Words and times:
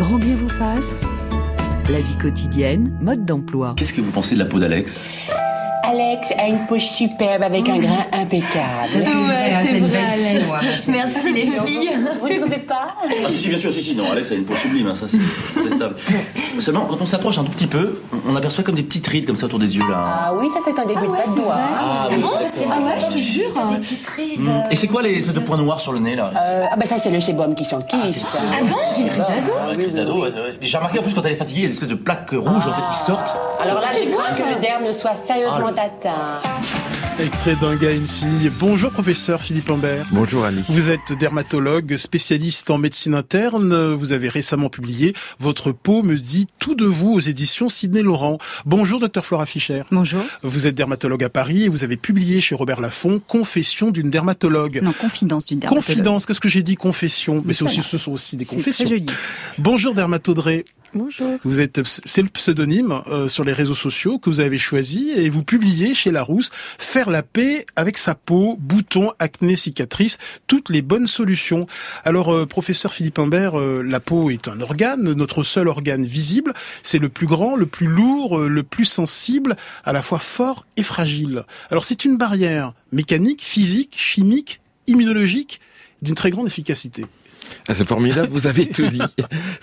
Grand 0.00 0.16
bien 0.16 0.34
vous 0.34 0.48
fasse. 0.48 1.04
La 1.90 2.00
vie 2.00 2.16
quotidienne, 2.16 2.90
mode 3.02 3.26
d'emploi. 3.26 3.74
Qu'est-ce 3.76 3.92
que 3.92 4.00
vous 4.00 4.10
pensez 4.10 4.34
de 4.34 4.38
la 4.38 4.46
peau 4.46 4.58
d'Alex? 4.58 5.06
Alex 5.90 6.32
a 6.38 6.46
une 6.46 6.66
peau 6.66 6.78
superbe 6.78 7.42
avec 7.42 7.68
un 7.68 7.78
grain 7.78 8.06
impeccable. 8.12 8.94
Ouais, 8.94 9.52
c'est 9.64 9.78
vrai, 9.80 9.98
Alex. 10.60 10.86
Merci 10.88 11.32
les 11.32 11.46
filles. 11.46 11.90
Vous 12.20 12.28
ne 12.28 12.38
trouvez 12.38 12.58
pas? 12.58 12.94
Ah 13.02 13.28
si, 13.28 13.38
si, 13.40 13.48
bien 13.48 13.58
sûr, 13.58 13.72
si, 13.72 13.82
si, 13.82 13.94
non, 13.96 14.04
Alex 14.10 14.30
a 14.30 14.34
une 14.34 14.44
peau 14.44 14.54
sublime, 14.54 14.86
hein, 14.88 14.94
ça 14.94 15.06
c'est 15.08 15.18
contestable. 15.54 15.96
Seulement, 16.60 16.86
quand 16.86 17.00
on 17.00 17.06
s'approche 17.06 17.38
un 17.38 17.44
tout 17.44 17.50
petit 17.50 17.66
peu, 17.66 18.00
on 18.28 18.36
aperçoit 18.36 18.62
comme 18.62 18.76
des 18.76 18.82
petites 18.82 19.06
rides 19.08 19.26
comme 19.26 19.36
ça 19.36 19.46
autour 19.46 19.58
des 19.58 19.76
yeux 19.76 19.82
là. 19.90 20.04
Ah 20.26 20.34
oui, 20.34 20.48
ça 20.52 20.60
c'est 20.64 20.78
un 20.78 20.86
début 20.86 21.06
de 21.06 21.12
pas 21.12 21.26
de 21.26 21.36
doigt. 21.40 21.56
Ah 21.58 22.08
oui. 22.10 22.22
c'est 22.52 22.66
Ah 22.70 22.80
ouais, 22.80 23.00
je 23.00 23.06
te 23.14 23.18
jure. 23.18 23.50
Des 23.72 23.78
petites 23.80 24.06
rides. 24.08 24.40
Hum. 24.40 24.62
Et 24.70 24.76
c'est 24.76 24.86
quoi 24.86 25.02
les 25.02 25.18
espèces 25.18 25.34
de 25.34 25.40
points 25.40 25.56
noirs 25.56 25.80
sur 25.80 25.92
le 25.92 25.98
nez 26.00 26.14
là? 26.14 26.32
Euh, 26.38 26.62
ah 26.70 26.76
bah 26.76 26.86
ça 26.86 26.98
c'est 26.98 27.10
le 27.10 27.20
sébum 27.20 27.54
qui 27.54 27.64
s'en 27.64 27.80
quitte. 27.80 28.08
c'est 28.08 28.20
ça. 28.20 28.40
Ah 28.52 28.62
bon 28.62 28.76
J'ai. 28.96 29.06
Ah, 29.18 29.66
avec 29.66 29.86
les 29.86 29.98
ados. 29.98 30.30
J'ai 30.60 30.76
remarqué 30.76 30.98
en 30.98 31.02
plus 31.02 31.14
quand 31.14 31.22
elle 31.24 31.32
est 31.32 31.36
fatiguée, 31.36 31.60
il 31.60 31.62
y 31.62 31.66
a 31.66 31.68
des 31.68 31.74
espèces 31.74 31.88
de 31.88 31.94
plaques 31.94 32.30
rouges 32.30 32.66
en 32.66 32.72
fait 32.72 32.88
qui 32.92 32.98
sortent. 32.98 33.36
Alors 33.60 33.80
là, 33.80 33.88
je 33.92 34.08
crains 34.10 34.32
que 34.34 34.54
le 34.54 34.60
derme 34.60 34.84
ne 34.86 34.92
soit 34.92 35.14
sérieusement 35.26 35.72
Extrait 37.18 37.56
d'un 37.56 37.74
gars 37.74 37.90
et 37.90 37.96
une 37.96 38.06
fille. 38.06 38.50
Bonjour 38.58 38.90
professeur 38.90 39.40
Philippe 39.40 39.68
Lambert. 39.68 40.06
Bonjour 40.12 40.44
Ali. 40.44 40.62
Vous 40.68 40.90
êtes 40.90 41.14
dermatologue, 41.18 41.96
spécialiste 41.96 42.70
en 42.70 42.76
médecine 42.76 43.14
interne. 43.14 43.94
Vous 43.94 44.12
avez 44.12 44.28
récemment 44.28 44.68
publié 44.68 45.14
Votre 45.38 45.72
peau 45.72 46.02
me 46.02 46.16
dit 46.18 46.48
tout 46.58 46.74
de 46.74 46.84
vous 46.84 47.12
aux 47.14 47.20
éditions 47.20 47.70
Sidney 47.70 48.02
Laurent. 48.02 48.36
Bonjour 48.66 49.00
docteur 49.00 49.24
Flora 49.24 49.46
Fischer. 49.46 49.84
Bonjour. 49.90 50.20
Vous 50.42 50.66
êtes 50.66 50.74
dermatologue 50.74 51.24
à 51.24 51.30
Paris 51.30 51.64
et 51.64 51.68
vous 51.68 51.82
avez 51.82 51.96
publié 51.96 52.42
chez 52.42 52.54
Robert 52.54 52.82
Laffont 52.82 53.18
Confession 53.26 53.90
d'une 53.90 54.10
dermatologue. 54.10 54.80
Non, 54.82 54.92
confidence 54.92 55.46
d'une 55.46 55.60
dermatologue. 55.60 55.86
Confidence, 55.86 56.26
qu'est-ce 56.26 56.40
que 56.40 56.48
j'ai 56.50 56.62
dit 56.62 56.74
Confession? 56.76 57.42
Mais 57.46 57.54
c'est 57.54 57.64
aussi, 57.64 57.76
Voilà. 57.76 57.88
ce 57.88 57.96
sont 57.98 58.12
aussi 58.12 58.36
des 58.36 58.44
confessions. 58.44 58.84
très 58.84 58.96
joli. 58.98 59.06
Bonjour 59.56 59.94
dermatodré. 59.94 60.66
Bonjour. 60.92 61.38
Vous 61.44 61.60
êtes, 61.60 61.80
c'est 61.84 62.22
le 62.22 62.28
pseudonyme 62.28 63.02
euh, 63.06 63.28
sur 63.28 63.44
les 63.44 63.52
réseaux 63.52 63.76
sociaux 63.76 64.18
que 64.18 64.28
vous 64.28 64.40
avez 64.40 64.58
choisi 64.58 65.10
et 65.10 65.28
vous 65.28 65.44
publiez 65.44 65.94
chez 65.94 66.10
Larousse 66.10 66.50
faire 66.78 67.10
la 67.10 67.22
paix 67.22 67.64
avec 67.76 67.96
sa 67.96 68.16
peau, 68.16 68.56
boutons, 68.58 69.12
acné, 69.18 69.54
cicatrices, 69.54 70.18
toutes 70.48 70.68
les 70.68 70.82
bonnes 70.82 71.06
solutions. 71.06 71.66
Alors, 72.04 72.34
euh, 72.34 72.46
professeur 72.46 72.92
Philippe 72.92 73.20
Imbert, 73.20 73.58
euh, 73.58 73.82
la 73.82 74.00
peau 74.00 74.30
est 74.30 74.48
un 74.48 74.60
organe, 74.60 75.12
notre 75.12 75.44
seul 75.44 75.68
organe 75.68 76.04
visible. 76.04 76.54
C'est 76.82 76.98
le 76.98 77.08
plus 77.08 77.26
grand, 77.26 77.54
le 77.54 77.66
plus 77.66 77.86
lourd, 77.86 78.38
euh, 78.38 78.48
le 78.48 78.62
plus 78.64 78.84
sensible, 78.84 79.56
à 79.84 79.92
la 79.92 80.02
fois 80.02 80.18
fort 80.18 80.66
et 80.76 80.82
fragile. 80.82 81.44
Alors, 81.70 81.84
c'est 81.84 82.04
une 82.04 82.16
barrière 82.16 82.72
mécanique, 82.90 83.42
physique, 83.42 83.94
chimique, 83.96 84.60
immunologique 84.88 85.60
d'une 86.02 86.14
très 86.14 86.30
grande 86.30 86.48
efficacité. 86.48 87.06
Ah, 87.68 87.74
c'est 87.74 87.86
formidable, 87.86 88.28
vous 88.32 88.46
avez 88.46 88.66
tout 88.66 88.86
dit. 88.86 89.00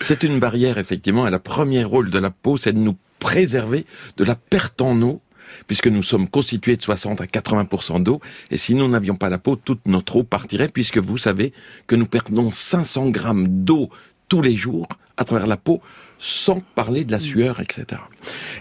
C'est 0.00 0.22
une 0.22 0.40
barrière, 0.40 0.78
effectivement, 0.78 1.26
et 1.26 1.30
le 1.30 1.38
premier 1.38 1.84
rôle 1.84 2.10
de 2.10 2.18
la 2.18 2.30
peau, 2.30 2.56
c'est 2.56 2.72
de 2.72 2.78
nous 2.78 2.96
préserver 3.18 3.84
de 4.16 4.24
la 4.24 4.34
perte 4.34 4.80
en 4.80 5.00
eau, 5.02 5.20
puisque 5.66 5.86
nous 5.88 6.02
sommes 6.02 6.28
constitués 6.28 6.76
de 6.76 6.82
60 6.82 7.20
à 7.20 7.24
80% 7.24 8.02
d'eau, 8.02 8.20
et 8.50 8.56
si 8.56 8.74
nous 8.74 8.88
n'avions 8.88 9.16
pas 9.16 9.28
la 9.28 9.38
peau, 9.38 9.56
toute 9.56 9.86
notre 9.86 10.16
eau 10.16 10.22
partirait, 10.22 10.68
puisque 10.68 10.98
vous 10.98 11.18
savez 11.18 11.52
que 11.86 11.96
nous 11.96 12.06
perdons 12.06 12.50
500 12.50 13.10
grammes 13.10 13.48
d'eau 13.48 13.90
tous 14.28 14.42
les 14.42 14.56
jours 14.56 14.86
à 15.16 15.24
travers 15.24 15.46
la 15.46 15.56
peau, 15.56 15.80
sans 16.18 16.60
parler 16.74 17.04
de 17.04 17.12
la 17.12 17.20
sueur, 17.20 17.60
etc. 17.60 18.00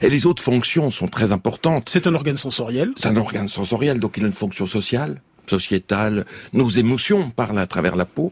Et 0.02 0.09
les 0.09 0.25
autres 0.25 0.44
fonctions 0.44 0.89
sont 0.91 1.08
très 1.08 1.31
importantes. 1.31 1.89
C'est 1.89 2.08
un 2.08 2.16
organe 2.16 2.38
sensoriel. 2.38 2.94
C'est 2.97 3.08
un 3.08 3.17
organe 3.17 3.47
sensoriel, 3.47 4.00
donc 4.00 4.17
il 4.17 4.23
a 4.23 4.28
une 4.28 4.34
fonction 4.34 4.66
sociale, 4.66 5.22
sociétale. 5.50 6.26
Nos 6.53 6.70
émotions 6.70 7.30
parlent 7.30 7.59
à 7.59 7.67
travers 7.67 7.95
la 7.95 8.06
peau. 8.06 8.30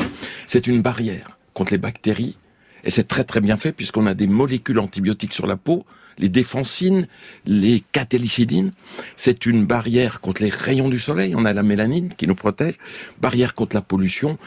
C'est 0.48 0.68
une 0.68 0.82
barrière 0.82 1.38
contre 1.54 1.72
les 1.72 1.78
bactéries. 1.78 2.38
Et 2.84 2.92
c'est 2.92 3.08
très 3.08 3.24
très 3.24 3.42
bien 3.42 3.58
fait 3.58 3.72
puisqu'on 3.72 4.06
a 4.06 4.14
des 4.14 4.28
molécules 4.28 4.80
antibiotiques 4.80 5.34
sur 5.34 5.48
la 5.48 5.58
peau, 5.58 5.86
les 6.18 6.30
défensines, 6.30 7.08
les 7.46 7.84
catélicidines. 7.92 8.72
C'est 9.18 9.46
une 9.46 9.66
barrière 9.66 10.22
contre 10.22 10.44
les 10.44 10.50
rayons 10.50 10.90
du 10.90 11.00
soleil. 11.00 11.34
On 11.36 11.46
a 11.46 11.54
la 11.54 11.64
mélanine 11.64 12.14
qui 12.16 12.28
nous 12.28 12.36
protège. 12.36 12.76
Barrière 13.20 13.56
contre 13.56 13.76
la 13.76 13.82
pollution. 13.82 14.38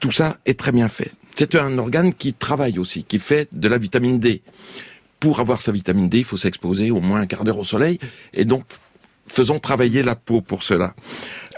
Tout 0.00 0.12
ça 0.12 0.38
est 0.46 0.58
très 0.58 0.72
bien 0.72 0.88
fait. 0.88 1.12
C'est 1.34 1.54
un 1.54 1.78
organe 1.78 2.14
qui 2.14 2.34
travaille 2.34 2.78
aussi, 2.78 3.04
qui 3.04 3.18
fait 3.18 3.48
de 3.52 3.68
la 3.68 3.78
vitamine 3.78 4.18
D. 4.18 4.42
Pour 5.20 5.40
avoir 5.40 5.60
sa 5.62 5.72
vitamine 5.72 6.08
D, 6.08 6.18
il 6.18 6.24
faut 6.24 6.36
s'exposer 6.36 6.90
au 6.90 7.00
moins 7.00 7.20
un 7.20 7.26
quart 7.26 7.44
d'heure 7.44 7.58
au 7.58 7.64
soleil. 7.64 7.98
Et 8.32 8.44
donc, 8.44 8.64
faisons 9.26 9.58
travailler 9.58 10.02
la 10.02 10.16
peau 10.16 10.40
pour 10.40 10.62
cela. 10.62 10.94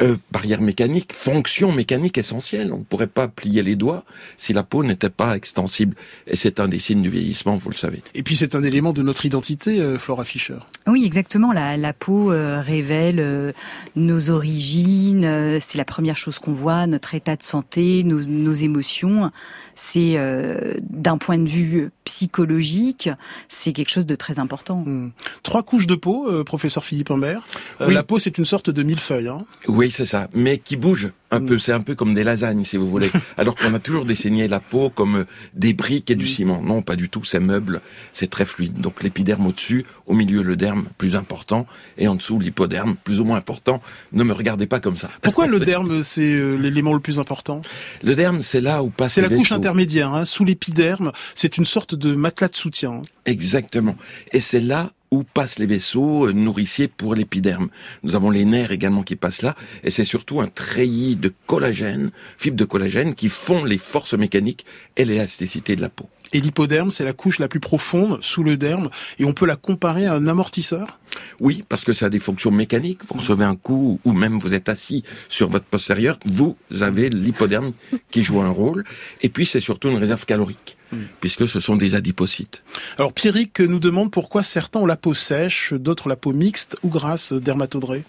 Euh, 0.03 0.16
barrière 0.33 0.62
mécanique, 0.62 1.12
fonction 1.12 1.72
mécanique 1.72 2.16
essentielle. 2.16 2.72
On 2.72 2.78
ne 2.78 2.84
pourrait 2.84 3.06
pas 3.06 3.28
plier 3.28 3.62
les 3.62 3.77
doigts 3.77 4.05
si 4.38 4.55
la 4.55 4.62
peau 4.62 4.83
n'était 4.83 5.11
pas 5.11 5.37
extensible. 5.37 5.94
Et 6.27 6.37
c'est 6.37 6.59
un 6.59 6.69
des 6.69 6.78
signes 6.78 7.03
du 7.03 7.11
vieillissement, 7.11 7.56
vous 7.56 7.69
le 7.69 7.77
savez. 7.77 8.00
Et 8.15 8.22
puis 8.22 8.34
c'est 8.34 8.55
un 8.55 8.62
élément 8.62 8.94
de 8.94 9.03
notre 9.03 9.27
identité, 9.27 9.81
euh, 9.81 9.99
Flora 9.99 10.25
Fischer. 10.25 10.56
Oui, 10.87 11.05
exactement. 11.05 11.53
La, 11.53 11.77
la 11.77 11.93
peau 11.93 12.33
euh, 12.33 12.62
révèle 12.62 13.21
euh, 13.21 13.53
nos 13.94 14.31
origines. 14.31 15.25
euh, 15.27 15.59
c'est 15.61 15.77
la 15.77 15.84
première 15.84 16.17
chose 16.17 16.38
qu'on 16.38 16.55
voit, 16.55 16.87
notre 16.87 17.15
état 17.15 17.37
de 17.37 17.43
santé, 17.43 18.03
nos, 18.03 18.22
nos 18.27 18.53
émotions. 18.55 19.31
C'est 19.75 20.17
euh, 20.17 20.77
d'un 20.88 21.19
point 21.19 21.38
de 21.38 21.49
vue 21.49 21.91
psychologique, 22.10 23.09
c'est 23.48 23.72
quelque 23.72 23.88
chose 23.91 24.04
de 24.06 24.16
très 24.16 24.41
important. 24.41 24.82
Hmm. 24.84 25.10
Trois 25.44 25.62
couches 25.62 25.87
de 25.87 25.94
peau, 25.94 26.28
euh, 26.28 26.43
professeur 26.43 26.82
Philippe 26.82 27.10
Humbert. 27.12 27.43
Euh, 27.81 27.87
Oui. 27.87 27.94
La 27.94 28.03
peau, 28.03 28.19
c'est 28.19 28.37
une 28.37 28.44
sorte 28.44 28.69
de 28.69 28.82
millefeuille. 28.82 29.28
Hein. 29.28 29.44
Oui, 29.69 29.93
c'est 29.93 30.06
ça. 30.06 30.28
Mais 30.34 30.59
qui 30.59 30.76
bouge 30.76 31.10
un 31.30 31.41
Mm. 31.41 31.46
peu. 31.46 31.58
C'est 31.58 31.72
un 31.72 31.80
peu 31.80 31.94
comme 31.94 32.14
des 32.14 32.24
lasagnes, 32.24 32.64
si 32.64 32.76
vous 32.76 32.88
voulez. 32.88 33.10
Alors 33.36 33.54
qu'on 33.56 33.72
a 33.74 33.78
toujours 33.78 34.04
dessiné 34.04 34.48
la 34.48 34.60
peau 34.60 34.91
comme 34.91 35.16
euh, 35.16 35.24
des 35.54 35.72
briques 35.72 36.10
et 36.10 36.14
du 36.16 36.26
ciment. 36.26 36.62
Non, 36.62 36.82
pas 36.82 36.96
du 36.96 37.08
tout. 37.08 37.24
C'est 37.24 37.41
meuble. 37.41 37.80
C'est 38.12 38.28
très 38.30 38.44
fluide. 38.44 38.80
Donc 38.80 39.02
l'épiderme 39.02 39.46
au-dessus, 39.46 39.84
au 40.06 40.14
milieu 40.14 40.42
le 40.42 40.56
derme, 40.56 40.86
plus 40.98 41.14
important, 41.16 41.66
et 41.98 42.08
en 42.08 42.14
dessous 42.14 42.38
l'hypoderme, 42.38 42.96
plus 43.04 43.20
ou 43.20 43.24
moins 43.24 43.36
important. 43.38 43.80
Ne 44.12 44.24
me 44.24 44.32
regardez 44.32 44.66
pas 44.66 44.80
comme 44.80 44.96
ça. 44.96 45.10
Pourquoi 45.22 45.46
le 45.48 45.60
derme, 45.60 46.02
c'est 46.02 46.22
euh, 46.22 46.56
l'élément 46.56 46.92
le 46.94 47.00
plus 47.00 47.19
important? 47.19 47.62
Le 48.02 48.14
derme, 48.14 48.42
c'est 48.42 48.60
là 48.60 48.82
où 48.82 48.90
passe 48.90 49.14
C'est 49.14 49.22
la 49.22 49.28
couche 49.28 49.52
intermédiaire, 49.52 50.12
hein, 50.12 50.24
sous 50.24 50.44
l'épiderme. 50.44 51.12
C'est 51.34 51.58
une 51.58 51.64
sorte 51.66 51.94
de 51.94 52.14
matelas 52.14 52.48
de 52.48 52.56
soutien. 52.56 53.02
Exactement. 53.26 53.96
Et 54.32 54.40
c'est 54.40 54.60
là 54.60 54.90
où 55.10 55.25
passent 55.25 55.59
les 55.59 55.66
vaisseaux 55.66 56.26
euh, 56.26 56.32
nourriciers 56.32 56.88
pour 56.88 57.15
l'épiderme. 57.15 57.69
Nous 58.03 58.16
avons 58.16 58.31
les 58.31 58.44
nerfs 58.44 58.72
également 58.72 59.03
qui 59.03 59.16
passent 59.16 59.43
là, 59.43 59.56
et 59.82 59.91
c'est 59.91 60.04
surtout 60.04 60.41
un 60.41 60.48
treillis 60.48 61.16
de 61.16 61.32
collagène, 61.47 62.10
fibres 62.38 62.56
de 62.56 62.65
collagène, 62.65 63.15
qui 63.15 63.28
font 63.28 63.65
les 63.65 63.78
forces 63.78 64.15
mécaniques 64.15 64.65
et 64.97 65.04
l'élasticité 65.04 65.76
de 65.76 65.82
la 65.82 65.88
peau. 65.88 66.09
Et 66.32 66.41
l'hypoderme, 66.41 66.93
c'est 66.93 67.04
la 67.04 67.12
couche 67.12 67.41
la 67.41 67.49
plus 67.49 67.59
profonde 67.59 68.19
sous 68.22 68.44
le 68.44 68.56
derme, 68.56 68.88
et 69.19 69.25
on 69.25 69.32
peut 69.32 69.47
la 69.47 69.56
comparer 69.56 70.06
à 70.06 70.15
un 70.15 70.28
amortisseur? 70.28 71.00
Oui, 71.41 71.65
parce 71.69 71.84
que 71.84 71.93
ça 71.93 72.06
a 72.06 72.09
des 72.09 72.20
fonctions 72.20 72.53
mécaniques. 72.53 73.00
Vous 73.09 73.19
recevez 73.19 73.44
un 73.44 73.56
coup, 73.56 73.99
ou 74.04 74.12
même 74.12 74.38
vous 74.38 74.54
êtes 74.54 74.69
assis 74.69 75.03
sur 75.28 75.49
votre 75.49 75.65
postérieur, 75.65 76.19
vous 76.25 76.56
avez 76.81 77.09
l'hypoderme 77.09 77.72
qui 78.12 78.22
joue 78.22 78.41
un 78.41 78.50
rôle. 78.50 78.84
Et 79.22 79.28
puis 79.28 79.44
c'est 79.44 79.60
surtout 79.60 79.88
une 79.88 79.99
réserve 79.99 80.25
calorique, 80.25 80.76
puisque 81.20 81.48
ce 81.48 81.60
sont 81.60 81.76
des 81.76 81.94
adipocytes. 81.94 82.62
Alors 82.98 83.12
Pierrick 83.12 83.60
nous 83.60 83.78
demande 83.80 84.10
pourquoi 84.10 84.42
certains 84.42 84.80
ont 84.80 84.86
la 84.86 84.96
peau 84.96 85.14
sèche, 85.14 85.72
d'autres 85.74 86.08
la 86.08 86.16
peau 86.16 86.32
mixte 86.32 86.76
ou 86.82 86.88
grasse, 86.88 87.32
dermatodré? 87.32 88.04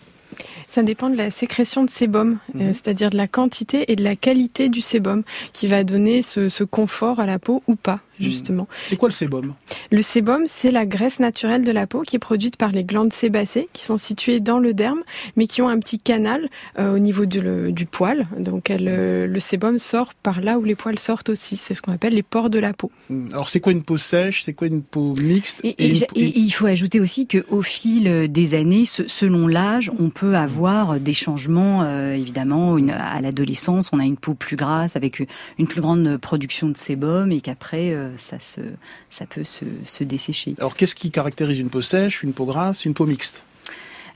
Ça 0.67 0.81
dépend 0.83 1.09
de 1.09 1.17
la 1.17 1.29
sécrétion 1.29 1.83
de 1.83 1.89
sébum, 1.89 2.39
euh, 2.55 2.59
Mhm. 2.67 2.73
c'est-à-dire 2.73 3.09
de 3.09 3.17
la 3.17 3.27
quantité 3.27 3.91
et 3.91 3.97
de 3.97 4.03
la 4.03 4.15
qualité 4.15 4.69
du 4.69 4.79
sébum, 4.79 5.23
qui 5.51 5.67
va 5.67 5.83
donner 5.83 6.21
ce, 6.21 6.47
ce 6.47 6.63
confort 6.63 7.19
à 7.19 7.25
la 7.25 7.37
peau 7.39 7.61
ou 7.67 7.75
pas, 7.75 7.99
justement. 8.21 8.67
C'est 8.81 8.95
quoi 8.95 9.09
le 9.09 9.13
sébum? 9.13 9.53
Le 9.91 10.01
sébum, 10.01 10.43
c'est 10.47 10.71
la 10.71 10.85
graisse 10.85 11.19
naturelle 11.19 11.63
de 11.63 11.71
la 11.71 11.87
peau 11.87 12.01
qui 12.01 12.15
est 12.15 12.19
produite 12.19 12.57
par 12.57 12.71
les 12.71 12.83
glandes 12.83 13.11
sébacées, 13.13 13.67
qui 13.73 13.85
sont 13.85 13.97
situées 13.97 14.39
dans 14.39 14.59
le 14.59 14.73
derme, 14.73 15.01
mais 15.35 15.47
qui 15.47 15.61
ont 15.61 15.69
un 15.69 15.79
petit 15.79 15.97
canal 15.97 16.49
euh, 16.79 16.93
au 16.93 16.99
niveau 16.99 17.25
du, 17.25 17.41
le- 17.41 17.71
du 17.71 17.85
poil. 17.85 18.25
Donc 18.37 18.69
elle, 18.69 18.87
euh, 18.87 19.27
le 19.27 19.39
sébum 19.39 19.79
sort 19.79 20.13
par 20.13 20.41
là 20.41 20.57
où 20.59 20.63
les 20.63 20.75
poils 20.75 20.99
sortent 20.99 21.29
aussi. 21.29 21.57
C'est 21.57 21.73
ce 21.73 21.81
qu'on 21.81 21.91
appelle 21.93 22.13
les 22.13 22.23
pores 22.23 22.49
de 22.49 22.59
la 22.59 22.73
peau. 22.73 22.91
Hmm. 23.09 23.27
Alors 23.31 23.49
c'est 23.49 23.59
quoi 23.59 23.71
une 23.71 23.83
peau 23.83 23.97
sèche? 23.97 24.43
C'est 24.43 24.53
quoi 24.53 24.67
une 24.67 24.81
peau 24.83 25.13
mixte? 25.23 25.59
Et, 25.63 25.69
et 25.83 25.89
une 25.89 25.95
j'a- 25.95 26.05
peau- 26.07 26.19
et 26.19 26.31
il 26.35 26.49
faut 26.51 26.65
ajouter 26.67 26.99
aussi 26.99 27.27
qu'au 27.27 27.61
fil 27.61 28.31
des 28.31 28.53
années, 28.53 28.85
se- 28.85 29.07
selon 29.07 29.47
l'âge, 29.47 29.91
on 29.99 30.09
peut 30.09 30.35
avoir 30.35 30.99
des 30.99 31.13
changements. 31.13 31.83
euh, 31.83 32.13
évidemment, 32.13 32.77
une- 32.77 32.91
à 32.91 33.19
l'adolescence, 33.21 33.89
on 33.91 33.99
a 33.99 34.03
une 34.05 34.17
peau 34.17 34.33
plus 34.33 34.55
grasse 34.55 34.95
avec 34.95 35.25
une 35.57 35.67
plus 35.67 35.81
grande 35.81 36.17
production 36.17 36.69
de 36.69 36.77
sébum, 36.77 37.31
et 37.31 37.41
qu'après, 37.41 37.91
euh, 37.93 38.10
ça 38.17 38.39
se, 38.39 38.61
ça 39.09 39.25
peut 39.25 39.43
se, 39.43 39.65
se 39.85 40.03
dessécher. 40.03 40.55
Alors 40.59 40.75
qu'est-ce 40.75 40.95
qui 40.95 41.11
caractérise 41.11 41.59
une 41.59 41.69
peau 41.69 41.81
sèche, 41.81 42.23
une 42.23 42.33
peau 42.33 42.45
grasse, 42.45 42.85
une 42.85 42.93
peau 42.93 43.05
mixte? 43.05 43.45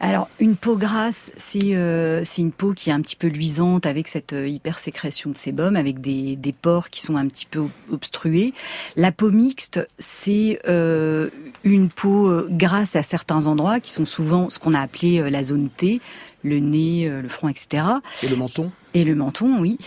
Alors, 0.02 0.28
une 0.42 0.58
peau 0.58 0.76
grasse, 0.76 1.32
c'est 1.38 1.74
euh, 1.74 2.26
c'est 2.26 2.42
une 2.42 2.52
peau 2.52 2.74
qui 2.74 2.90
est 2.90 2.94
un 2.94 3.00
petit 3.00 3.16
peu 3.16 3.28
luisante 3.28 3.86
avec 3.86 4.10
cette 4.10 4.34
euh, 4.34 4.46
hypersécrétion 4.46 5.30
de 5.30 5.38
sébum, 5.38 5.78
avec 5.78 6.02
des, 6.02 6.36
des 6.36 6.52
pores 6.52 6.90
qui 6.90 7.00
sont 7.00 7.16
un 7.16 7.26
petit 7.28 7.46
peu 7.46 7.60
ob- 7.60 7.70
obstrués. 7.90 8.54
La 8.98 9.14
peau 9.14 9.32
mixte, 9.32 9.88
c'est 9.98 10.60
euh, 10.68 11.30
une 11.64 11.88
peau 11.88 12.30
grasse 12.50 12.98
à 12.98 13.04
certains 13.04 13.48
endroits 13.48 13.80
qui 13.80 13.92
sont 13.92 14.04
souvent 14.04 14.50
ce 14.50 14.60
qu'on 14.60 14.74
a 14.74 14.82
appelé 14.82 15.30
la 15.30 15.44
zone 15.44 15.70
T, 15.70 16.02
le 16.44 16.60
nez, 16.60 17.08
le 17.10 17.30
front, 17.30 17.48
etc. 17.48 17.86
et 18.22 18.28
le 18.28 18.36
menton? 18.36 18.72
Et 18.96 19.06
le 19.06 19.16
menton, 19.16 19.60
oui. 19.60 19.78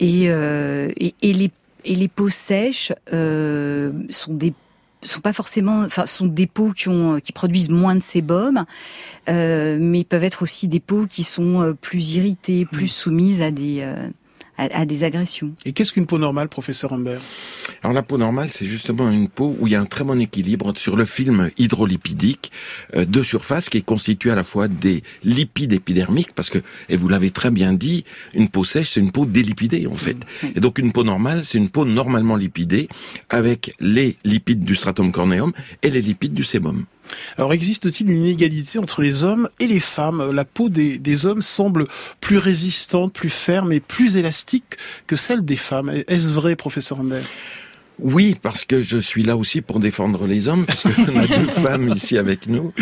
Et, 0.00 0.30
euh, 0.30 0.90
et, 0.96 1.14
et 1.20 1.34
les 1.34 1.50
et 1.84 1.94
les 1.94 2.08
peaux 2.08 2.28
sèches 2.28 2.92
sont 3.10 4.34
des 4.34 4.52
sont 5.04 5.20
pas 5.20 5.32
forcément, 5.32 5.82
enfin, 5.82 6.06
sont 6.06 6.26
des 6.26 6.46
peaux 6.46 6.72
qui 6.72 6.88
ont, 6.88 7.20
qui 7.20 7.32
produisent 7.32 7.68
moins 7.68 7.94
de 7.94 8.02
sébum, 8.02 8.64
euh, 9.28 9.78
mais 9.80 10.04
peuvent 10.04 10.24
être 10.24 10.42
aussi 10.42 10.68
des 10.68 10.80
peaux 10.80 11.06
qui 11.06 11.24
sont 11.24 11.62
euh, 11.62 11.72
plus 11.72 12.14
irritées, 12.14 12.66
plus 12.66 12.84
mmh. 12.84 12.88
soumises 12.88 13.42
à 13.42 13.50
des, 13.50 13.80
euh, 13.82 14.08
à, 14.58 14.84
des 14.84 15.04
agressions. 15.04 15.52
Et 15.64 15.72
qu'est-ce 15.72 15.92
qu'une 15.92 16.06
peau 16.06 16.18
normale, 16.18 16.48
professeur 16.48 16.92
Humbert? 16.92 17.20
Alors 17.82 17.94
la 17.94 18.02
peau 18.02 18.18
normale, 18.18 18.48
c'est 18.50 18.66
justement 18.66 19.10
une 19.10 19.28
peau 19.28 19.56
où 19.58 19.66
il 19.66 19.72
y 19.72 19.76
a 19.76 19.80
un 19.80 19.86
très 19.86 20.04
bon 20.04 20.20
équilibre 20.20 20.76
sur 20.76 20.96
le 20.96 21.04
film 21.04 21.50
hydrolipidique 21.58 22.50
euh, 22.96 23.04
de 23.04 23.22
surface 23.22 23.68
qui 23.68 23.78
est 23.78 23.82
constitué 23.82 24.30
à 24.30 24.34
la 24.34 24.42
fois 24.42 24.68
des 24.68 25.02
lipides 25.22 25.72
épidermiques, 25.72 26.34
parce 26.34 26.50
que, 26.50 26.58
et 26.88 26.96
vous 26.96 27.08
l'avez 27.08 27.30
très 27.30 27.50
bien 27.50 27.72
dit, 27.72 28.04
une 28.34 28.48
peau 28.48 28.64
sèche, 28.64 28.90
c'est 28.90 29.00
une 29.00 29.12
peau 29.12 29.26
délipidée 29.26 29.86
en 29.86 29.96
fait. 29.96 30.16
Et 30.54 30.60
donc 30.60 30.78
une 30.78 30.92
peau 30.92 31.04
normale, 31.04 31.44
c'est 31.44 31.58
une 31.58 31.70
peau 31.70 31.84
normalement 31.84 32.36
lipidée 32.36 32.88
avec 33.30 33.72
les 33.80 34.16
lipides 34.24 34.64
du 34.64 34.74
stratum 34.74 35.12
corneum 35.12 35.52
et 35.82 35.90
les 35.90 36.00
lipides 36.00 36.34
du 36.34 36.44
sébum. 36.44 36.84
Alors 37.36 37.52
existe-t-il 37.52 38.10
une 38.10 38.24
inégalité 38.24 38.78
entre 38.78 39.02
les 39.02 39.24
hommes 39.24 39.48
et 39.60 39.66
les 39.66 39.80
femmes? 39.80 40.30
La 40.32 40.44
peau 40.44 40.68
des, 40.68 41.26
hommes 41.26 41.42
semble 41.42 41.84
plus 42.20 42.38
résistante, 42.38 43.12
plus 43.12 43.30
ferme 43.30 43.72
et 43.72 43.80
plus 43.80 44.16
élastique 44.16 44.76
que 45.06 45.16
celle 45.16 45.44
des 45.44 45.56
femmes. 45.56 45.90
Est-ce 46.06 46.28
vrai, 46.28 46.56
professeur 46.56 47.00
Humbert? 47.00 47.24
Oui, 48.00 48.36
parce 48.40 48.64
que 48.64 48.80
je 48.80 48.98
suis 48.98 49.24
là 49.24 49.36
aussi 49.36 49.60
pour 49.60 49.80
défendre 49.80 50.26
les 50.26 50.46
hommes, 50.46 50.66
parce 50.66 50.84
qu'on 50.84 51.16
a 51.18 51.26
deux 51.26 51.46
femmes 51.50 51.92
ici 51.96 52.16
avec 52.16 52.46
nous. 52.46 52.72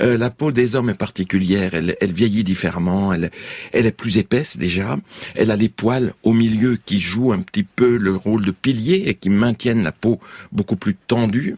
Euh, 0.00 0.18
la 0.18 0.30
peau 0.30 0.50
des 0.50 0.74
hommes 0.74 0.90
est 0.90 0.98
particulière, 0.98 1.74
elle, 1.74 1.96
elle 2.00 2.12
vieillit 2.12 2.42
différemment, 2.42 3.12
elle, 3.12 3.30
elle 3.72 3.86
est 3.86 3.92
plus 3.92 4.16
épaisse 4.16 4.56
déjà, 4.56 4.98
elle 5.36 5.52
a 5.52 5.56
les 5.56 5.68
poils 5.68 6.12
au 6.24 6.32
milieu 6.32 6.76
qui 6.84 6.98
jouent 6.98 7.32
un 7.32 7.40
petit 7.40 7.62
peu 7.62 7.96
le 7.96 8.16
rôle 8.16 8.44
de 8.44 8.50
pilier 8.50 9.04
et 9.06 9.14
qui 9.14 9.30
maintiennent 9.30 9.84
la 9.84 9.92
peau 9.92 10.18
beaucoup 10.50 10.76
plus 10.76 10.96
tendue. 10.96 11.56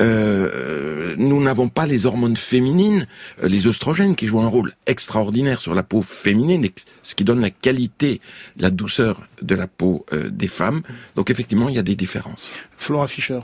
Euh, 0.00 1.14
nous 1.18 1.42
n'avons 1.42 1.68
pas 1.68 1.86
les 1.86 2.06
hormones 2.06 2.36
féminines, 2.36 3.06
euh, 3.42 3.48
les 3.48 3.66
oestrogènes 3.66 4.16
qui 4.16 4.26
jouent 4.26 4.40
un 4.40 4.48
rôle 4.48 4.72
extraordinaire 4.86 5.60
sur 5.60 5.74
la 5.74 5.82
peau 5.82 6.00
féminine, 6.02 6.66
ce 7.02 7.14
qui 7.14 7.24
donne 7.24 7.40
la 7.40 7.50
qualité, 7.50 8.20
la 8.56 8.70
douceur 8.70 9.22
de 9.42 9.54
la 9.54 9.66
peau 9.66 10.06
euh, 10.12 10.30
des 10.30 10.48
femmes. 10.48 10.82
Donc 11.16 11.30
effectivement, 11.30 11.68
il 11.68 11.74
y 11.74 11.78
a 11.78 11.82
des 11.82 11.96
différences. 11.96 12.50
Flora 12.76 13.06
Fischer. 13.06 13.40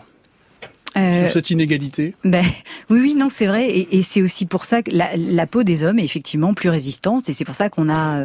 Euh, 0.99 1.31
cette 1.31 1.51
inégalité 1.51 2.15
ben, 2.25 2.45
Oui, 2.91 3.01
oui, 3.01 3.15
non, 3.15 3.29
c'est 3.29 3.47
vrai. 3.47 3.87
Et, 3.91 4.03
c'est 4.03 4.23
aussi 4.23 4.47
pour 4.47 4.65
ça 4.65 4.83
que 4.83 4.91
la, 4.93 5.47
peau 5.47 5.63
des 5.63 5.85
hommes 5.85 5.99
est 5.99 6.05
effectivement 6.05 6.55
plus 6.55 6.69
résistante. 6.69 7.29
Et 7.29 7.33
c'est 7.33 7.45
pour 7.45 7.55
ça 7.55 7.69
qu'on 7.69 7.89
a, 7.89 8.25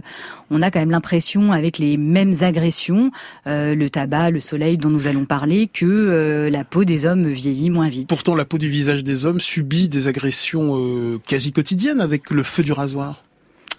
on 0.49 0.61
a 0.61 0.71
quand 0.71 0.79
même 0.79 0.91
l'impression, 0.91 1.51
avec 1.51 1.77
les 1.77 1.97
mêmes 1.97 2.33
agressions, 2.41 3.11
euh, 3.47 3.75
le 3.75 3.89
tabac, 3.89 4.31
le 4.31 4.39
soleil 4.39 4.77
dont 4.77 4.89
nous 4.89 5.07
allons 5.07 5.25
parler, 5.25 5.67
que 5.67 5.85
euh, 5.85 6.49
la 6.49 6.63
peau 6.63 6.83
des 6.83 7.05
hommes 7.05 7.27
vieillit 7.27 7.69
moins 7.69 7.89
vite. 7.89 8.07
Pourtant, 8.09 8.35
la 8.35 8.45
peau 8.45 8.57
du 8.57 8.69
visage 8.69 9.03
des 9.03 9.25
hommes 9.25 9.39
subit 9.39 9.89
des 9.89 10.07
agressions 10.07 11.19
quasi 11.27 11.51
quotidiennes 11.51 12.01
avec 12.01 12.29
le 12.29 12.43
feu 12.43 12.63
du 12.63 12.71
rasoir. 12.71 13.23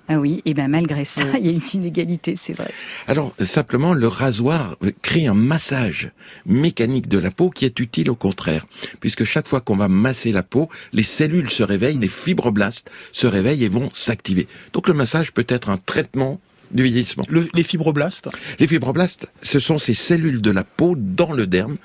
Ah 0.08 0.18
oui, 0.18 0.42
et 0.44 0.52
bien 0.52 0.68
malgré 0.68 1.04
ça, 1.04 1.22
il 1.38 1.46
y 1.46 1.48
a 1.48 1.52
une 1.52 1.62
inégalité, 1.74 2.36
c'est 2.36 2.52
vrai. 2.52 2.70
Alors 3.06 3.34
simplement, 3.40 3.94
le 3.94 4.06
rasoir 4.06 4.76
crée 5.00 5.26
un 5.26 5.34
massage 5.34 6.10
mécanique 6.44 7.08
de 7.08 7.18
la 7.18 7.30
peau 7.30 7.48
qui 7.48 7.64
est 7.64 7.80
utile 7.80 8.10
au 8.10 8.14
contraire, 8.14 8.66
puisque 9.00 9.24
chaque 9.24 9.48
fois 9.48 9.62
qu'on 9.62 9.76
va 9.76 9.88
masser 9.88 10.30
la 10.30 10.42
peau, 10.42 10.68
les 10.92 11.02
cellules 11.02 11.50
se 11.50 11.62
réveillent, 11.62 11.98
les 11.98 12.08
fibroblastes 12.08 12.90
se 13.12 13.26
réveillent 13.26 13.64
et 13.64 13.68
vont 13.68 13.88
s'activer. 13.94 14.46
Donc 14.74 14.88
le 14.88 14.94
massage 14.94 15.32
peut 15.32 15.46
être 15.48 15.70
un 15.70 15.78
traitement 15.78 16.38
du 16.74 16.82
vieillissement. 16.82 17.24
les 17.54 17.62
fibroblastes 17.62 18.28
Les 18.58 18.66
fibroblastes, 18.66 19.30
ce 19.42 19.58
sont 19.60 19.78
ces 19.78 19.94
cellules 19.94 20.42
de 20.42 20.50
la 20.50 20.64
peau 20.64 20.94
dans 20.96 21.32
le 21.32 21.46
derme 21.46 21.76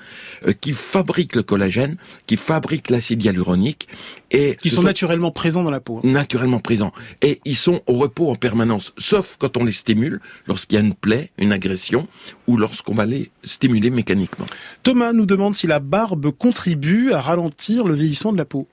euh, 0.46 0.52
qui 0.52 0.72
fabriquent 0.72 1.36
le 1.36 1.42
collagène, 1.42 1.96
qui 2.26 2.36
fabriquent 2.36 2.90
l'acide 2.90 3.22
hyaluronique 3.22 3.88
et 4.30 4.56
qui 4.56 4.70
sont, 4.70 4.82
naturellement 4.82 5.30
présents 5.30 5.62
dans 5.62 5.70
la 5.70 5.80
peau. 5.80 5.98
Hein. 5.98 6.08
Naturellement 6.08 6.58
présents 6.58 6.92
et 7.22 7.40
ils 7.44 7.56
sont 7.56 7.80
au 7.86 7.94
repos 7.94 8.30
en 8.30 8.34
permanence, 8.34 8.92
sauf 8.98 9.36
quand 9.38 9.56
on 9.56 9.64
les 9.64 9.72
stimule, 9.72 10.20
lorsqu'il 10.46 10.76
y 10.76 10.82
a 10.82 10.84
une 10.84 10.94
plaie, 10.94 11.30
une 11.38 11.52
agression 11.52 12.08
ou 12.46 12.56
lorsqu'on 12.56 12.94
va 12.94 13.06
les 13.06 13.30
stimuler 13.44 13.90
mécaniquement. 13.90 14.46
Thomas 14.82 15.12
nous 15.12 15.26
demande 15.26 15.54
si 15.54 15.66
la 15.66 15.78
barbe 15.78 16.30
contribue 16.30 17.12
à 17.12 17.20
ralentir 17.20 17.84
le 17.84 17.94
vieillissement 17.94 18.32
de 18.32 18.38
la 18.38 18.44
peau. 18.44 18.66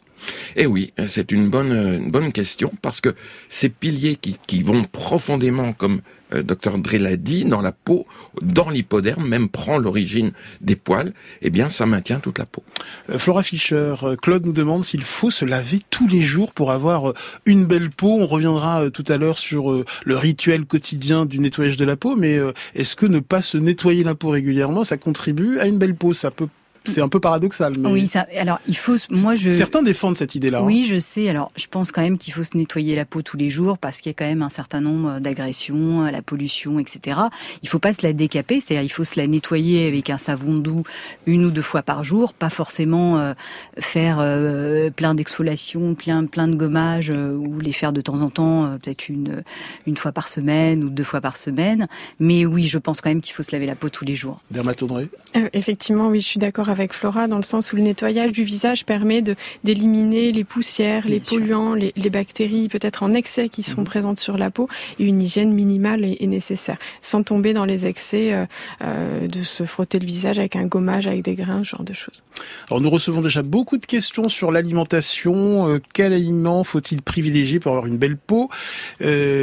Eh 0.55 0.65
oui, 0.65 0.93
c'est 1.07 1.31
une 1.31 1.49
bonne, 1.49 2.09
bonne 2.09 2.31
question 2.31 2.71
parce 2.81 3.01
que 3.01 3.15
ces 3.49 3.69
piliers 3.69 4.15
qui, 4.15 4.63
vont 4.63 4.83
profondément, 4.83 5.73
comme 5.73 6.01
euh, 6.33 6.43
Dr 6.43 6.77
Dre 6.77 6.97
l'a 6.97 7.15
dit, 7.15 7.45
dans 7.45 7.61
la 7.61 7.71
peau, 7.71 8.05
dans 8.41 8.69
l'hypoderme, 8.69 9.27
même 9.27 9.49
prend 9.49 9.77
l'origine 9.77 10.31
des 10.61 10.75
poils, 10.75 11.13
eh 11.41 11.49
bien, 11.49 11.69
ça 11.69 11.85
maintient 11.85 12.19
toute 12.19 12.39
la 12.39 12.45
peau. 12.45 12.63
Euh, 13.09 13.17
Flora 13.17 13.43
Fischer, 13.43 13.95
euh, 14.03 14.15
Claude 14.15 14.45
nous 14.45 14.53
demande 14.53 14.83
s'il 14.83 15.03
faut 15.03 15.29
se 15.29 15.45
laver 15.45 15.81
tous 15.89 16.07
les 16.07 16.21
jours 16.21 16.51
pour 16.51 16.71
avoir 16.71 17.13
une 17.45 17.65
belle 17.65 17.89
peau. 17.89 18.17
On 18.19 18.27
reviendra 18.27 18.89
tout 18.89 19.05
à 19.07 19.17
l'heure 19.17 19.37
sur 19.37 19.83
le 20.05 20.17
rituel 20.17 20.65
quotidien 20.65 21.25
du 21.25 21.39
nettoyage 21.39 21.77
de 21.77 21.85
la 21.85 21.95
peau, 21.95 22.15
mais 22.15 22.39
est-ce 22.73 22.95
que 22.95 23.05
ne 23.05 23.19
pas 23.19 23.41
se 23.41 23.57
nettoyer 23.57 24.03
la 24.03 24.15
peau 24.15 24.29
régulièrement, 24.29 24.83
ça 24.83 24.97
contribue 24.97 25.59
à 25.59 25.67
une 25.67 25.77
belle 25.77 25.95
peau? 25.95 26.13
Ça 26.13 26.31
peut 26.31 26.47
c'est 26.87 27.01
un 27.01 27.07
peu 27.09 27.19
paradoxal. 27.19 27.73
Mais 27.79 27.89
oui, 27.89 28.07
ça, 28.07 28.27
alors 28.35 28.59
il 28.67 28.77
faut. 28.77 28.95
Moi, 29.09 29.35
je. 29.35 29.49
Certains 29.49 29.83
défendent 29.83 30.17
cette 30.17 30.35
idée-là. 30.35 30.63
Oui, 30.63 30.83
hein. 30.83 30.89
je 30.89 30.99
sais. 30.99 31.29
Alors, 31.29 31.51
je 31.55 31.67
pense 31.67 31.91
quand 31.91 32.01
même 32.01 32.17
qu'il 32.17 32.33
faut 32.33 32.43
se 32.43 32.57
nettoyer 32.57 32.95
la 32.95 33.05
peau 33.05 33.21
tous 33.21 33.37
les 33.37 33.49
jours 33.49 33.77
parce 33.77 34.01
qu'il 34.01 34.09
y 34.09 34.11
a 34.11 34.13
quand 34.13 34.25
même 34.25 34.41
un 34.41 34.49
certain 34.49 34.81
nombre 34.81 35.19
d'agressions, 35.19 36.03
la 36.03 36.21
pollution, 36.21 36.79
etc. 36.79 37.19
Il 37.63 37.69
faut 37.69 37.79
pas 37.79 37.93
se 37.93 38.05
la 38.05 38.13
décaper, 38.13 38.59
c'est-à-dire 38.59 38.83
il 38.83 38.91
faut 38.91 39.03
se 39.03 39.19
la 39.19 39.27
nettoyer 39.27 39.87
avec 39.87 40.09
un 40.09 40.17
savon 40.17 40.55
doux 40.55 40.83
une 41.25 41.45
ou 41.45 41.51
deux 41.51 41.61
fois 41.61 41.81
par 41.81 42.03
jour, 42.03 42.33
pas 42.33 42.49
forcément 42.49 43.19
euh, 43.19 43.33
faire 43.79 44.17
euh, 44.19 44.89
plein 44.89 45.15
d'exfoliations, 45.15 45.95
plein 45.95 46.25
plein 46.25 46.47
de 46.47 46.55
gommages 46.55 47.11
euh, 47.11 47.33
ou 47.35 47.59
les 47.59 47.71
faire 47.71 47.93
de 47.93 48.01
temps 48.01 48.21
en 48.21 48.29
temps, 48.29 48.77
peut-être 48.81 49.09
une 49.09 49.43
une 49.85 49.97
fois 49.97 50.11
par 50.11 50.27
semaine 50.27 50.83
ou 50.83 50.89
deux 50.89 51.03
fois 51.03 51.21
par 51.21 51.37
semaine. 51.37 51.87
Mais 52.19 52.45
oui, 52.45 52.63
je 52.63 52.77
pense 52.77 53.01
quand 53.01 53.09
même 53.09 53.21
qu'il 53.21 53.33
faut 53.33 53.43
se 53.43 53.51
laver 53.51 53.65
la 53.65 53.75
peau 53.75 53.89
tous 53.89 54.05
les 54.05 54.15
jours. 54.15 54.41
Dermatodré. 54.51 55.09
effectivement, 55.53 56.07
oui, 56.07 56.19
je 56.19 56.25
suis 56.25 56.39
d'accord 56.39 56.69
avec 56.69 56.76
avec 56.79 56.93
Flora 56.93 57.27
dans 57.27 57.37
le 57.37 57.43
sens 57.43 57.73
où 57.73 57.75
le 57.75 57.81
nettoyage 57.81 58.31
du 58.31 58.43
visage 58.43 58.85
permet 58.85 59.21
de 59.21 59.35
d'éliminer 59.63 60.31
les 60.31 60.43
poussières, 60.43 61.07
les 61.07 61.19
polluants, 61.19 61.73
les, 61.73 61.91
bactéries 62.09 62.69
peut-être 62.69 63.03
en 63.03 63.13
excès 63.13 63.49
qui 63.49 63.63
sont 63.63 63.81
mhm. 63.81 63.87
présentes 63.87 64.19
sur 64.19 64.37
la 64.37 64.49
peau 64.49 64.69
et 64.99 65.03
une 65.03 65.21
hygiène 65.21 65.53
minimale 65.53 66.05
est, 66.05 66.27
nécessaire 66.27 66.77
sans 67.01 67.23
tomber 67.23 67.53
dans 67.53 67.65
les 67.65 67.85
excès 67.85 68.33
euh, 68.33 68.45
euh, 68.81 69.27
de 69.27 69.43
se 69.43 69.65
frotter 69.65 69.99
le 69.99 70.05
visage 70.05 70.39
avec 70.39 70.55
un 70.55 70.65
gommage 70.65 71.07
avec 71.07 71.23
des 71.23 71.35
grains, 71.35 71.63
ce 71.63 71.69
genre 71.69 71.83
de 71.83 71.93
choses. 71.93 72.23
Alors 72.69 72.81
nous 72.81 72.89
recevons 72.89 73.21
déjà 73.21 73.43
beaucoup 73.43 73.77
de 73.77 73.85
questions 73.85 74.29
sur 74.29 74.51
l'alimentation. 74.51 75.69
Euh, 75.69 75.79
quel 75.93 76.13
aliment 76.13 76.63
faut-il 76.63 77.01
privilégier 77.01 77.59
pour 77.59 77.71
avoir 77.73 77.87
une 77.87 77.97
belle 77.97 78.17
peau? 78.17 78.49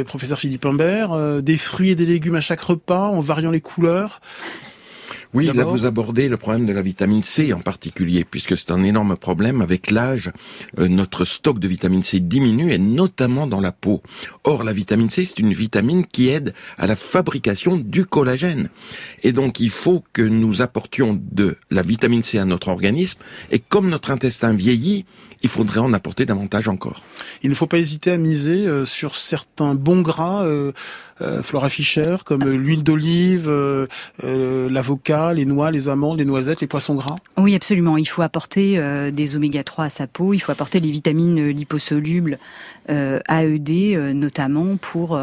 Professeur 0.05 0.39
Philippe 0.39 0.65
Humbert, 0.65 1.41
des 1.41 1.57
fruits 1.57 1.91
et 1.91 1.95
des 1.95 2.05
légumes 2.05 2.35
à 2.35 2.41
chaque 2.41 2.61
repas 2.61 3.09
en 3.09 3.19
variant 3.19 3.51
les 3.51 3.61
couleurs. 3.61 4.21
Oui, 5.35 5.51
là 5.53 5.65
vous 5.65 5.85
abordez 5.85 6.29
le 6.29 6.37
problème 6.37 6.65
de 6.65 6.71
la 6.71 6.81
vitamine 6.81 7.21
C 7.21 7.51
en 7.51 7.59
particulier, 7.59 8.23
puisque 8.23 8.57
c'est 8.57 8.71
un 8.71 8.83
énorme 8.83 9.17
problème. 9.17 9.61
Avec 9.61 9.91
l'âge, 9.91 10.31
euh, 10.79 10.87
notre 10.87 11.25
stock 11.25 11.59
de 11.59 11.67
vitamine 11.67 12.03
C 12.03 12.21
diminue, 12.21 12.71
et 12.71 12.77
notamment 12.77 13.45
dans 13.45 13.59
la 13.59 13.73
peau. 13.73 14.01
Or, 14.45 14.63
la 14.63 14.71
vitamine 14.71 15.09
C, 15.09 15.25
c'est 15.25 15.39
une 15.39 15.51
vitamine 15.51 16.05
qui 16.05 16.29
aide 16.29 16.53
à 16.77 16.87
la 16.87 16.95
fabrication 16.95 17.75
du 17.75 18.05
collagène. 18.05 18.69
Et 19.23 19.33
donc, 19.33 19.59
il 19.59 19.69
faut 19.69 20.05
que 20.13 20.21
nous 20.21 20.61
apportions 20.61 21.19
de 21.31 21.57
la 21.69 21.81
vitamine 21.81 22.23
C 22.23 22.37
à 22.37 22.45
notre 22.45 22.69
organisme, 22.69 23.19
et 23.51 23.59
comme 23.59 23.89
notre 23.89 24.11
intestin 24.11 24.53
vieillit, 24.53 25.03
il 25.41 25.49
faudrait 25.49 25.81
en 25.81 25.93
apporter 25.93 26.25
davantage 26.25 26.69
encore. 26.69 27.03
Il 27.43 27.49
ne 27.49 27.55
faut 27.55 27.67
pas 27.67 27.77
hésiter 27.77 28.11
à 28.11 28.17
miser 28.17 28.65
euh, 28.65 28.85
sur 28.85 29.15
certains 29.15 29.75
bons 29.75 30.01
gras. 30.01 30.43
Euh, 30.43 30.55
euh, 30.55 30.71
Flora 31.43 31.69
Fischer, 31.69 32.17
comme 32.25 32.43
euh, 32.43 32.57
l'huile 32.57 32.83
d'olive, 32.83 33.47
euh, 33.47 33.87
l'avocat, 34.21 35.33
les 35.33 35.45
noix, 35.45 35.71
les 35.71 35.87
amandes, 35.87 36.17
les 36.17 36.25
noisettes, 36.25 36.59
les 36.59 36.67
poissons 36.67 36.95
gras? 36.95 37.15
Oui, 37.37 37.55
absolument. 37.55 37.97
Il 37.97 38.05
faut 38.05 38.21
apporter 38.21 38.81
des 39.11 39.35
oméga 39.35 39.63
3 39.63 39.85
à 39.85 39.89
sa 39.89 40.07
peau, 40.07 40.33
il 40.33 40.39
faut 40.39 40.51
apporter 40.51 40.79
les 40.79 40.91
vitamines 40.91 41.49
liposolubles, 41.49 42.39
AED 42.89 44.13
notamment, 44.13 44.77
pour, 44.77 45.19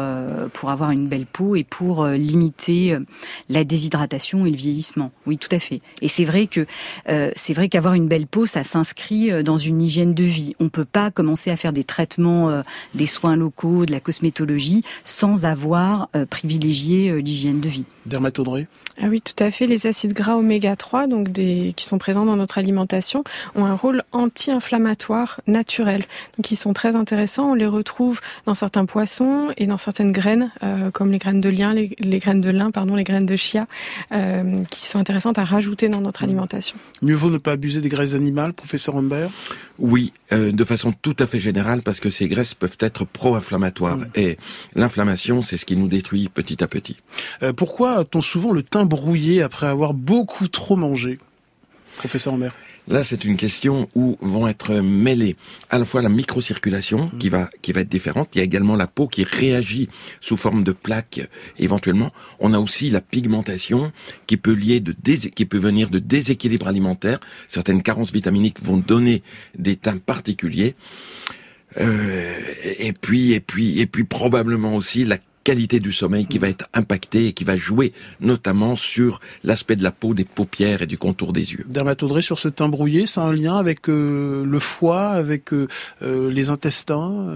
pour 0.53 0.69
avoir 0.69 0.91
une 0.91 1.07
belle 1.07 1.25
peau 1.25 1.55
et 1.55 1.63
pour 1.63 2.05
limiter 2.07 2.97
la 3.49 3.63
déshydratation 3.63 4.45
et 4.45 4.51
le 4.51 4.57
vieillissement. 4.57 5.11
Oui, 5.25 5.37
tout 5.37 5.49
à 5.51 5.59
fait. 5.59 5.81
Et 6.01 6.07
c'est 6.07 6.25
vrai 6.25 6.47
que 6.47 6.65
c'est 7.35 7.53
vrai 7.53 7.69
qu'avoir 7.69 7.93
une 7.93 8.07
belle 8.07 8.27
peau, 8.27 8.45
ça 8.45 8.63
s'inscrit 8.63 9.43
dans 9.43 9.57
une 9.57 9.81
hygiène 9.81 10.13
de 10.13 10.23
vie. 10.23 10.55
On 10.59 10.69
peut 10.69 10.85
pas 10.85 11.11
commencer 11.11 11.51
à 11.51 11.57
faire 11.57 11.73
des 11.73 11.83
traitements, 11.83 12.63
des 12.93 13.07
soins 13.07 13.35
locaux, 13.35 13.85
de 13.85 13.91
la 13.91 13.99
cosmétologie 13.99 14.81
sans 15.03 15.45
avoir 15.45 15.82
euh, 16.15 16.25
privilégier 16.25 17.09
euh, 17.09 17.17
l'hygiène 17.17 17.59
de 17.59 17.69
vie. 17.69 17.85
Dermatodré 18.05 18.67
ah 19.01 19.07
oui, 19.09 19.21
tout 19.21 19.43
à 19.43 19.49
fait. 19.49 19.65
Les, 19.65 19.87
acides 19.87 20.13
gras 20.13 20.35
oméga 20.35 20.75
3, 20.75 21.07
donc 21.07 21.31
des, 21.31 21.73
qui 21.75 21.85
sont 21.85 21.97
présents 21.97 22.25
dans 22.25 22.35
notre 22.35 22.59
alimentation, 22.59 23.23
ont 23.55 23.65
un 23.65 23.73
rôle 23.73 24.03
anti-inflammatoire 24.11 25.41
naturel. 25.47 26.05
Donc 26.37 26.51
ils 26.51 26.55
sont 26.55 26.73
très 26.73 26.95
intéressants. 26.95 27.51
On 27.51 27.53
les 27.55 27.65
retrouve 27.65 28.21
dans 28.45 28.53
certains 28.53 28.85
poissons 28.85 29.51
et 29.57 29.65
dans 29.65 29.79
certaines 29.79 30.11
graines, 30.11 30.51
euh, 30.61 30.91
comme 30.91 31.11
les 31.11 31.17
graines 31.17 31.41
de 31.41 31.49
lin, 31.49 31.73
les, 31.73 32.19
graines 32.19 32.41
de 32.41 32.51
lin, 32.51 32.69
pardon, 32.69 32.95
les 32.95 33.03
graines 33.03 33.25
de 33.25 33.35
chia, 33.35 33.65
euh, 34.11 34.57
qui 34.69 34.81
sont 34.81 34.99
intéressantes 34.99 35.39
à 35.39 35.43
rajouter 35.43 35.89
dans 35.89 36.01
notre 36.01 36.23
alimentation. 36.23 36.77
Mieux 37.01 37.15
vaut 37.15 37.31
ne 37.31 37.39
pas 37.39 37.53
abuser 37.53 37.81
des 37.81 37.89
graisses 37.89 38.13
animales, 38.13 38.53
professeur 38.53 38.95
Humbert? 38.95 39.31
Oui, 39.79 40.13
euh, 40.31 40.51
de 40.51 40.63
façon 40.63 40.93
tout 41.01 41.15
à 41.17 41.25
fait 41.25 41.39
générale, 41.39 41.81
parce 41.81 41.99
que 41.99 42.11
ces 42.11 42.27
graisses 42.27 42.53
peuvent 42.53 42.77
être 42.79 43.05
pro-inflammatoires. 43.05 43.97
Mm. 43.97 44.07
Et 44.15 44.37
l'inflammation, 44.75 45.41
c'est 45.41 45.57
ce 45.57 45.65
qui 45.65 45.72
nous 45.75 45.87
détruit 45.87 46.29
petit 46.29 46.63
à 46.63 46.67
petit. 46.67 46.97
Euh, 47.41 47.53
pourquoi 47.53 47.99
a-t-on 47.99 48.21
souvent 48.21 48.51
le 48.51 48.63
teint 48.63 48.85
brouillé 48.85 49.41
après 49.41 49.67
avoir 49.67 49.93
beaucoup 49.93 50.47
trop 50.47 50.75
mangé 50.75 51.19
Professeur 51.95 52.33
Humbert 52.33 52.53
Là, 52.89 53.05
c'est 53.05 53.23
une 53.23 53.37
question 53.37 53.87
où 53.95 54.17
vont 54.19 54.45
être 54.47 54.73
mêlées 54.81 55.37
à 55.69 55.79
la 55.79 55.85
fois 55.85 56.01
la 56.01 56.09
microcirculation 56.09 57.05
mm. 57.05 57.17
qui 57.17 57.29
va 57.29 57.49
qui 57.61 57.71
va 57.71 57.81
être 57.81 57.89
différente. 57.89 58.29
Il 58.33 58.39
y 58.39 58.41
a 58.41 58.43
également 58.43 58.75
la 58.75 58.87
peau 58.87 59.07
qui 59.07 59.23
réagit 59.23 59.87
sous 60.19 60.35
forme 60.35 60.63
de 60.63 60.73
plaques 60.73 61.21
éventuellement. 61.57 62.11
On 62.39 62.53
a 62.53 62.59
aussi 62.59 62.89
la 62.89 62.99
pigmentation 62.99 63.91
qui 64.27 64.35
peut 64.35 64.53
lier 64.53 64.81
de 64.81 64.93
qui 64.93 65.45
peut 65.45 65.57
venir 65.57 65.89
de 65.89 65.99
déséquilibre 65.99 66.67
alimentaire. 66.67 67.19
Certaines 67.47 67.81
carences 67.81 68.11
vitaminiques 68.11 68.61
vont 68.61 68.77
donner 68.77 69.23
des 69.57 69.77
teints 69.77 69.97
particuliers. 69.97 70.75
Euh, 71.79 72.35
et 72.79 72.93
puis 72.93 73.31
et 73.31 73.39
puis 73.39 73.79
et 73.79 73.87
puis 73.87 74.03
probablement 74.03 74.75
aussi 74.75 75.05
la 75.05 75.17
qualité 75.43 75.79
du 75.79 75.93
sommeil 75.93 76.25
qui 76.25 76.37
va 76.37 76.49
être 76.49 76.67
impactée 76.73 77.27
et 77.27 77.33
qui 77.33 77.43
va 77.43 77.57
jouer 77.57 77.93
notamment 78.19 78.75
sur 78.75 79.19
l'aspect 79.43 79.75
de 79.75 79.83
la 79.83 79.91
peau, 79.91 80.13
des 80.13 80.23
paupières 80.23 80.81
et 80.81 80.87
du 80.87 80.97
contour 80.97 81.33
des 81.33 81.53
yeux. 81.53 81.65
Dermatodré 81.67 82.21
sur 82.21 82.39
ce 82.39 82.47
teint 82.47 82.69
brouillé, 82.69 83.05
ça 83.05 83.23
un 83.23 83.33
lien 83.33 83.57
avec 83.57 83.89
euh, 83.89 84.45
le 84.45 84.59
foie, 84.59 85.09
avec 85.09 85.53
euh, 85.53 85.67
euh, 86.01 86.31
les 86.31 86.49
intestins 86.49 87.27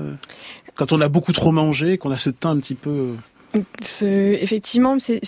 Quand 0.76 0.92
on 0.92 1.02
a 1.02 1.10
beaucoup 1.10 1.34
trop 1.34 1.52
mangé, 1.52 1.98
qu'on 1.98 2.12
a 2.12 2.18
ce 2.18 2.30
teint 2.30 2.52
un 2.52 2.58
petit 2.58 2.76
peu 2.76 3.14
effectivement, 4.02 4.98
c'est, 5.00 5.22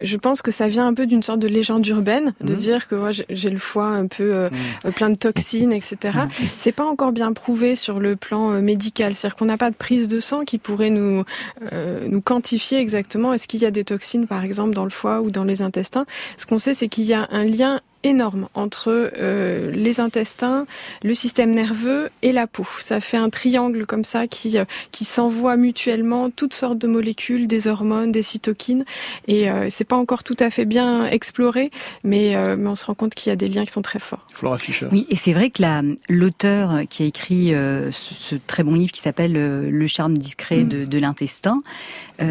je 0.00 0.16
pense 0.16 0.42
que 0.42 0.50
ça 0.50 0.68
vient 0.68 0.86
un 0.86 0.94
peu 0.94 1.06
d'une 1.06 1.22
sorte 1.22 1.40
de 1.40 1.48
légende 1.48 1.86
urbaine, 1.86 2.34
de 2.40 2.52
mmh. 2.52 2.56
dire 2.56 2.88
que 2.88 2.96
j'ai 3.28 3.50
le 3.50 3.58
foie 3.58 3.86
un 3.86 4.06
peu 4.06 4.34
euh, 4.34 4.50
mmh. 4.84 4.90
plein 4.92 5.10
de 5.10 5.16
toxines, 5.16 5.72
etc. 5.72 5.96
Mmh. 6.24 6.44
C'est 6.56 6.72
pas 6.72 6.84
encore 6.84 7.12
bien 7.12 7.32
prouvé 7.32 7.74
sur 7.74 8.00
le 8.00 8.16
plan 8.16 8.52
euh, 8.52 8.60
médical, 8.60 9.14
c'est-à-dire 9.14 9.36
qu'on 9.36 9.46
n'a 9.46 9.56
pas 9.56 9.70
de 9.70 9.76
prise 9.76 10.08
de 10.08 10.20
sang 10.20 10.44
qui 10.44 10.58
pourrait 10.58 10.90
nous 10.90 11.24
euh, 11.72 12.06
nous 12.08 12.20
quantifier 12.20 12.78
exactement 12.78 13.32
est-ce 13.32 13.48
qu'il 13.48 13.60
y 13.60 13.66
a 13.66 13.70
des 13.70 13.84
toxines, 13.84 14.26
par 14.26 14.44
exemple, 14.44 14.74
dans 14.74 14.84
le 14.84 14.90
foie 14.90 15.20
ou 15.20 15.30
dans 15.30 15.44
les 15.44 15.62
intestins. 15.62 16.06
Ce 16.36 16.46
qu'on 16.46 16.58
sait, 16.58 16.74
c'est 16.74 16.88
qu'il 16.88 17.04
y 17.04 17.14
a 17.14 17.28
un 17.30 17.44
lien 17.44 17.80
énorme 18.04 18.48
entre 18.54 19.10
euh, 19.18 19.70
les 19.72 19.98
intestins, 19.98 20.66
le 21.02 21.14
système 21.14 21.50
nerveux 21.50 22.10
et 22.22 22.32
la 22.32 22.46
peau. 22.46 22.66
Ça 22.78 23.00
fait 23.00 23.16
un 23.16 23.30
triangle 23.30 23.86
comme 23.86 24.04
ça 24.04 24.28
qui 24.28 24.58
euh, 24.58 24.64
qui 24.92 25.04
s'envoie 25.04 25.56
mutuellement 25.56 26.30
toutes 26.30 26.54
sortes 26.54 26.78
de 26.78 26.86
molécules, 26.86 27.48
des 27.48 27.66
hormones, 27.66 28.12
des 28.12 28.22
cytokines 28.22 28.84
et 29.26 29.50
euh, 29.50 29.68
c'est 29.70 29.84
pas 29.84 29.96
encore 29.96 30.22
tout 30.22 30.36
à 30.38 30.50
fait 30.50 30.66
bien 30.66 31.06
exploré, 31.06 31.70
mais 32.04 32.36
euh, 32.36 32.56
mais 32.56 32.68
on 32.68 32.74
se 32.74 32.84
rend 32.84 32.94
compte 32.94 33.14
qu'il 33.14 33.30
y 33.30 33.32
a 33.32 33.36
des 33.36 33.48
liens 33.48 33.64
qui 33.64 33.72
sont 33.72 33.82
très 33.82 33.98
forts. 33.98 34.26
Flora 34.34 34.58
Fischer. 34.58 34.86
Oui, 34.92 35.06
et 35.08 35.16
c'est 35.16 35.32
vrai 35.32 35.50
que 35.50 35.62
la 35.62 35.82
l'auteur 36.08 36.82
qui 36.88 37.02
a 37.02 37.06
écrit 37.06 37.48
ce, 37.48 37.90
ce, 37.90 38.34
très 38.34 38.62
bon 38.62 38.74
livre 38.74 38.92
qui 38.92 39.00
s'appelle 39.00 39.32
Le 39.32 39.86
charme 39.86 40.16
discret 40.16 40.64
mm. 40.64 40.68
de, 40.68 40.84
de 40.84 40.98
l'intestin, 40.98 41.62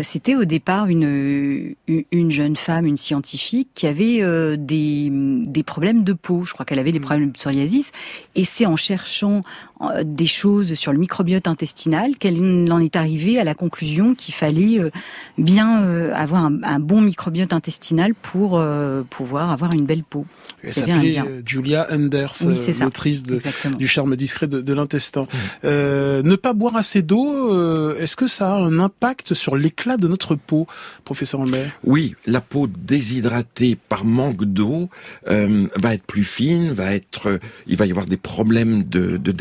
c'était 0.01 0.35
au 0.35 0.45
départ 0.45 0.87
une 0.87 1.75
une 1.87 2.31
jeune 2.31 2.55
femme, 2.55 2.85
une 2.85 2.97
scientifique 2.97 3.69
qui 3.73 3.87
avait 3.87 4.21
des 4.57 5.09
des 5.11 5.62
problèmes 5.63 6.03
de 6.03 6.13
peau. 6.13 6.43
Je 6.43 6.53
crois 6.53 6.65
qu'elle 6.65 6.79
avait 6.79 6.91
des 6.91 6.99
mm. 6.99 7.03
problèmes 7.03 7.27
de 7.27 7.33
psoriasis. 7.33 7.91
Et 8.35 8.45
c'est 8.45 8.65
en 8.65 8.75
cherchant 8.75 9.43
euh, 9.81 10.03
des 10.05 10.27
choses 10.27 10.73
sur 10.75 10.93
le 10.93 10.99
microbiote 10.99 11.47
intestinal 11.47 12.15
qu'elle 12.17 12.71
en 12.71 12.79
est 12.79 12.95
arrivée 12.95 13.39
à 13.39 13.43
la 13.43 13.55
conclusion 13.55 14.15
qu'il 14.15 14.33
fallait 14.33 14.79
euh, 14.79 14.91
bien 15.37 15.83
euh, 15.83 16.13
avoir 16.13 16.45
un, 16.45 16.79
bon 16.79 17.01
microbiote 17.01 17.53
intestinal 17.53 18.13
pour 18.13 18.61
pouvoir 19.09 19.51
avoir 19.51 19.73
une 19.73 19.85
belle 19.85 20.03
peau. 20.03 20.25
Elle 20.63 20.73
s'appelait 20.73 21.21
Julia 21.45 21.87
Enders, 21.91 22.33
l'autrice 22.81 23.23
du 23.23 23.87
charme 23.87 24.15
discret 24.15 24.47
de, 24.47 24.73
l'intestin. 24.73 25.27
Mm. 25.63 25.67
ne 25.67 26.35
pas 26.35 26.53
boire 26.53 26.75
assez 26.75 27.01
d'eau, 27.01 27.82
est-ce 28.03 28.15
que 28.15 28.27
ça 28.27 28.55
a 28.55 28.57
un 28.59 28.79
impact 28.79 29.33
sur 29.33 29.55
l'éclat 29.55 29.97
de 29.97 30.07
notre 30.07 30.35
peau, 30.35 30.67
professeur 31.05 31.39
Lambert 31.41 31.71
Oui, 31.83 32.15
la 32.25 32.41
peau 32.41 32.67
déshydratée 32.67 33.75
par 33.75 34.05
manque 34.05 34.45
d'eau 34.45 34.89
va 35.25 35.93
être 35.93 36.03
plus 36.05 36.23
fine, 36.23 36.71
va 36.71 36.93
être, 36.93 37.39
il 37.67 37.77
va 37.77 37.85
y 37.85 37.91
avoir 37.91 38.05
des 38.05 38.17
problèmes 38.17 38.83
de, 38.83 39.17
de 39.17 39.31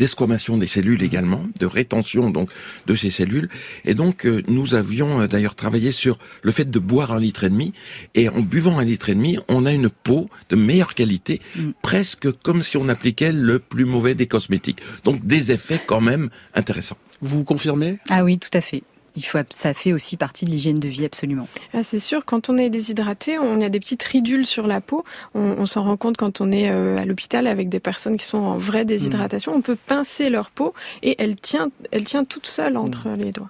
des 0.57 0.67
cellules 0.67 1.03
également, 1.03 1.45
de 1.59 1.65
rétention 1.65 2.29
donc 2.29 2.49
de 2.87 2.95
ces 2.95 3.09
cellules. 3.09 3.49
Et 3.85 3.93
donc 3.93 4.25
euh, 4.25 4.41
nous 4.47 4.75
avions 4.75 5.21
euh, 5.21 5.27
d'ailleurs 5.27 5.55
travaillé 5.55 5.91
sur 5.91 6.17
le 6.41 6.51
fait 6.51 6.69
de 6.69 6.79
boire 6.79 7.11
un 7.11 7.19
litre 7.19 7.43
et 7.43 7.49
demi. 7.49 7.73
Et 8.15 8.29
en 8.29 8.41
buvant 8.41 8.79
un 8.79 8.83
litre 8.83 9.09
et 9.09 9.15
demi, 9.15 9.37
on 9.47 9.65
a 9.65 9.71
une 9.71 9.89
peau 9.89 10.29
de 10.49 10.55
meilleure 10.55 10.93
qualité, 10.93 11.41
mm. 11.55 11.71
presque 11.81 12.31
comme 12.43 12.63
si 12.63 12.77
on 12.77 12.89
appliquait 12.89 13.31
le 13.31 13.59
plus 13.59 13.85
mauvais 13.85 14.15
des 14.15 14.27
cosmétiques. 14.27 14.81
Donc 15.03 15.25
des 15.25 15.51
effets 15.51 15.81
quand 15.85 16.01
même 16.01 16.29
intéressants. 16.53 16.97
Vous 17.23 17.43
confirmez? 17.43 17.97
Ah 18.09 18.23
oui, 18.23 18.37
tout 18.37 18.49
à 18.53 18.61
fait 18.61 18.83
il 19.15 19.23
faut, 19.23 19.37
ça 19.49 19.73
fait 19.73 19.93
aussi 19.93 20.17
partie 20.17 20.45
de 20.45 20.49
l'hygiène 20.49 20.79
de 20.79 20.87
vie 20.87 21.05
absolument. 21.05 21.47
Ah, 21.73 21.83
c'est 21.83 21.99
sûr, 21.99 22.25
quand 22.25 22.49
on 22.49 22.57
est 22.57 22.69
déshydraté, 22.69 23.37
on 23.37 23.61
a 23.61 23.69
des 23.69 23.79
petites 23.79 24.03
ridules 24.03 24.45
sur 24.45 24.67
la 24.67 24.81
peau. 24.81 25.03
On, 25.35 25.65
s'en 25.65 25.83
rend 25.83 25.97
compte 25.97 26.17
quand 26.17 26.41
on 26.41 26.51
est 26.51 26.69
euh, 26.69 26.97
à 26.97 27.05
l'hôpital 27.05 27.47
avec 27.47 27.69
des 27.69 27.79
personnes 27.79 28.17
qui 28.17 28.25
sont 28.25 28.39
en 28.39 28.57
vraie 28.57 28.85
déshydratation. 28.85 29.53
On 29.53 29.61
peut 29.61 29.75
pincer 29.75 30.29
leur 30.29 30.49
peau 30.49 30.73
et 31.01 31.15
elle 31.19 31.35
tient, 31.35 31.69
elle 31.91 32.05
tient 32.05 32.23
toute 32.23 32.47
seule 32.47 32.77
entre 32.77 33.09
mm. 33.09 33.15
les 33.15 33.31
doigts. 33.31 33.49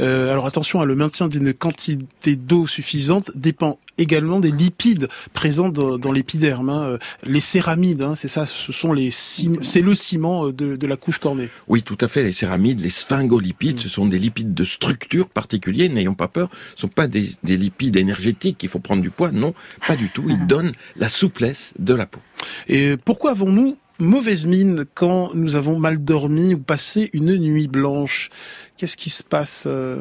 Euh, 0.00 0.30
alors 0.32 0.46
attention, 0.46 0.80
à 0.80 0.84
le 0.84 0.94
maintien 0.94 1.28
d'une 1.28 1.52
quantité 1.52 2.36
d'eau 2.36 2.66
suffisante 2.66 3.30
dépend 3.34 3.78
également 3.98 4.40
des 4.40 4.50
lipides 4.50 5.08
présents 5.32 5.68
dans, 5.68 6.12
l'épiderme. 6.12 6.70
Hein. 6.70 6.82
Euh, 6.84 6.98
les 7.24 7.40
céramides, 7.40 8.02
hein, 8.02 8.14
c'est 8.14 8.28
ça, 8.28 8.46
ce 8.46 8.72
sont 8.72 8.92
les 8.92 9.10
c'est 9.10 9.80
le 9.80 9.94
ciment 9.94 10.46
euh, 10.46 10.52
de, 10.52 10.86
la 10.86 10.96
couche 10.96 11.18
cornée. 11.18 11.50
Oui, 11.66 11.82
tout 11.82 11.98
à 12.00 12.08
fait. 12.08 12.22
Les 12.22 12.32
céramides, 12.32 12.80
les 12.80 12.90
sphingolipides, 12.90 13.76
mm. 13.76 13.80
ce 13.80 13.88
sont 13.88 14.06
des 14.06 14.18
lipides 14.18 14.54
de 14.54 14.64
structure 14.64 15.28
particulière. 15.28 15.90
N'ayons 15.90 16.14
pas 16.14 16.28
peur, 16.28 16.48
ce 16.74 16.82
sont 16.82 16.88
pas 16.88 17.08
des, 17.08 17.30
des 17.42 17.56
lipides 17.56 17.96
énergétiques. 17.96 18.62
Il 18.62 18.68
faut 18.68 18.78
prendre 18.78 19.02
du 19.02 19.10
poids. 19.10 19.32
Non, 19.32 19.54
pas 19.86 19.96
du 19.96 20.08
tout. 20.08 20.24
Ils 20.28 20.46
donnent 20.46 20.72
la 20.96 21.08
souplesse 21.08 21.74
de 21.78 21.94
la 21.94 22.06
peau. 22.06 22.20
Et 22.68 22.96
pourquoi 22.96 23.32
avons-nous 23.32 23.76
mauvaise 23.98 24.46
mine 24.46 24.84
quand 24.94 25.34
nous 25.34 25.56
avons 25.56 25.78
mal 25.78 26.02
dormi 26.02 26.54
ou 26.54 26.58
passé 26.58 27.10
une 27.12 27.36
nuit 27.36 27.68
blanche 27.68 28.30
Qu'est-ce 28.76 28.96
qui 28.96 29.10
se 29.10 29.24
passe 29.24 29.64
euh, 29.66 30.00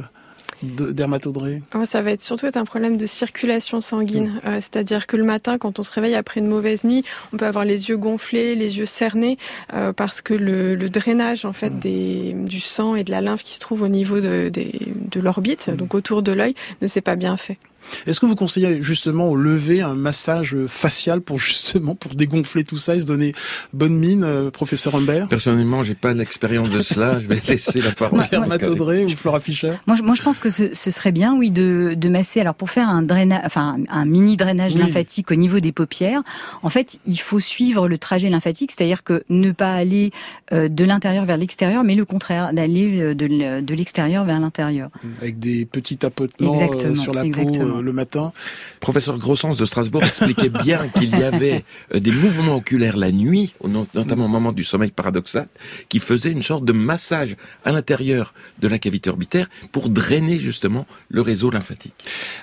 dermatodré? 0.62 1.64
Ah, 1.72 1.86
Ça 1.86 2.02
va 2.04 2.12
être 2.12 2.22
surtout 2.22 2.46
être 2.46 2.58
un 2.58 2.66
problème 2.66 2.98
de 2.98 3.06
circulation 3.06 3.82
sanguine. 3.82 4.40
Mm. 4.44 4.48
Euh, 4.48 4.56
c'est-à-dire 4.56 5.08
que 5.08 5.18
le 5.18 5.24
matin, 5.24 5.58
quand 5.58 5.80
on 5.80 5.84
se 5.84 5.92
réveille 5.92 6.16
après 6.16 6.40
une 6.40 6.48
mauvaise 6.48 6.84
nuit, 6.84 7.04
on 7.34 7.38
peut 7.38 7.46
avoir 7.46 7.66
les 7.66 7.90
yeux 7.90 7.98
gonflés, 7.98 8.56
les 8.56 8.78
yeux 8.78 8.86
cernés, 8.86 9.38
euh, 9.74 9.94
parce 9.94 10.22
que 10.22 10.34
le, 10.36 10.78
drainage 10.90 11.44
en 11.46 11.54
fait 11.54 11.72
mm. 11.72 11.80
des, 11.80 12.34
du 12.34 12.60
sang 12.60 12.96
et 12.96 13.04
de 13.04 13.12
la 13.12 13.22
lymphe 13.22 13.44
qui 13.44 13.56
se 13.56 13.60
trouve 13.60 13.82
au 13.82 13.88
niveau 13.88 14.20
de, 14.20 14.52
de 14.54 15.20
l'orbite, 15.20 15.70
mm. 15.70 15.76
donc 15.76 15.96
autour 15.96 16.22
de 16.22 16.32
l'œil, 16.32 16.54
ne 16.82 16.88
s'est 16.88 17.02
pas 17.02 17.16
bien 17.16 17.36
fait. 17.36 17.58
Est-ce 18.06 18.20
que 18.20 18.26
vous 18.26 18.36
conseillez 18.36 18.82
justement 18.84 19.30
au 19.30 19.36
lever 19.36 19.82
un 19.82 19.96
massage 19.96 20.56
facial 20.68 21.22
pour 21.22 21.40
justement 21.40 21.96
pour 21.96 22.16
dégonfler 22.16 22.64
tout 22.64 22.78
ça 22.78 22.96
et 22.96 23.02
se 23.02 23.06
donner 23.06 23.34
bonne 23.74 23.96
mine, 23.96 24.24
euh, 24.24 24.52
professeur 24.52 24.96
Humbert? 24.96 25.28
Personnellement, 25.28 25.84
j'ai 25.84 25.96
pas 25.96 26.14
l'expérience 26.14 26.70
de 26.70 26.82
cela. 26.82 27.20
Je 27.20 27.28
vais 27.28 27.40
laisser 27.48 27.82
la 27.82 27.92
parole. 27.92 28.22
Dermatodré 28.30 29.06
ou 29.06 29.10
Flora 29.10 29.40
Fischer? 29.40 29.74
Moi, 29.86 29.96
moi, 30.04 30.16
je 30.16 30.24
pense 30.24 30.40
que 30.40 30.50
ce, 30.50 30.74
ce, 30.74 30.92
serait 30.92 31.12
bien, 31.12 31.36
oui, 31.36 31.52
de, 31.52 31.96
de 31.98 32.10
masser. 32.10 32.42
Alors, 32.42 32.56
pour 32.56 32.70
faire 32.70 32.90
un 32.90 33.02
drainage, 33.02 33.42
enfin, 33.46 33.78
un 33.90 34.06
mini 34.06 34.38
drainage 34.38 34.76
lymphatique 34.76 35.32
au 35.32 35.36
niveau 35.36 35.60
des 35.60 35.72
paupières, 35.72 36.22
en 36.64 36.70
fait, 36.70 37.00
il 37.06 37.20
faut 37.20 37.40
suivre 37.40 37.88
le 37.88 37.98
trajet 37.98 38.30
lymphatique, 38.30 38.72
c'est-à-dire 38.72 39.04
que 39.04 39.24
ne 39.30 39.52
pas 39.52 39.74
aller 39.74 40.12
euh, 40.52 40.68
de 40.68 40.84
l'intérieur 40.84 41.26
vers 41.26 41.38
l'extérieur, 41.38 41.84
mais 41.84 41.96
le 41.96 42.06
contraire, 42.06 42.54
d'aller 42.54 43.02
euh, 43.02 43.16
de, 43.16 43.62
de 43.62 43.76
l'extérieur 43.76 44.26
vers 44.26 44.40
l'intérieur. 44.40 44.90
Avec 45.22 45.40
des 45.40 45.66
petits 45.66 45.98
tapotements 45.98 46.54
sur 46.96 47.14
la 47.14 47.24
peau 47.24 47.77
le 47.82 47.92
matin. 47.92 48.32
Professeur 48.80 49.18
Grossens 49.18 49.56
de 49.56 49.66
Strasbourg 49.66 50.04
expliquait 50.04 50.50
bien 50.64 50.88
qu'il 50.90 51.18
y 51.18 51.24
avait 51.24 51.64
euh, 51.94 52.00
des 52.00 52.12
mouvements 52.12 52.56
oculaires 52.58 52.98
la 52.98 53.12
nuit, 53.12 53.54
notamment 53.64 54.26
au 54.26 54.30
moment 54.30 54.52
du 54.52 54.64
sommeil 54.64 54.92
paradoxal, 54.92 55.48
qui 55.90 56.00
faisaient 56.00 56.32
une 56.32 56.44
sorte 56.44 56.66
de 56.66 56.74
massage 56.74 57.36
à 57.66 57.72
l'intérieur 57.72 58.34
de 58.60 58.68
la 58.68 58.80
cavité 58.80 59.10
orbitaire 59.10 59.48
pour 59.72 59.90
drainer 59.90 60.40
justement 60.40 60.86
le 61.10 61.22
réseau 61.22 61.50
lymphatique. 61.50 61.94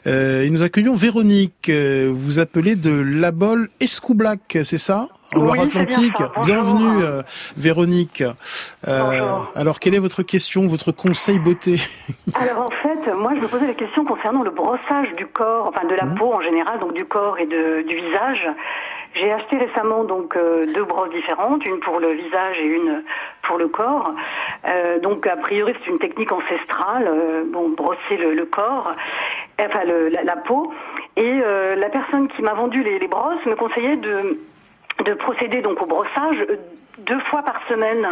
Euh, 0.07 0.43
et 0.43 0.50
nous 0.50 0.62
accueillons 0.62 0.95
Véronique. 0.95 1.69
Euh, 1.69 2.12
vous 2.14 2.38
appelez 2.38 2.76
de 2.76 2.91
Labol 2.91 3.69
Escoublac, 3.81 4.59
c'est 4.62 4.79
ça? 4.79 5.09
En 5.35 5.41
Loire-Atlantique. 5.41 6.23
Bienvenue, 6.45 7.03
euh, 7.03 7.23
Véronique. 7.57 8.23
Euh, 8.87 9.38
alors, 9.55 9.81
quelle 9.81 9.95
est 9.95 9.99
votre 9.99 10.23
question, 10.23 10.67
votre 10.67 10.93
conseil 10.93 11.38
beauté? 11.38 11.81
Alors, 12.35 12.67
en 12.84 12.84
moi, 13.14 13.32
je 13.37 13.40
me 13.40 13.49
posais 13.49 13.66
la 13.66 13.75
question 13.75 14.04
concernant 14.04 14.42
le 14.42 14.50
brossage 14.50 15.12
du 15.16 15.26
corps, 15.26 15.68
enfin 15.68 15.87
de 15.87 15.94
la 15.94 16.04
Mhm. 16.04 16.14
peau 16.16 16.32
en 16.32 16.40
général, 16.40 16.78
donc 16.78 16.92
du 16.92 17.04
corps 17.04 17.38
et 17.38 17.46
de, 17.46 17.82
du 17.82 17.94
visage. 17.96 18.49
J'ai 19.14 19.30
acheté 19.32 19.58
récemment 19.58 20.02
donc 20.04 20.37
euh, 20.37 20.64
deux 20.75 20.82
brosses 20.84 21.11
différentes, 21.11 21.64
une 21.66 21.78
pour 21.80 22.00
le 22.00 22.11
visage 22.12 22.58
et 22.58 22.64
une 22.66 23.04
pour 23.42 23.58
le 23.58 23.68
corps. 23.68 24.12
Euh, 24.68 24.99
donc 24.99 25.26
a 25.26 25.37
priori 25.37 25.73
c'est 25.84 25.90
une 25.90 25.99
technique 26.00 26.32
ancestrale, 26.32 27.06
euh, 27.06 27.44
bon 27.46 27.68
brosser 27.70 28.16
le, 28.18 28.34
le 28.34 28.44
corps, 28.44 28.92
enfin 29.61 29.84
le- 29.84 30.08
la, 30.08 30.25
la 30.25 30.37
peau. 30.37 30.73
Et 31.16 31.32
la 31.76 31.88
personne 31.90 32.26
qui 32.26 32.42
m'a 32.42 32.54
vendu 32.54 32.82
les, 32.82 32.99
les 32.99 33.06
brosses 33.06 33.44
me 33.46 33.54
conseillait 33.54 33.96
de 33.96 34.40
de 35.04 35.12
procéder 35.14 35.61
donc 35.62 35.80
au 35.82 35.87
brossage 35.87 36.44
deux 36.99 37.18
fois 37.20 37.42
par 37.42 37.61
semaine. 37.68 38.06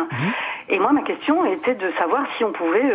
Et 0.68 0.78
moi, 0.78 0.92
ma 0.92 1.02
question 1.02 1.44
était 1.46 1.74
de 1.74 1.90
savoir 1.98 2.22
si 2.36 2.44
on 2.44 2.52
pouvait 2.52 2.92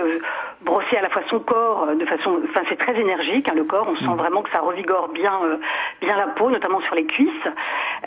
brosser 0.61 0.97
à 0.97 1.01
la 1.01 1.09
fois 1.09 1.21
son 1.29 1.39
corps 1.39 1.87
euh, 1.89 1.95
de 1.95 2.05
façon, 2.05 2.39
enfin 2.49 2.61
c'est 2.69 2.77
très 2.77 2.99
énergique, 2.99 3.47
hein, 3.49 3.53
le 3.55 3.63
corps, 3.63 3.87
on 3.89 3.95
sent 3.95 4.15
vraiment 4.17 4.41
que 4.41 4.49
ça 4.51 4.59
revigore 4.59 5.09
bien, 5.09 5.33
euh, 5.43 5.57
bien 6.01 6.15
la 6.17 6.27
peau, 6.27 6.49
notamment 6.49 6.81
sur 6.81 6.95
les 6.95 7.05
cuisses. 7.05 7.29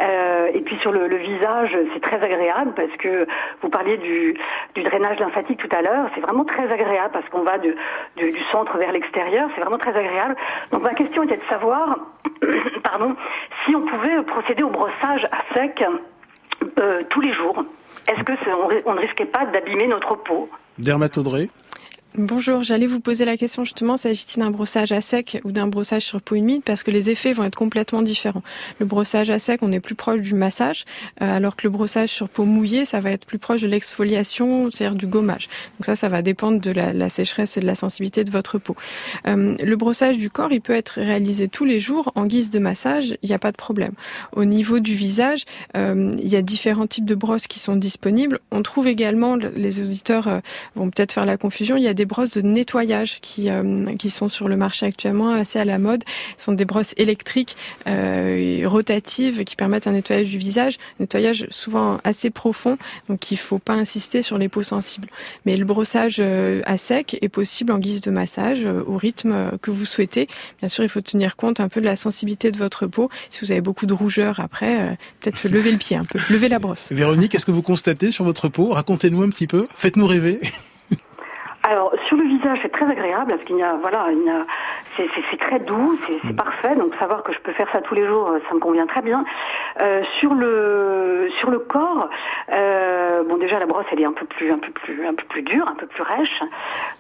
Euh, 0.01 0.49
et 0.53 0.61
puis 0.61 0.77
sur 0.81 0.93
le, 0.93 1.07
le 1.09 1.17
visage, 1.17 1.77
c'est 1.95 2.01
très 2.01 2.17
agréable 2.23 2.73
parce 2.75 2.91
que 2.99 3.27
vous 3.63 3.69
parliez 3.69 3.97
du, 3.99 4.37
du 4.75 4.83
drainage 4.83 5.19
lymphatique 5.21 5.59
tout 5.59 5.75
à 5.77 5.83
l'heure, 5.83 6.09
c'est 6.15 6.21
vraiment 6.21 6.45
très 6.45 6.71
agréable 6.73 7.11
parce 7.13 7.29
qu'on 7.29 7.43
va 7.43 7.59
de- 7.59 7.75
du- 8.17 8.31
du 8.33 8.43
centre 8.53 8.77
vers 8.79 8.93
l'extérieur, 8.93 9.49
c'est 9.55 9.61
vraiment 9.61 9.79
très 9.79 9.97
agréable. 9.97 10.35
Donc 10.73 10.83
ma 10.83 10.95
question 10.95 11.23
était 11.23 11.37
de 11.37 11.45
savoir, 11.49 11.97
pardon, 12.83 13.15
si 13.65 13.75
on 13.77 13.83
pouvait 13.83 14.23
procéder 14.23 14.63
au 14.63 14.71
brossage 14.71 15.25
à 15.31 15.55
sec 15.55 15.85
euh, 16.79 17.03
tous 17.11 17.21
les 17.21 17.33
jours. 17.33 17.65
Est-ce 18.11 18.23
que 18.25 18.33
on 18.87 18.95
ne 18.95 19.01
risquait 19.01 19.25
pas 19.27 19.45
d'abîmer 19.47 19.87
notre 19.87 20.15
peau? 20.17 20.49
Dermatodré. 20.79 21.51
Bonjour, 22.19 22.65
j'allais 22.65 22.89
vous 22.89 22.99
poser 22.99 23.25
la 23.25 23.37
question 23.37 23.63
justement, 23.63 23.97
s'agit-il 23.97 24.41
d'un 24.41 24.51
brossage 24.51 24.91
à 24.91 25.01
sec 25.01 25.41
ou 25.45 25.53
d'un 25.53 25.69
brossage 25.69 26.03
sur 26.03 26.21
peau 26.21 26.35
humide? 26.35 26.63
Parce 26.65 26.83
que 26.83 26.91
les 26.91 27.09
effets 27.09 27.33
vont 27.33 27.45
être 27.45 27.55
complètement 27.55 28.03
différents. 28.03 28.43
Le 28.81 28.87
brossage 28.87 29.31
à 29.31 29.39
sec, 29.39 29.63
on 29.63 29.71
est 29.71 29.79
plus 29.79 29.95
proche 29.95 30.21
du 30.21 30.35
massage, 30.35 30.87
euh, 31.23 31.37
alors 31.37 31.55
que 31.55 31.69
le 31.69 31.71
brossage 31.71 32.09
sur 32.09 32.29
peau 32.29 32.45
mouillée, 32.47 32.85
ça 32.85 32.99
va 32.99 33.13
être 33.13 33.27
plus 33.27 33.39
proche 33.39 33.61
de 33.61 33.69
l'exfoliation, 33.69 34.73
c'est-à-dire 34.73 34.97
du 34.97 35.07
gommage. 35.07 35.47
Donc 35.79 35.87
ça, 35.87 35.95
ça 35.95 36.09
va 36.09 36.21
dépendre 36.21 36.61
de 36.61 36.73
la, 36.73 37.09
sécheresse 37.09 37.57
et 37.57 37.61
de 37.61 37.67
la 37.67 37.77
sensibilité 37.77 38.25
de 38.25 38.33
votre 38.33 38.59
peau. 38.59 38.75
Euh, 39.29 39.55
le 39.63 39.77
brossage 39.77 40.19
du 40.19 40.31
corps, 40.31 40.51
il 40.51 40.61
peut 40.61 40.75
être 40.75 41.01
réalisé 41.01 41.47
tous 41.47 41.65
les 41.65 41.79
jours 41.79 42.11
en 42.17 42.27
guise 42.27 42.51
de 42.51 42.59
massage, 42.59 43.17
il 43.23 43.29
n'y 43.29 43.37
a 43.37 43.39
pas 43.39 43.53
de 43.53 43.57
problème. 43.57 43.93
Au 44.33 44.45
niveau 44.45 44.81
du 44.81 44.97
visage, 44.97 45.45
euh, 45.77 46.17
il 46.19 46.29
y 46.29 46.35
a 46.35 46.43
différents 46.43 46.89
types 46.89 47.07
de 47.07 47.15
brosses 47.15 47.47
qui 47.47 47.61
sont 47.61 47.77
disponibles. 47.77 48.41
On 48.51 48.65
trouve 48.65 48.89
également, 48.89 49.37
les 49.37 49.81
auditeurs 49.81 50.41
vont 50.75 50.91
peut-être 50.91 51.13
faire 51.13 51.25
la 51.25 51.37
confusion, 51.37 51.77
il 51.77 51.85
y 51.85 51.89
a 51.89 52.00
brosses 52.05 52.33
de 52.33 52.43
nettoyage 52.43 53.21
qui, 53.21 53.51
euh, 53.51 53.95
qui 53.97 54.11
sont 54.11 54.29
sur 54.29 54.49
le 54.49 54.57
marché 54.57 54.87
actuellement 54.87 55.31
assez 55.31 55.59
à 55.59 55.65
la 55.65 55.79
mode. 55.79 56.05
Ce 56.37 56.45
sont 56.45 56.53
des 56.53 56.65
brosses 56.65 56.95
électriques 56.97 57.57
euh, 57.87 58.63
rotatives 58.67 59.45
qui 59.45 59.57
permettent 59.57 59.87
un 59.87 59.93
nettoyage 59.93 60.29
du 60.29 60.39
visage, 60.39 60.79
nettoyage 60.99 61.47
souvent 61.51 61.99
assez 62.05 62.31
profond, 62.31 62.79
donc 63.09 63.31
il 63.31 63.37
faut 63.37 63.59
pas 63.59 63.75
insister 63.75 64.23
sur 64.23 64.39
les 64.39 64.49
peaux 64.49 64.63
sensibles. 64.63 65.09
Mais 65.47 65.57
le 65.57 65.65
brossage 65.65 66.17
euh, 66.21 66.63
à 66.67 66.79
sec 66.79 67.17
est 67.21 67.29
possible 67.29 67.73
en 67.73 67.79
guise 67.79 68.01
de 68.01 68.11
massage 68.11 68.65
au 68.65 68.97
rythme 68.97 69.59
que 69.63 69.71
vous 69.71 69.85
souhaitez. 69.85 70.29
Bien 70.61 70.69
sûr, 70.69 70.85
il 70.85 70.91
faut 70.91 71.01
tenir 71.01 71.37
compte 71.37 71.61
un 71.61 71.69
peu 71.69 71.81
de 71.81 71.87
la 71.87 71.97
sensibilité 71.97 72.51
de 72.51 72.59
votre 72.59 72.87
peau. 72.87 73.11
Si 73.31 73.45
vous 73.45 73.53
avez 73.53 73.61
beaucoup 73.61 73.87
de 73.87 73.95
rougeur 73.95 74.41
après, 74.41 74.97
peut-être 75.21 75.49
lever 75.49 75.73
le 75.73 75.79
pied 75.79 75.97
un 75.97 76.05
peu, 76.05 76.19
lever 76.31 76.49
la 76.49 76.59
brosse. 76.59 76.93
Véronique, 76.93 77.33
qu'est-ce 77.33 77.47
que 77.47 77.51
vous 77.51 77.63
constatez 77.63 78.11
sur 78.11 78.25
votre 78.25 78.49
peau? 78.49 78.71
Racontez-nous 78.71 79.23
un 79.23 79.29
petit 79.29 79.47
peu. 79.47 79.67
Faites-nous 79.75 80.07
rêver. 80.07 80.41
Alors 81.71 81.93
sur 82.09 82.17
le 82.17 82.25
visage, 82.25 82.59
c'est 82.63 82.73
très 82.73 82.85
agréable 82.91 83.31
parce 83.31 83.45
qu'il 83.45 83.57
y 83.57 83.63
a, 83.63 83.75
voilà, 83.81 84.07
il 84.11 84.25
y 84.25 84.29
a, 84.31 84.45
c'est, 84.97 85.07
c'est, 85.15 85.23
c'est 85.31 85.37
très 85.39 85.61
doux, 85.61 85.97
c'est, 86.05 86.19
c'est 86.27 86.37
parfait. 86.37 86.75
Donc 86.75 86.95
savoir 86.97 87.23
que 87.23 87.33
je 87.33 87.39
peux 87.39 87.53
faire 87.53 87.69
ça 87.73 87.81
tous 87.81 87.95
les 87.95 88.05
jours, 88.07 88.29
euh, 88.29 88.41
ça 88.49 88.55
me 88.55 88.59
convient 88.61 88.87
très 88.89 89.03
bien. 89.03 89.25
Euh, 89.81 90.03
sur 90.19 90.35
le 90.35 91.29
sur 91.39 91.49
le 91.51 91.61
corps, 91.61 92.09
euh, 92.57 93.23
bon 93.23 93.37
déjà 93.37 93.61
la 93.61 93.67
brosse 93.67 93.87
elle 93.93 94.01
est 94.01 94.05
un 94.05 94.13
peu 94.13 94.27
plus 94.27 94.51
un 94.51 94.57
peu 94.59 94.73
plus 94.73 95.07
un 95.07 95.15
peu 95.15 95.25
plus 95.29 95.43
dure, 95.43 95.69
un 95.69 95.77
peu 95.77 95.87
plus 95.87 96.03
rêche. 96.03 96.41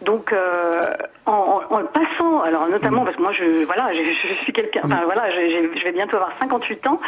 Donc 0.02 0.32
euh, 0.32 0.78
en, 1.26 1.32
en, 1.68 1.74
en 1.74 1.78
le 1.80 1.86
passant, 1.86 2.40
alors 2.42 2.68
notamment 2.68 3.04
parce 3.04 3.16
que 3.16 3.22
moi 3.22 3.32
je 3.32 3.64
voilà, 3.64 3.92
je, 3.92 4.04
je 4.04 4.34
suis 4.44 4.52
quelqu'un, 4.52 4.82
enfin 4.84 5.00
voilà, 5.04 5.30
je, 5.30 5.40
je- 5.74 5.78
je 5.80 5.84
vais 5.84 5.92
bientôt 5.92 6.16
avoir 6.16 6.30
58 6.40 6.86
ans. 6.86 7.00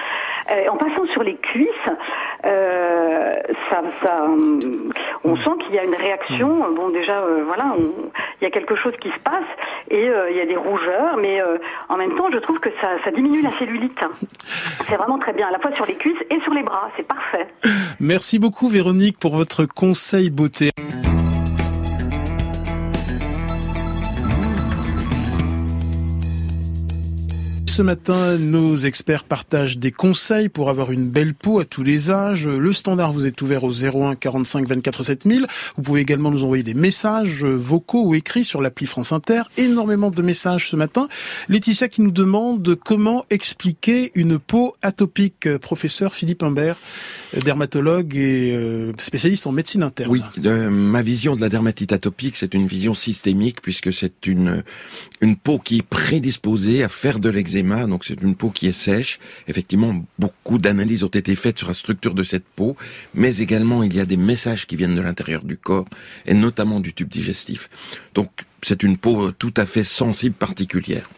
En 0.69 0.77
passant 0.77 1.07
sur 1.13 1.23
les 1.23 1.37
cuisses, 1.37 1.69
ça, 2.43 3.81
ça, 4.05 4.27
on 5.25 5.37
sent 5.37 5.51
qu'il 5.61 5.75
y 5.75 5.79
a 5.79 5.85
une 5.85 5.95
réaction. 5.95 6.67
Bon, 6.75 6.89
déjà, 6.91 7.23
voilà, 7.55 7.77
il 8.41 8.45
y 8.45 8.47
a 8.47 8.51
quelque 8.51 8.75
chose 8.77 8.95
qui 8.99 9.11
se 9.11 9.19
passe 9.19 9.45
et 9.91 10.09
euh, 10.09 10.31
il 10.31 10.37
y 10.39 10.41
a 10.41 10.47
des 10.47 10.57
rougeurs, 10.57 11.19
mais 11.19 11.43
euh, 11.43 11.59
en 11.91 11.99
même 11.99 12.15
temps, 12.15 12.31
je 12.33 12.39
trouve 12.39 12.59
que 12.61 12.71
ça, 12.81 12.89
ça 13.05 13.11
diminue 13.11 13.43
la 13.43 13.51
cellulite. 13.59 13.99
C'est 14.89 14.97
vraiment 14.97 15.19
très 15.19 15.35
bien, 15.35 15.49
à 15.49 15.51
la 15.51 15.59
fois 15.59 15.75
sur 15.75 15.85
les 15.85 15.95
cuisses 15.95 16.23
et 16.31 16.41
sur 16.41 16.55
les 16.55 16.63
bras. 16.63 16.91
C'est 16.97 17.07
parfait. 17.07 17.47
Merci 18.01 18.39
beaucoup 18.39 18.69
Véronique 18.69 19.19
pour 19.19 19.37
votre 19.37 19.67
conseil 19.67 20.31
beauté. 20.31 20.71
Ce 27.73 27.81
matin, 27.81 28.37
nos 28.37 28.77
experts 28.77 29.25
partagent 29.25 29.79
des 29.79 29.93
conseils 29.93 30.51
pour 30.51 30.69
avoir 30.69 30.93
une 30.93 31.09
belle 31.09 31.33
peau 31.33 31.59
à 31.59 31.65
tous 31.65 31.83
les 31.83 32.11
âges. 32.11 32.47
Le 32.47 32.71
standard 32.75 33.15
vous 33.15 33.25
est 33.25 33.41
ouvert 33.41 33.65
au 33.65 33.73
01 33.73 34.15
45 34.15 34.69
24 34.69 35.03
7000. 35.03 35.47
Vous 35.77 35.83
pouvez 35.83 36.03
également 36.03 36.31
nous 36.31 36.45
envoyer 36.45 36.63
des 36.63 36.75
messages 36.75 37.43
vocaux 37.43 38.05
ou 38.05 38.15
écrits 38.15 38.45
sur 38.45 38.61
l'appli 38.61 38.85
France 38.85 39.11
Inter. 39.13 39.45
Énormément 39.57 40.11
de 40.11 40.21
messages 40.21 40.69
ce 40.69 40.77
matin. 40.77 41.09
Laetitia 41.49 41.89
qui 41.89 42.03
nous 42.03 42.11
demande 42.11 42.75
comment 42.75 43.25
expliquer 43.31 44.13
une 44.17 44.39
peau 44.39 44.77
atopique. 44.83 45.49
Professeur 45.57 46.15
Philippe 46.15 46.43
Imbert, 46.43 46.77
dermatologue 47.43 48.15
et 48.17 48.55
euh, 48.55 48.93
spécialiste 48.99 49.47
en 49.47 49.53
médecine 49.53 49.83
interne. 49.83 50.11
Oui, 50.11 50.21
euh, 50.45 50.69
ma 50.69 51.01
vision 51.01 51.37
de 51.37 51.41
la 51.41 51.49
dermatite 51.49 51.93
atopique, 51.93 52.37
c'est 52.37 52.53
une 52.53 52.67
vision 52.67 52.93
systémique 52.93 53.63
puisque 53.63 53.95
c'est 53.95 54.27
une 54.27 54.63
une 55.23 55.37
peau 55.37 55.59
qui 55.59 55.79
est 55.79 55.83
prédisposée 55.83 56.83
à 56.83 56.89
faire 56.89 57.19
de 57.19 57.31
l'eczéma. 57.31 57.62
Donc 57.63 58.05
c'est 58.05 58.21
une 58.21 58.35
peau 58.35 58.51
qui 58.51 58.67
est 58.67 58.73
sèche. 58.73 59.19
Effectivement, 59.49 60.05
beaucoup 60.19 60.59
d'analyses 60.59 61.05
ont 61.05 61.09
été 61.09 61.35
faites 61.35 61.59
sur 61.59 61.69
la 61.69 61.75
structure 61.75 62.15
de 62.15 62.25
cette 62.25 62.45
peau, 62.45 62.77
mais 63.15 63.37
également 63.39 63.83
il 63.83 63.95
y 63.95 64.01
a 64.01 64.07
des 64.07 64.17
messages 64.17 64.67
qui 64.67 64.77
viennent 64.77 64.97
de 64.97 65.01
l'intérieur 65.01 65.45
du 65.45 65.57
corps 65.57 65.87
et 66.27 66.35
notamment 66.35 66.81
du 66.81 66.93
tube 66.93 67.09
digestif. 67.09 67.71
Donc 68.15 68.31
c'est 68.63 68.83
une 68.83 68.97
peau 68.97 69.33
tout 69.33 69.55
à 69.57 69.67
fait 69.67 69.85
sensible 69.85 70.35
particulière. 70.35 71.09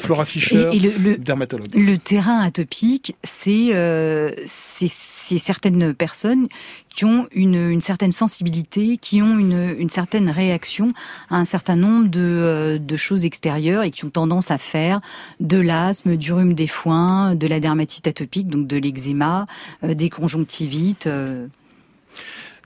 Flora 0.00 0.24
Fischer, 0.24 0.68
Et- 0.72 0.76
et 0.76 0.80
le- 0.80 0.92
le- 0.98 1.16
dermatologue. 1.18 1.74
Le 1.74 1.96
terrain 1.98 2.40
atopique, 2.40 3.14
c'est 3.22 3.74
euh, 3.74 4.30
certaines 4.46 5.94
personnes 5.94 6.48
qui 6.94 7.04
ont 7.04 7.26
une, 7.32 7.54
une 7.70 7.80
certaine 7.80 8.12
sensibilité, 8.12 8.98
qui 8.98 9.22
ont 9.22 9.38
une, 9.38 9.74
une 9.78 9.88
certaine 9.88 10.28
réaction 10.30 10.92
à 11.30 11.36
un 11.36 11.44
certain 11.44 11.76
nombre 11.76 12.08
de, 12.08 12.20
euh, 12.20 12.78
de 12.78 12.96
choses 12.96 13.24
extérieures 13.24 13.82
et 13.82 13.90
qui 13.90 14.04
ont 14.04 14.10
tendance 14.10 14.50
à 14.50 14.58
faire 14.58 14.98
de 15.40 15.58
l'asthme, 15.58 16.16
du 16.16 16.32
rhume 16.32 16.52
des 16.54 16.66
foins, 16.66 17.34
de 17.34 17.46
la 17.46 17.60
dermatite 17.60 18.06
atopique, 18.06 18.48
donc 18.48 18.66
de 18.66 18.76
l'eczéma, 18.76 19.44
euh, 19.84 19.94
des 19.94 20.10
conjonctivites. 20.10 21.06
euh. 21.06 21.46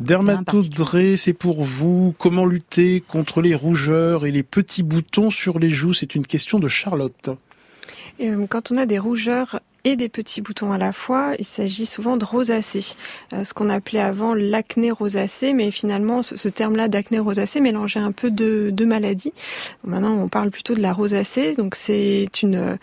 Dermatodré, 0.01 1.17
c'est 1.17 1.33
pour 1.33 1.65
vous. 1.65 2.15
Comment 2.19 2.45
lutter 2.45 3.01
contre 3.01 3.41
les 3.41 3.55
rougeurs 3.55 4.27
et 4.27 4.31
les 4.31 4.43
petits 4.43 4.83
boutons 4.83 5.31
sur 5.31 5.59
les 5.59 5.71
joues? 5.71 5.95
C'est 5.95 6.15
une 6.15 6.27
question 6.27 6.59
de 6.59 6.69
Charlotte. 6.69 7.31
Euh, 8.21 8.47
quand 8.47 8.71
on 8.73 8.77
a 8.77 8.87
des 8.87 8.99
rougeurs 8.99 9.61
et 9.87 9.95
des 9.95 10.09
petits 10.09 10.41
boutons 10.41 10.73
à 10.73 10.79
la 10.79 10.93
fois, 10.93 11.35
il 11.39 11.45
s'agit 11.45 11.87
souvent 11.87 12.17
de 12.17 12.25
rosacée, 12.25 12.97
Euh, 13.33 13.45
ce 13.45 13.55
qu'on 13.55 13.71
appelait 13.71 14.01
avant 14.01 14.35
l'acné 14.35 14.91
rosacée, 14.91 15.53
mais 15.53 15.71
finalement 15.71 16.23
ce, 16.23 16.49
terme-là 16.49 16.89
d'acné 16.89 17.21
rosacée 17.21 17.61
mélangeait 17.61 18.01
un 18.01 18.11
peu 18.11 18.33
de, 18.33 18.71
de 18.73 18.85
maladies. 18.85 19.33
Maintenant, 19.85 20.15
on 20.15 20.29
parle 20.29 20.51
plutôt 20.51 20.75
de 20.75 20.81
la 20.81 20.93
rosacée, 20.93 21.55
donc 21.55 21.77
c'est 21.77 22.27
euh, 22.43 22.77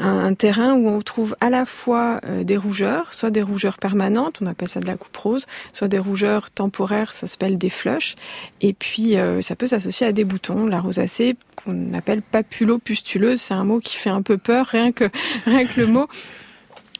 un, 0.00 0.18
un 0.24 0.34
terrain 0.34 0.74
où 0.74 0.88
on 0.88 1.00
trouve 1.00 1.36
à 1.40 1.50
la 1.50 1.64
fois 1.66 2.20
euh, 2.26 2.42
des 2.42 2.56
rougeurs, 2.56 3.14
soit 3.14 3.30
des 3.30 3.42
rougeurs 3.42 3.78
permanentes, 3.78 4.40
on 4.42 4.46
appelle 4.46 4.68
ça 4.68 4.80
de 4.80 4.86
la 4.88 4.96
coupe 4.96 5.16
rose, 5.16 5.46
soit 5.72 5.88
des 5.88 6.00
rougeurs 6.00 6.50
temporaires, 6.50 7.12
ça 7.12 7.28
s'appelle 7.28 7.58
des 7.58 7.70
flushs, 7.70 8.16
et 8.60 8.72
puis 8.72 9.16
ça 9.40 9.54
peut 9.54 9.68
s'associer 9.68 10.06
à 10.08 10.12
des 10.12 10.24
boutons. 10.24 10.66
La 10.66 10.80
rosacée 10.80 11.36
qu'on 11.54 11.94
appelle 11.94 12.22
papulopustuleuse, 12.22 13.40
c'est 13.40 13.54
un 13.54 13.64
mot 13.64 13.78
qui 13.78 13.96
fait 13.96 14.10
un 14.10 14.22
peu 14.22 14.38
peur, 14.38 14.66
rien 14.66 14.92
que 14.92 15.10
rien 15.46 15.66
que 15.66 15.80
le 15.80 15.86
mot. 15.86 16.08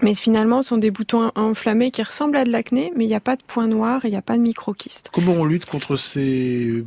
Mais 0.03 0.15
finalement, 0.15 0.63
ce 0.63 0.71
sont 0.71 0.77
des 0.77 0.91
boutons 0.91 1.31
enflammés 1.37 1.91
qui 1.93 2.03
ressemblent 2.03 2.37
à 2.37 2.45
de 2.45 2.51
l'acné, 2.51 2.93
mais 2.97 3.05
il 3.05 3.09
n'y 3.09 3.15
a 3.15 3.21
pas 3.21 3.37
de 3.37 3.43
point 3.47 3.69
noir 3.69 4.05
et 4.05 4.09
il 4.09 4.11
n'y 4.11 4.17
a 4.17 4.23
pas 4.23 4.37
de 4.37 4.43
microkyste. 4.43 5.09
Comment 5.13 5.35
on 5.35 5.45
lutte 5.45 5.67
contre 5.67 5.97
ces, 5.97 6.85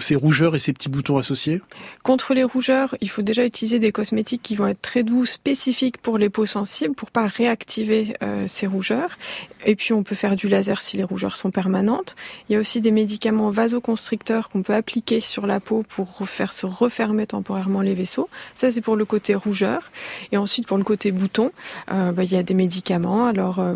ces 0.00 0.16
rougeurs 0.16 0.56
et 0.56 0.58
ces 0.58 0.72
petits 0.72 0.88
boutons 0.88 1.16
associés? 1.18 1.62
Contre 2.02 2.34
les 2.34 2.42
rougeurs, 2.42 2.96
il 3.00 3.08
faut 3.08 3.22
déjà 3.22 3.44
utiliser 3.44 3.78
des 3.78 3.92
cosmétiques 3.92 4.42
qui 4.42 4.56
vont 4.56 4.66
être 4.66 4.82
très 4.82 5.04
doux, 5.04 5.24
spécifiques 5.24 5.98
pour 5.98 6.18
les 6.18 6.30
peaux 6.30 6.46
sensibles, 6.46 6.94
pour 6.94 7.12
pas 7.12 7.26
réactiver 7.26 8.16
euh, 8.22 8.44
ces 8.48 8.66
rougeurs. 8.66 9.16
Et 9.64 9.76
puis 9.76 9.92
on 9.92 10.02
peut 10.02 10.14
faire 10.14 10.34
du 10.34 10.48
laser 10.48 10.80
si 10.80 10.96
les 10.96 11.04
rougeurs 11.04 11.36
sont 11.36 11.50
permanentes. 11.50 12.16
Il 12.48 12.54
y 12.54 12.56
a 12.56 12.58
aussi 12.58 12.80
des 12.80 12.90
médicaments 12.90 13.50
vasoconstricteurs 13.50 14.48
qu'on 14.48 14.62
peut 14.62 14.74
appliquer 14.74 15.20
sur 15.20 15.46
la 15.46 15.60
peau 15.60 15.84
pour 15.88 16.28
faire 16.28 16.52
se 16.52 16.66
refermer 16.66 17.26
temporairement 17.26 17.82
les 17.82 17.94
vaisseaux. 17.94 18.28
Ça 18.54 18.72
c'est 18.72 18.80
pour 18.80 18.96
le 18.96 19.04
côté 19.04 19.34
rougeur. 19.34 19.90
Et 20.32 20.36
ensuite 20.36 20.66
pour 20.66 20.78
le 20.78 20.84
côté 20.84 21.12
bouton, 21.12 21.52
euh, 21.90 22.12
bah, 22.12 22.24
il 22.24 22.32
y 22.32 22.36
a 22.36 22.42
des 22.48 22.54
médicaments. 22.54 23.26
Alors, 23.26 23.58
euh, 23.58 23.74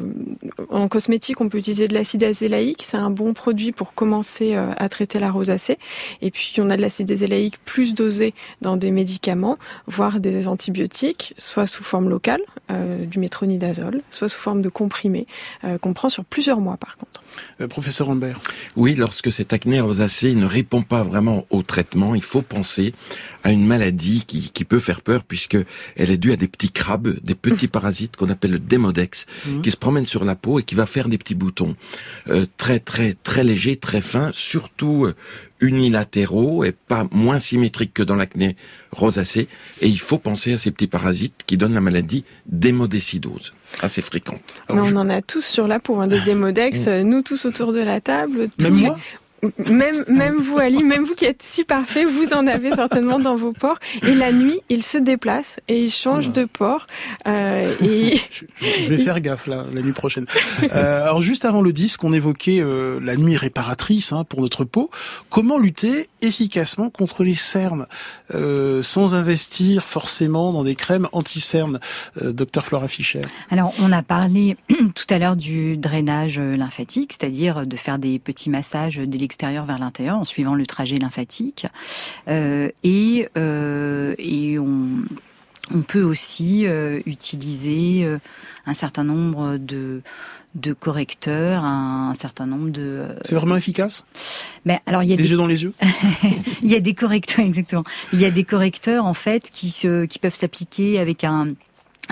en 0.70 0.88
cosmétique, 0.88 1.40
on 1.40 1.48
peut 1.48 1.58
utiliser 1.58 1.88
de 1.88 1.94
l'acide 1.94 2.24
azélaïque. 2.24 2.82
C'est 2.84 2.96
un 2.96 3.10
bon 3.10 3.34
produit 3.34 3.70
pour 3.70 3.92
commencer 3.94 4.54
euh, 4.54 4.72
à 4.78 4.88
traiter 4.88 5.20
la 5.20 5.30
rosacée. 5.30 5.78
Et 6.22 6.30
puis, 6.30 6.54
on 6.58 6.70
a 6.70 6.76
de 6.76 6.82
l'acide 6.82 7.12
azélaïque 7.12 7.58
plus 7.64 7.94
dosé 7.94 8.34
dans 8.62 8.76
des 8.76 8.90
médicaments, 8.90 9.58
voire 9.86 10.20
des 10.20 10.48
antibiotiques, 10.48 11.34
soit 11.36 11.66
sous 11.66 11.84
forme 11.84 12.08
locale, 12.08 12.40
euh, 12.70 13.04
du 13.04 13.18
métronidazole, 13.18 14.00
soit 14.10 14.30
sous 14.30 14.40
forme 14.40 14.62
de 14.62 14.70
comprimé, 14.70 15.26
qu'on 15.80 15.92
prend 15.92 16.08
sur 16.08 16.24
plusieurs 16.24 16.60
mois, 16.60 16.76
par 16.78 16.96
contre. 16.96 17.22
professeur 17.68 18.06
Rambert. 18.06 18.40
Oui, 18.76 18.94
lorsque 18.94 19.30
cette 19.30 19.52
acné 19.52 19.80
rosacée 19.80 20.34
ne 20.34 20.46
répond 20.46 20.82
pas 20.82 21.02
vraiment 21.02 21.44
au 21.50 21.62
traitement, 21.62 22.14
il 22.14 22.22
faut 22.22 22.42
penser 22.42 22.94
à 23.44 23.50
une 23.50 23.66
maladie 23.66 24.24
qui, 24.26 24.50
qui 24.50 24.64
peut 24.64 24.80
faire 24.80 25.02
peur 25.02 25.24
puisque 25.24 25.56
elle 25.96 26.10
est 26.10 26.16
due 26.16 26.32
à 26.32 26.36
des 26.36 26.48
petits 26.48 26.70
crabes, 26.70 27.18
des 27.22 27.34
petits 27.34 27.68
parasites 27.82 28.16
qu'on 28.16 28.30
appelle 28.30 28.52
le 28.52 28.61
démodex, 28.62 29.26
mmh. 29.46 29.62
qui 29.62 29.70
se 29.70 29.76
promène 29.76 30.06
sur 30.06 30.24
la 30.24 30.34
peau 30.34 30.58
et 30.58 30.62
qui 30.62 30.74
va 30.74 30.86
faire 30.86 31.08
des 31.08 31.18
petits 31.18 31.34
boutons 31.34 31.76
euh, 32.28 32.46
très 32.56 32.78
très 32.78 33.14
très 33.14 33.44
légers, 33.44 33.76
très 33.76 34.00
fins, 34.00 34.30
surtout 34.32 35.06
euh, 35.06 35.14
unilatéraux 35.60 36.64
et 36.64 36.72
pas 36.72 37.06
moins 37.12 37.38
symétriques 37.38 37.94
que 37.94 38.02
dans 38.02 38.16
l'acné 38.16 38.56
rosacée. 38.90 39.48
Et 39.80 39.88
il 39.88 40.00
faut 40.00 40.18
penser 40.18 40.54
à 40.54 40.58
ces 40.58 40.70
petits 40.70 40.88
parasites 40.88 41.42
qui 41.46 41.56
donnent 41.56 41.74
la 41.74 41.80
maladie 41.80 42.24
démodécidose 42.46 43.54
assez 43.80 44.02
fréquente. 44.02 44.42
Mais 44.68 44.80
on 44.80 44.96
en 44.96 45.08
a 45.08 45.22
tous 45.22 45.44
sur 45.44 45.66
la 45.66 45.78
peau, 45.78 46.00
hein, 46.00 46.06
des 46.06 46.20
démodex, 46.24 46.86
mmh. 46.86 47.00
nous 47.02 47.22
tous 47.22 47.46
autour 47.46 47.72
de 47.72 47.80
la 47.80 48.00
table. 48.00 48.48
Même 48.60 48.74
moi? 48.74 48.98
Même, 49.68 50.04
même 50.06 50.36
vous, 50.36 50.58
Ali, 50.58 50.84
même 50.84 51.04
vous 51.04 51.14
qui 51.14 51.24
êtes 51.24 51.42
si 51.42 51.64
parfait, 51.64 52.04
vous 52.04 52.32
en 52.32 52.46
avez 52.46 52.70
certainement 52.70 53.18
dans 53.18 53.34
vos 53.34 53.52
pores. 53.52 53.78
Et 54.06 54.14
la 54.14 54.30
nuit, 54.32 54.60
il 54.68 54.84
se 54.84 54.98
déplace 54.98 55.58
et 55.66 55.78
il 55.78 55.90
change 55.90 56.30
de 56.30 56.44
port. 56.44 56.86
Euh, 57.26 57.74
et... 57.82 58.20
Je 58.60 58.88
vais 58.88 58.98
faire 58.98 59.20
gaffe 59.20 59.48
là, 59.48 59.64
la 59.72 59.82
nuit 59.82 59.92
prochaine. 59.92 60.26
Euh, 60.72 61.02
alors 61.02 61.22
juste 61.22 61.44
avant 61.44 61.60
le 61.60 61.72
disque, 61.72 62.04
on 62.04 62.12
évoquait 62.12 62.60
euh, 62.60 63.00
la 63.02 63.16
nuit 63.16 63.36
réparatrice 63.36 64.12
hein, 64.12 64.22
pour 64.24 64.40
notre 64.40 64.64
peau. 64.64 64.90
Comment 65.28 65.58
lutter 65.58 66.08
efficacement 66.20 66.88
contre 66.88 67.24
les 67.24 67.34
cernes 67.34 67.86
euh, 68.34 68.80
sans 68.82 69.14
investir 69.14 69.86
forcément 69.86 70.52
dans 70.52 70.62
des 70.62 70.76
crèmes 70.76 71.08
anti-cernes, 71.10 71.80
euh, 72.22 72.32
docteur 72.32 72.64
Flora 72.64 72.86
Fischer? 72.86 73.22
Alors 73.50 73.74
on 73.80 73.90
a 73.90 74.04
parlé 74.04 74.56
tout 74.68 75.06
à 75.10 75.18
l'heure 75.18 75.36
du 75.36 75.76
drainage 75.76 76.38
lymphatique, 76.38 77.12
c'est-à-dire 77.12 77.66
de 77.66 77.76
faire 77.76 77.98
des 77.98 78.20
petits 78.20 78.50
massages 78.50 78.98
d'électricité 78.98 79.31
extérieur 79.32 79.64
vers 79.64 79.78
l'intérieur 79.78 80.18
en 80.18 80.24
suivant 80.24 80.54
le 80.54 80.66
trajet 80.66 80.98
lymphatique. 80.98 81.66
Euh, 82.28 82.68
et, 82.84 83.28
euh, 83.38 84.14
et 84.18 84.58
on, 84.58 84.98
on, 85.70 85.80
peut 85.80 86.02
aussi 86.02 86.66
euh, 86.66 87.00
utiliser 87.06 88.06
un 88.66 88.74
certain 88.74 89.04
nombre 89.04 89.56
de 89.56 90.02
de 90.54 90.74
correcteurs, 90.74 91.64
un, 91.64 92.12
certain 92.14 92.44
nombre 92.44 92.68
de. 92.68 93.16
C'est 93.22 93.34
vraiment 93.34 93.56
efficace? 93.56 94.04
Mais 94.66 94.80
alors 94.84 95.02
il 95.02 95.08
y 95.08 95.14
a 95.14 95.16
des, 95.16 95.30
yeux 95.30 95.38
dans 95.38 95.46
les 95.46 95.62
yeux? 95.62 95.72
il 96.62 96.70
y 96.70 96.74
a 96.74 96.80
des 96.80 96.92
correcteurs 96.92 97.42
exactement. 97.46 97.84
Il 98.12 98.20
y 98.20 98.26
a 98.26 98.30
des 98.30 98.44
correcteurs 98.44 99.06
en 99.06 99.14
fait 99.14 99.50
qui 99.50 99.70
se 99.70 100.04
qui 100.04 100.18
peuvent 100.18 100.34
s'appliquer 100.34 100.98
avec 101.00 101.24
un 101.24 101.48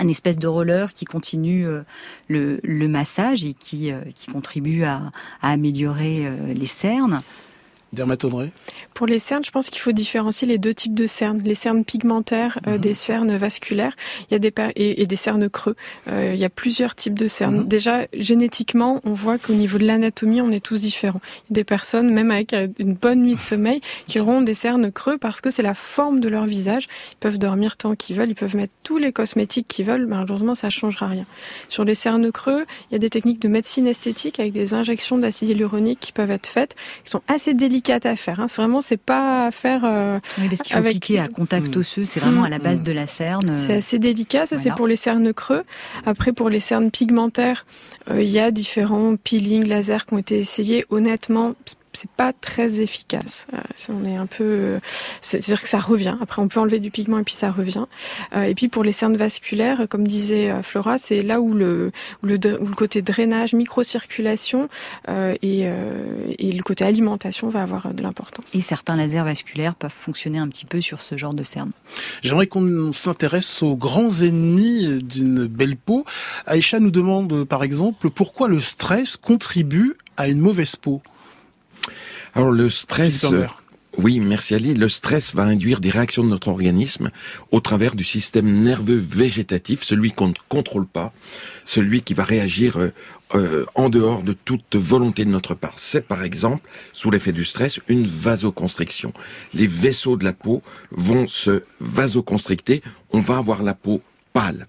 un 0.01 0.07
espèce 0.07 0.37
de 0.39 0.47
roller 0.47 0.93
qui 0.93 1.05
continue 1.05 1.67
euh, 1.67 1.83
le, 2.27 2.87
massage 2.87 3.45
et 3.45 3.53
qui, 3.53 3.91
euh, 3.91 4.01
contribue 4.31 4.83
à, 4.83 5.11
à 5.41 5.51
améliorer 5.51 6.25
euh, 6.25 6.53
les 6.53 6.65
cernes. 6.65 7.21
Pour 8.93 9.05
les 9.05 9.19
cernes, 9.19 9.43
je 9.43 9.51
pense 9.51 9.69
qu'il 9.69 9.81
faut 9.81 9.91
différencier 9.91 10.47
les 10.47 10.57
deux 10.57 10.73
types 10.73 10.93
de 10.93 11.07
cernes. 11.07 11.41
Les 11.43 11.55
cernes 11.55 11.83
pigmentaires, 11.83 12.59
euh, 12.67 12.75
mhm. 12.75 12.77
des 12.77 12.93
cernes 12.93 13.35
vasculaires 13.35 13.93
il 14.29 14.33
y 14.33 14.35
a 14.35 14.39
des 14.39 14.53
et, 14.75 15.01
et 15.01 15.05
des 15.07 15.15
cernes 15.15 15.49
creux. 15.49 15.75
Euh, 16.07 16.31
il 16.33 16.39
y 16.39 16.45
a 16.45 16.49
plusieurs 16.49 16.95
types 16.95 17.17
de 17.17 17.27
cernes. 17.27 17.59
Mhm. 17.59 17.67
Déjà, 17.67 18.07
génétiquement, 18.13 19.01
on 19.03 19.13
voit 19.13 19.37
qu'au 19.37 19.53
niveau 19.53 19.77
de 19.77 19.85
l'anatomie, 19.85 20.41
on 20.41 20.51
est 20.51 20.63
tous 20.63 20.81
différents. 20.81 21.21
Il 21.49 21.51
y 21.51 21.53
a 21.53 21.55
des 21.55 21.63
personnes, 21.65 22.09
même 22.13 22.31
avec 22.31 22.53
euh, 22.53 22.67
une 22.79 22.93
bonne 22.93 23.23
nuit 23.23 23.35
de 23.35 23.41
sommeil, 23.41 23.81
qui 24.07 24.19
auront 24.19 24.41
des 24.41 24.53
cernes 24.53 24.89
creux 24.91 25.17
parce 25.17 25.41
que 25.41 25.49
c'est 25.49 25.63
la 25.63 25.73
forme 25.73 26.21
de 26.21 26.29
leur 26.29 26.45
visage. 26.45 26.87
Ils 27.13 27.17
peuvent 27.19 27.39
dormir 27.39 27.75
tant 27.75 27.95
qu'ils 27.95 28.15
veulent, 28.15 28.29
ils 28.29 28.35
peuvent 28.35 28.55
mettre 28.55 28.73
tous 28.83 28.99
les 28.99 29.11
cosmétiques 29.11 29.67
qu'ils 29.67 29.85
veulent, 29.85 30.05
malheureusement, 30.05 30.55
ça 30.55 30.69
changera 30.69 31.07
rien. 31.07 31.25
Sur 31.67 31.83
les 31.83 31.95
cernes 31.95 32.31
creux, 32.31 32.65
il 32.89 32.93
y 32.93 32.95
a 32.95 32.99
des 32.99 33.09
techniques 33.09 33.41
de 33.41 33.49
médecine 33.49 33.87
esthétique 33.87 34.39
avec 34.39 34.53
des 34.53 34.73
injections 34.73 35.17
d'acide 35.17 35.49
hyaluronique 35.49 35.99
qui 35.99 36.13
peuvent 36.13 36.31
être 36.31 36.47
faites, 36.47 36.75
qui 37.03 37.11
sont 37.11 37.21
assez 37.27 37.53
délicates 37.53 37.80
à 37.89 38.15
faire. 38.15 38.39
Hein. 38.39 38.45
Vraiment, 38.45 38.81
c'est 38.81 38.97
pas 38.97 39.47
à 39.47 39.51
faire. 39.51 39.81
Euh, 39.83 40.19
oui, 40.39 40.47
parce 40.47 40.61
qu'il 40.61 40.73
faut 40.73 40.79
avec... 40.79 40.93
piquer 40.93 41.19
à 41.19 41.27
contact 41.27 41.75
mm. 41.75 41.79
osseux. 41.79 42.03
C'est 42.03 42.19
vraiment 42.19 42.43
à 42.43 42.49
la 42.49 42.59
base 42.59 42.81
mm. 42.81 42.83
de 42.83 42.91
la 42.91 43.07
cerne. 43.07 43.53
C'est 43.57 43.77
assez 43.77 43.99
délicat. 43.99 44.45
Ça, 44.45 44.57
c'est 44.57 44.73
pour 44.75 44.87
les 44.87 44.95
cernes 44.95 45.33
creux. 45.33 45.63
Après, 46.05 46.31
pour 46.31 46.49
les 46.49 46.59
cernes 46.59 46.91
pigmentaires, 46.91 47.65
euh, 48.09 48.21
il 48.21 48.29
y 48.29 48.39
a 48.39 48.51
différents 48.51 49.15
peelings 49.15 49.67
laser 49.67 50.05
qui 50.05 50.13
ont 50.13 50.17
été 50.17 50.39
essayés. 50.39 50.85
Honnêtement, 50.89 51.55
c'est 52.01 52.09
pas 52.09 52.33
très 52.33 52.79
efficace. 52.79 53.45
Euh, 53.53 53.57
on 53.89 54.05
est 54.05 54.15
un 54.15 54.25
peu, 54.25 54.79
c'est-à-dire 55.21 55.61
que 55.61 55.67
ça 55.67 55.79
revient. 55.79 56.15
Après, 56.19 56.41
on 56.41 56.47
peut 56.47 56.59
enlever 56.59 56.79
du 56.79 56.89
pigment 56.89 57.19
et 57.19 57.23
puis 57.23 57.33
ça 57.35 57.51
revient. 57.51 57.85
Euh, 58.35 58.43
et 58.43 58.55
puis 58.55 58.69
pour 58.69 58.83
les 58.83 58.91
cernes 58.91 59.17
vasculaires, 59.17 59.85
comme 59.87 60.07
disait 60.07 60.49
euh, 60.49 60.63
Flora, 60.63 60.97
c'est 60.97 61.21
là 61.21 61.39
où 61.41 61.53
le, 61.53 61.91
où 62.23 62.25
le, 62.25 62.37
où 62.59 62.65
le 62.65 62.75
côté 62.75 63.03
drainage, 63.03 63.53
microcirculation 63.53 64.67
euh, 65.09 65.35
et, 65.43 65.61
euh, 65.65 66.33
et 66.39 66.51
le 66.51 66.63
côté 66.63 66.85
alimentation 66.85 67.49
va 67.49 67.61
avoir 67.61 67.93
de 67.93 68.01
l'importance. 68.01 68.45
Et 68.55 68.61
certains 68.61 68.95
lasers 68.95 69.23
vasculaires 69.23 69.75
peuvent 69.75 69.91
fonctionner 69.91 70.39
un 70.39 70.47
petit 70.47 70.65
peu 70.65 70.81
sur 70.81 71.01
ce 71.01 71.17
genre 71.17 71.33
de 71.35 71.43
cernes. 71.43 71.71
J'aimerais 72.23 72.47
qu'on 72.47 72.93
s'intéresse 72.93 73.61
aux 73.61 73.75
grands 73.75 74.21
ennemis 74.21 75.03
d'une 75.03 75.45
belle 75.45 75.77
peau. 75.77 76.05
Aïcha 76.47 76.79
nous 76.79 76.91
demande 76.91 77.43
par 77.45 77.63
exemple 77.63 78.09
pourquoi 78.09 78.47
le 78.47 78.59
stress 78.59 79.17
contribue 79.17 79.97
à 80.17 80.27
une 80.27 80.39
mauvaise 80.39 80.75
peau? 80.75 81.01
Alors 82.33 82.51
le 82.51 82.69
stress, 82.69 83.25
oui, 83.97 84.21
merci 84.21 84.55
Ali. 84.55 84.73
Le 84.73 84.87
stress 84.87 85.35
va 85.35 85.43
induire 85.43 85.81
des 85.81 85.89
réactions 85.89 86.23
de 86.23 86.29
notre 86.29 86.47
organisme 86.47 87.11
au 87.51 87.59
travers 87.59 87.93
du 87.93 88.05
système 88.05 88.63
nerveux 88.63 88.97
végétatif, 88.97 89.83
celui 89.83 90.11
qu'on 90.11 90.29
ne 90.29 90.33
contrôle 90.47 90.87
pas, 90.87 91.11
celui 91.65 92.01
qui 92.01 92.13
va 92.13 92.23
réagir 92.23 92.79
euh, 92.79 92.93
euh, 93.35 93.65
en 93.75 93.89
dehors 93.89 94.23
de 94.23 94.31
toute 94.33 94.77
volonté 94.77 95.25
de 95.25 95.29
notre 95.29 95.55
part. 95.55 95.73
C'est 95.75 96.07
par 96.07 96.23
exemple, 96.23 96.67
sous 96.93 97.11
l'effet 97.11 97.33
du 97.33 97.43
stress, 97.43 97.81
une 97.89 98.07
vasoconstriction. 98.07 99.13
Les 99.53 99.67
vaisseaux 99.67 100.15
de 100.15 100.23
la 100.23 100.33
peau 100.33 100.61
vont 100.91 101.27
se 101.27 101.63
vasoconstricter, 101.81 102.81
on 103.11 103.19
va 103.19 103.37
avoir 103.37 103.61
la 103.61 103.73
peau 103.73 104.01
pâle. 104.33 104.67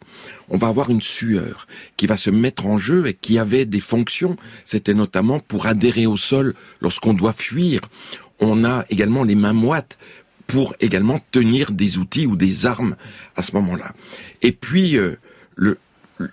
On 0.49 0.57
va 0.57 0.69
avoir 0.69 0.91
une 0.91 1.03
sueur 1.03 1.67
qui 1.97 2.07
va 2.07 2.17
se 2.17 2.31
mettre 2.31 2.67
en 2.67 2.79
jeu 2.79 3.07
et 3.07 3.15
qui 3.15 3.39
avait 3.39 3.65
des 3.65 3.81
fonctions. 3.81 4.37
C'était 4.65 4.95
notamment 4.95 5.41
pour 5.41 5.67
adhérer 5.67 6.07
au 6.07 6.17
sol 6.17 6.55
lorsqu'on 6.81 7.15
doit 7.15 7.33
fuir. 7.33 7.81
On 8.41 8.65
a 8.65 8.85
également 8.91 9.25
les 9.25 9.35
mains 9.35 9.53
moites 9.53 9.99
pour 10.47 10.75
également 10.81 11.21
tenir 11.31 11.71
des 11.71 11.99
outils 11.99 12.27
ou 12.27 12.37
des 12.37 12.67
armes 12.67 12.97
à 13.37 13.43
ce 13.43 13.53
moment-là. 13.53 13.95
Et 14.43 14.53
puis, 14.53 14.99
euh, 14.99 15.17
le, 15.55 15.79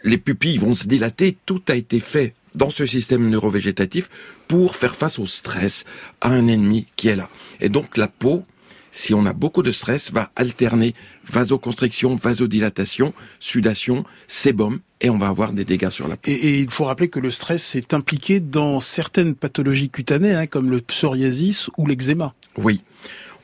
les 0.04 0.18
pupilles 0.18 0.58
vont 0.58 0.74
se 0.74 0.88
dilater. 0.88 1.38
Tout 1.46 1.62
a 1.70 1.76
été 1.76 2.00
fait 2.00 2.34
dans 2.56 2.70
ce 2.70 2.86
système 2.86 3.30
neurovégétatif 3.30 4.10
pour 4.48 4.76
faire 4.76 4.96
face 4.96 5.20
au 5.20 5.28
stress, 5.28 5.86
à 6.22 6.30
un 6.30 6.48
ennemi 6.48 6.88
qui 6.96 7.08
est 7.08 7.15
là. 7.15 7.30
Et 7.62 7.70
donc 7.70 7.96
la 7.98 8.08
peau, 8.08 8.44
si 8.91 9.13
on 9.13 9.25
a 9.25 9.34
beaucoup 9.34 9.63
de 9.63 9.71
stress, 9.71 10.12
va 10.12 10.32
alterner 10.36 10.95
vasoconstriction, 11.25 12.15
vasodilatation, 12.15 13.13
sudation, 13.39 14.04
sébum, 14.28 14.80
et 15.02 15.10
on 15.10 15.17
va 15.17 15.28
avoir 15.28 15.54
des 15.54 15.65
dégâts 15.65 15.89
sur 15.89 16.08
la 16.08 16.17
peau. 16.17 16.30
Et, 16.30 16.60
il 16.60 16.69
faut 16.69 16.84
rappeler 16.86 17.10
que 17.10 17.19
le 17.19 17.32
stress 17.32 17.75
est 17.75 17.93
impliqué 17.93 18.39
dans 18.39 18.80
certaines 18.80 19.36
pathologies 19.36 19.89
cutanées, 19.89 20.34
hein, 20.34 20.47
comme 20.47 20.69
le 20.69 20.82
psoriasis 20.82 21.69
ou 21.78 21.88
l'eczéma. 21.88 22.34
Oui. 22.58 22.82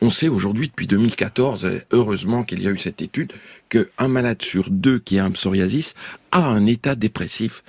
On 0.01 0.11
sait 0.11 0.27
aujourd'hui, 0.27 0.67
depuis 0.67 0.87
2014, 0.87 1.67
heureusement 1.91 2.43
qu'il 2.43 2.61
y 2.61 2.67
a 2.67 2.71
eu 2.71 2.77
cette 2.77 3.01
étude, 3.01 3.31
qu'un 3.69 4.07
malade 4.07 4.41
sur 4.41 4.69
deux 4.69 4.99
qui 4.99 5.19
a 5.19 5.25
un 5.25 5.31
psoriasis 5.31 5.95
a 6.31 6.45
un 6.45 6.65
état 6.65 6.95
dépressif. 6.95 7.63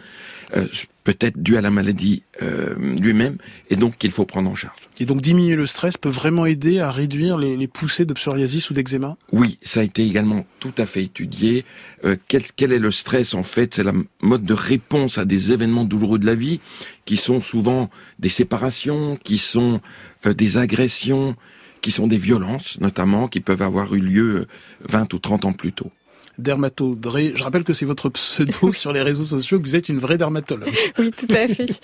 Euh, 0.55 0.67
peut-être 1.07 1.41
dû 1.41 1.57
à 1.57 1.61
la 1.61 1.71
maladie 1.71 2.25
euh, 2.43 2.75
lui-même, 3.01 3.39
et 3.71 3.77
donc 3.77 3.97
qu'il 3.97 4.11
faut 4.11 4.25
prendre 4.25 4.51
en 4.51 4.57
charge. 4.57 4.89
Et 4.99 5.07
donc 5.07 5.21
diminuer 5.21 5.55
le 5.55 5.67
stress 5.67 5.97
peut 5.97 6.09
vraiment 6.09 6.47
aider 6.47 6.81
à 6.81 6.91
réduire 6.91 7.39
les, 7.39 7.57
les 7.57 7.69
poussées 7.69 8.05
de 8.05 8.13
psoriasis 8.13 8.71
ou 8.71 8.75
d'eczéma? 8.75 9.17
Oui, 9.31 9.57
ça 9.63 9.81
a 9.81 9.83
été 9.85 10.05
également 10.05 10.45
tout 10.59 10.75
à 10.79 10.85
fait 10.85 11.05
étudié. 11.05 11.65
Euh, 12.05 12.17
quel, 12.27 12.43
quel 12.57 12.73
est 12.73 12.81
le 12.81 12.91
stress 12.91 13.35
en 13.35 13.45
fait? 13.45 13.75
C'est 13.75 13.85
la 13.85 13.93
mode 14.21 14.43
de 14.43 14.55
réponse 14.55 15.17
à 15.19 15.25
des 15.25 15.53
événements 15.53 15.85
douloureux 15.85 16.19
de 16.19 16.27
la 16.27 16.35
vie, 16.35 16.61
qui 17.05 17.17
sont 17.17 17.41
souvent 17.41 17.89
des 18.19 18.29
séparations, 18.29 19.17
qui 19.23 19.39
sont 19.39 19.81
euh, 20.27 20.35
des 20.35 20.57
agressions, 20.57 21.37
qui 21.83 21.93
sont 21.93 22.09
des 22.09 22.19
violences 22.19 22.81
notamment, 22.81 23.29
qui 23.29 23.39
peuvent 23.39 23.63
avoir 23.63 23.95
eu 23.95 24.01
lieu 24.01 24.49
20 24.89 25.15
ou 25.15 25.21
30 25.21 25.45
ans 25.45 25.53
plus 25.53 25.73
tôt 25.73 25.93
dermatodré. 26.39 27.33
Je 27.35 27.43
rappelle 27.43 27.65
que 27.65 27.73
c'est 27.73 27.87
votre 27.87 28.09
pseudo 28.11 28.73
sur 28.73 28.93
les 28.93 29.03
réseaux 29.03 29.25
sociaux, 29.25 29.59
que 29.59 29.65
vous 29.65 29.77
êtes 29.77 29.89
une 29.89 29.99
vraie 29.99 30.19
dermatologue. 30.19 30.73
Oui, 30.99 31.11
tout 31.11 31.27
à 31.31 31.47
fait. 31.47 31.81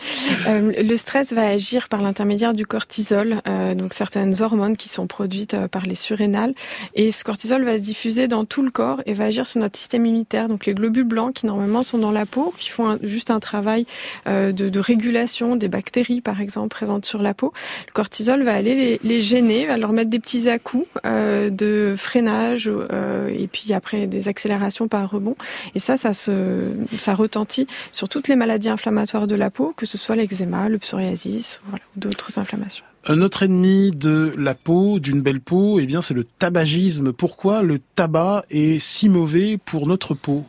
Euh, 0.47 0.73
le 0.83 0.97
stress 0.97 1.33
va 1.33 1.47
agir 1.47 1.89
par 1.89 2.03
l'intermédiaire 2.03 2.55
du 2.55 2.67
cortisol, 2.67 3.43
euh, 3.47 3.75
donc 3.75 3.93
certaines 3.95 4.43
hormones 4.43 4.77
qui 4.77 4.89
sont 4.89 5.07
produites 5.07 5.55
euh, 5.55 5.69
par 5.69 5.85
les 5.85 5.95
surrénales. 5.95 6.55
Et 6.95 7.11
ce 7.11 7.25
cortisol 7.25 7.65
va 7.65 7.79
se 7.79 7.83
diffuser 7.83 8.27
dans 8.27 8.45
tout 8.45 8.63
le 8.63 8.71
corps 8.71 9.03
et 9.05 9.13
va 9.13 9.25
agir 9.25 9.47
sur 9.47 9.61
notre 9.61 9.77
système 9.77 10.07
immunitaire. 10.07 10.49
Donc 10.49 10.67
les 10.67 10.75
globules 10.75 11.05
blancs 11.05 11.35
qui 11.35 11.47
normalement 11.47 11.83
sont 11.83 11.99
dans 11.99 12.11
la 12.11 12.27
peau, 12.27 12.55
qui 12.59 12.71
font 12.71 12.99
juste 13.03 13.31
un 13.31 13.41
travail 13.41 13.87
de, 14.27 14.51
de, 14.51 14.81
régulation 14.81 15.57
des 15.57 15.69
bactéries, 15.69 16.21
par 16.21 16.41
exemple, 16.41 16.69
présentes 16.69 17.05
sur 17.05 17.23
la 17.23 17.35
peau. 17.35 17.53
Le 17.87 17.93
cortisol 17.93 18.43
va 18.43 18.55
aller 18.55 18.75
les, 18.75 19.01
les 19.03 19.21
gêner, 19.21 19.67
va 19.67 19.77
leur 19.77 19.93
mettre 19.93 20.11
des 20.11 20.21
petits 20.21 20.49
à-coups 20.49 20.89
de 21.05 21.95
freinage 21.97 22.71
et 23.29 23.49
puis 23.49 23.73
après 23.73 24.07
des 24.07 24.29
accès 24.29 24.42
accélération 24.43 24.89
par 24.89 25.09
rebond. 25.09 25.37
Et 25.75 25.79
ça, 25.79 25.97
ça, 25.97 26.15
se, 26.15 26.73
retentit 27.13 27.67
sur 27.93 28.09
toutes 28.09 28.29
les 28.29 28.37
maladies 28.37 28.69
inflammatoires 28.69 29.27
de 29.27 29.37
la 29.37 29.51
peau, 29.51 29.73
que 29.77 29.87
ce 29.87 29.97
soit 29.99 30.17
l'eczéma, 30.17 30.69
le 30.69 30.79
psoriasis 30.79 31.61
ou 31.73 31.77
d'autres 31.97 32.39
inflammations. 32.39 32.85
Un 33.07 33.21
autre 33.21 33.45
ennemi 33.45 33.91
de 33.91 34.33
la 34.37 34.55
peau, 34.55 34.99
d'une 34.99 35.23
belle 35.23 35.41
peau, 35.41 35.79
eh 35.79 35.87
bien, 35.87 36.03
c'est 36.03 36.15
le 36.15 36.25
tabagisme. 36.25 37.13
Pourquoi 37.13 37.63
le 37.63 37.79
tabac 37.95 38.45
est 38.51 38.79
si 38.81 39.09
mauvais 39.09 39.59
pour 39.65 39.87
notre 39.87 40.15
peau? 40.15 40.45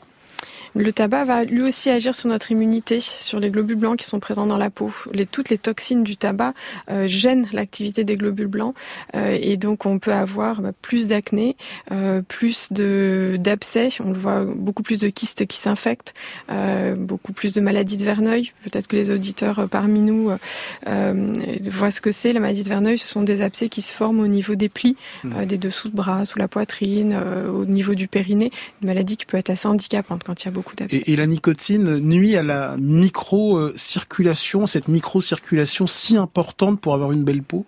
Le 0.76 0.92
tabac 0.92 1.26
va 1.26 1.44
lui 1.44 1.62
aussi 1.62 1.90
agir 1.90 2.16
sur 2.16 2.30
notre 2.30 2.52
immunité, 2.52 3.00
sur 3.00 3.40
les 3.40 3.52
globules 3.52 3.78
blancs 3.78 4.00
qui 4.00 4.06
sont 4.06 4.20
présents 4.20 4.48
dans 4.48 4.58
la 4.58 4.70
peau. 4.70 4.92
Les, 5.12 5.26
toutes 5.26 5.50
les 5.50 5.58
toxines 5.58 6.04
du 6.04 6.18
tabac 6.18 6.54
euh, 6.90 7.08
gênent 7.08 7.48
l'activité 7.54 8.04
des 8.04 8.16
globules 8.16 8.48
blancs 8.48 8.76
euh, 9.16 9.38
et 9.40 9.58
donc 9.58 9.86
on 9.86 10.00
peut 10.00 10.14
avoir 10.14 10.62
bah, 10.62 10.72
plus 10.82 11.08
d'acné, 11.08 11.56
euh, 11.92 12.22
plus 12.22 12.72
de 12.72 13.38
d'abcès, 13.40 13.90
on 14.04 14.12
le 14.12 14.18
voit 14.18 14.46
beaucoup 14.46 14.84
plus 14.84 15.00
de 15.00 15.10
kystes 15.10 15.46
qui 15.46 15.58
s'infectent, 15.58 16.14
euh, 16.52 16.96
beaucoup 16.96 17.34
plus 17.34 17.54
de 17.54 17.62
maladies 17.62 17.98
de 17.98 18.06
Verneuil. 18.06 18.52
Peut-être 18.64 18.88
que 18.88 18.96
les 18.96 19.12
auditeurs 19.12 19.68
parmi 19.70 20.02
nous 20.02 20.32
voient 20.86 21.92
ce 21.92 22.02
que 22.02 22.12
c'est. 22.12 22.34
La 22.34 22.40
maladie 22.40 22.64
de 22.64 22.70
Verneuil, 22.70 22.98
ce 22.98 23.08
sont 23.08 23.22
des 23.22 23.42
abcès 23.42 23.70
qui 23.70 23.82
se 23.82 23.94
forment 23.94 24.22
au 24.22 24.28
niveau 24.28 24.56
des 24.56 24.70
plis, 24.70 24.96
mmh. 25.24 25.46
des 25.46 25.58
dessous 25.58 25.90
de 25.90 25.96
bras, 25.96 26.26
sous 26.26 26.40
la 26.40 26.48
poitrine, 26.48 27.16
au 27.54 27.66
niveau 27.66 27.96
du 27.96 28.08
périnée. 28.08 28.52
Une 28.82 28.88
maladie 28.88 29.18
qui 29.18 29.26
peut 29.26 29.38
être 29.38 29.50
assez 29.50 29.68
handicapante 29.68 30.24
quand 30.24 30.42
il 30.42 30.46
y 30.46 30.48
a 30.48 30.52
beaucoup 30.52 30.63
et, 30.90 31.16
la 31.16 31.26
nicotine 31.28 32.00
nuit 32.00 32.36
à 32.36 32.44
la 32.44 32.76
micro-circulation, 32.78 34.66
cette 34.68 34.88
micro-circulation 34.88 35.88
si 35.88 36.18
importante 36.18 36.80
pour 36.80 36.94
avoir 36.94 37.12
une 37.12 37.24
belle 37.24 37.44
peau? 37.44 37.66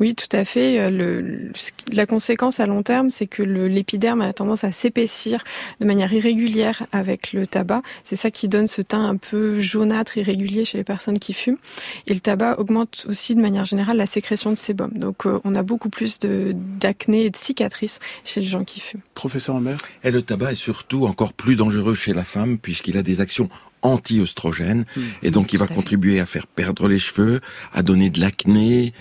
Oui, 0.00 0.14
tout 0.14 0.36
à 0.36 0.44
fait. 0.44 0.80
Euh, 0.80 0.90
le, 0.90 1.52
la 1.92 2.06
conséquence 2.06 2.60
à 2.60 2.66
long 2.66 2.82
terme, 2.82 3.10
c'est 3.10 3.26
que 3.26 3.42
l'épiderme 3.42 4.20
a 4.22 4.32
tendance 4.32 4.64
à 4.64 4.72
s'épaissir 4.72 5.44
de 5.80 5.86
manière 5.86 6.12
irrégulière 6.12 6.86
avec 6.92 7.32
le 7.32 7.46
tabac. 7.46 7.82
C'est 8.04 8.16
ça 8.16 8.30
qui 8.30 8.48
donne 8.48 8.66
ce 8.66 8.82
teint 8.82 9.04
un 9.04 9.16
peu 9.16 9.60
jaunâtre, 9.60 10.18
irrégulier 10.18 10.64
chez 10.64 10.78
les 10.78 10.84
personnes 10.84 11.18
qui 11.18 11.32
fument. 11.32 11.58
Et 12.06 12.14
le 12.14 12.20
tabac 12.20 12.58
augmente 12.58 13.06
aussi 13.08 13.34
de 13.34 13.40
manière 13.40 13.64
générale 13.64 13.96
la 13.96 14.06
sécrétion 14.06 14.50
de 14.50 14.56
sébum. 14.56 14.90
Donc 14.94 15.26
euh, 15.26 15.40
on 15.44 15.54
a 15.54 15.62
beaucoup 15.62 15.90
plus 15.90 16.18
d'acné 16.18 17.26
et 17.26 17.30
de 17.30 17.36
cicatrices 17.36 17.98
chez 18.24 18.40
les 18.40 18.46
gens 18.46 18.64
qui 18.64 18.80
fument. 18.80 19.02
Professeur 19.14 19.56
Humbert 19.56 19.78
Et 20.04 20.10
le 20.10 20.22
tabac 20.22 20.52
est 20.52 20.56
surtout 20.56 21.06
encore 21.06 21.32
plus 21.32 21.56
dangereux 21.56 21.94
chez 21.94 22.12
la 22.12 22.24
femme 22.24 22.58
puisqu'il 22.58 22.96
a 22.96 23.02
des 23.02 23.20
actions 23.20 23.48
anti-œstrogènes 23.82 24.84
hmm. 24.96 25.00
et 25.22 25.30
donc 25.30 25.52
il 25.52 25.58
va 25.58 25.66
contribuer 25.66 26.20
à 26.20 26.26
faire 26.26 26.46
perdre 26.46 26.88
les 26.88 26.98
cheveux, 26.98 27.40
à 27.72 27.82
donner 27.82 28.10
de 28.10 28.20
l'acné, 28.20 28.92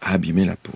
à 0.00 0.12
abîmer 0.14 0.44
la 0.44 0.56
peau. 0.56 0.72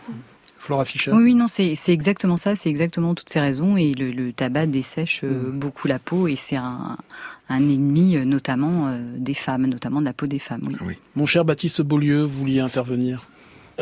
Flora 0.59 0.85
Fischer. 0.85 1.13
Oui, 1.13 1.35
non, 1.35 1.47
c'est 1.47 1.75
exactement 1.89 2.37
ça, 2.37 2.55
c'est 2.55 2.69
exactement 2.69 3.15
toutes 3.15 3.31
ces 3.31 3.41
raisons. 3.41 3.77
Et 3.77 3.95
le, 3.95 4.33
tabac 4.33 4.67
dessèche 4.67 5.23
euh, 5.25 5.29
mmh. 5.29 5.59
beaucoup 5.59 5.89
la 5.89 5.99
peau 5.99 6.29
et 6.29 6.37
c'est 6.37 6.57
un, 6.57 6.99
ennemi 7.49 8.17
euh, 8.17 8.25
notamment 8.27 8.89
euh, 8.89 9.01
des 9.17 9.35
femmes, 9.35 9.67
notamment 9.67 10.01
de 10.01 10.05
la 10.05 10.13
peau 10.13 10.27
des 10.27 10.39
femmes. 10.39 10.69
Oui. 10.85 10.97
Mon 11.17 11.25
cher 11.25 11.47
Baptiste 11.47 11.81
Beaulieu, 11.81 12.25
vous 12.25 12.41
vouliez 12.41 12.61
intervenir? 12.61 13.27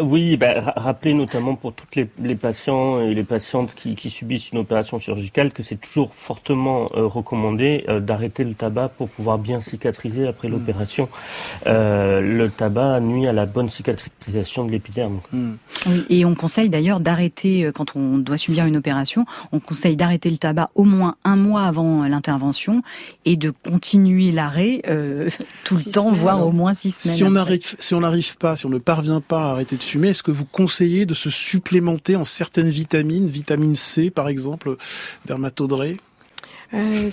Oui, 0.00 0.36
ben, 0.36 0.62
rappeler 0.76 1.14
notamment 1.14 1.54
pour 1.54 1.72
toutes 1.72 1.96
les, 1.96 2.08
les, 2.22 2.34
patients 2.34 3.00
et 3.00 3.14
les 3.14 3.24
patientes 3.24 3.74
qui, 3.74 3.94
qui, 3.94 4.10
subissent 4.10 4.50
une 4.50 4.58
opération 4.58 4.98
chirurgicale 4.98 5.52
que 5.52 5.62
c'est 5.62 5.80
toujours 5.80 6.14
fortement 6.14 6.90
euh, 6.94 7.06
recommandé 7.06 7.84
euh, 7.88 8.00
d'arrêter 8.00 8.44
le 8.44 8.54
tabac 8.54 8.90
pour 8.90 9.08
pouvoir 9.08 9.38
bien 9.38 9.60
cicatriser 9.60 10.26
après 10.26 10.48
mmh. 10.48 10.52
l'opération. 10.52 11.08
Euh, 11.66 12.20
le 12.20 12.50
tabac 12.50 13.00
nuit 13.00 13.26
à 13.26 13.32
la 13.32 13.46
bonne 13.46 13.70
cicatrisation 13.70 14.66
de 14.66 14.70
l'épiderme. 14.70 15.20
Mmh. 15.32 15.52
Oui, 15.86 16.04
et 16.10 16.24
on 16.24 16.34
conseille 16.34 16.68
d'ailleurs 16.68 17.00
d'arrêter, 17.00 17.70
quand 17.74 17.96
on 17.96 18.18
doit 18.18 18.36
subir 18.36 18.66
une 18.66 18.76
opération, 18.76 19.24
on 19.52 19.60
conseille 19.60 19.96
d'arrêter 19.96 20.30
le 20.30 20.36
tabac 20.36 20.68
au 20.74 20.84
moins 20.84 21.16
un 21.24 21.36
mois 21.36 21.62
avant 21.62 22.04
l'intervention 22.04 22.82
et 23.24 23.36
de 23.36 23.50
continuer 23.50 24.30
l'arrêt 24.30 24.82
tout 25.64 25.76
le 25.76 25.90
temps, 25.90 26.12
voire 26.12 26.46
au 26.46 26.52
moins 26.52 26.74
six 26.74 26.90
semaines. 26.90 27.16
Si 27.16 27.24
on 27.24 27.30
n'arrive 27.30 27.76
si 27.78 27.94
on 27.94 28.00
n'arrive 28.00 28.36
pas, 28.36 28.56
si 28.56 28.66
on 28.66 28.70
ne 28.70 28.78
parvient 28.78 29.20
pas 29.20 29.44
à 29.44 29.50
arrêter 29.52 29.76
de 29.76 29.85
est-ce 29.94 30.22
que 30.22 30.30
vous 30.30 30.44
conseillez 30.44 31.06
de 31.06 31.14
se 31.14 31.30
supplémenter 31.30 32.16
en 32.16 32.24
certaines 32.24 32.70
vitamines, 32.70 33.26
vitamine 33.26 33.76
C 33.76 34.10
par 34.10 34.28
exemple, 34.28 34.76
dermatodré? 35.26 35.98
Euh, 36.74 37.10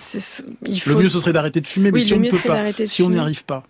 Le 0.85 0.95
mieux 0.95 1.09
ce 1.09 1.19
serait 1.19 1.33
d'arrêter 1.33 1.61
de 1.61 1.67
fumer, 1.67 1.91
mais 1.91 2.01
si 2.01 2.13
on 2.13 2.19
ne 2.19 2.29
peut 2.29 2.37
pas, 2.39 2.85
si 2.85 3.03
on 3.03 3.09
n'y 3.09 3.19
arrive 3.19 3.43
pas. 3.43 3.63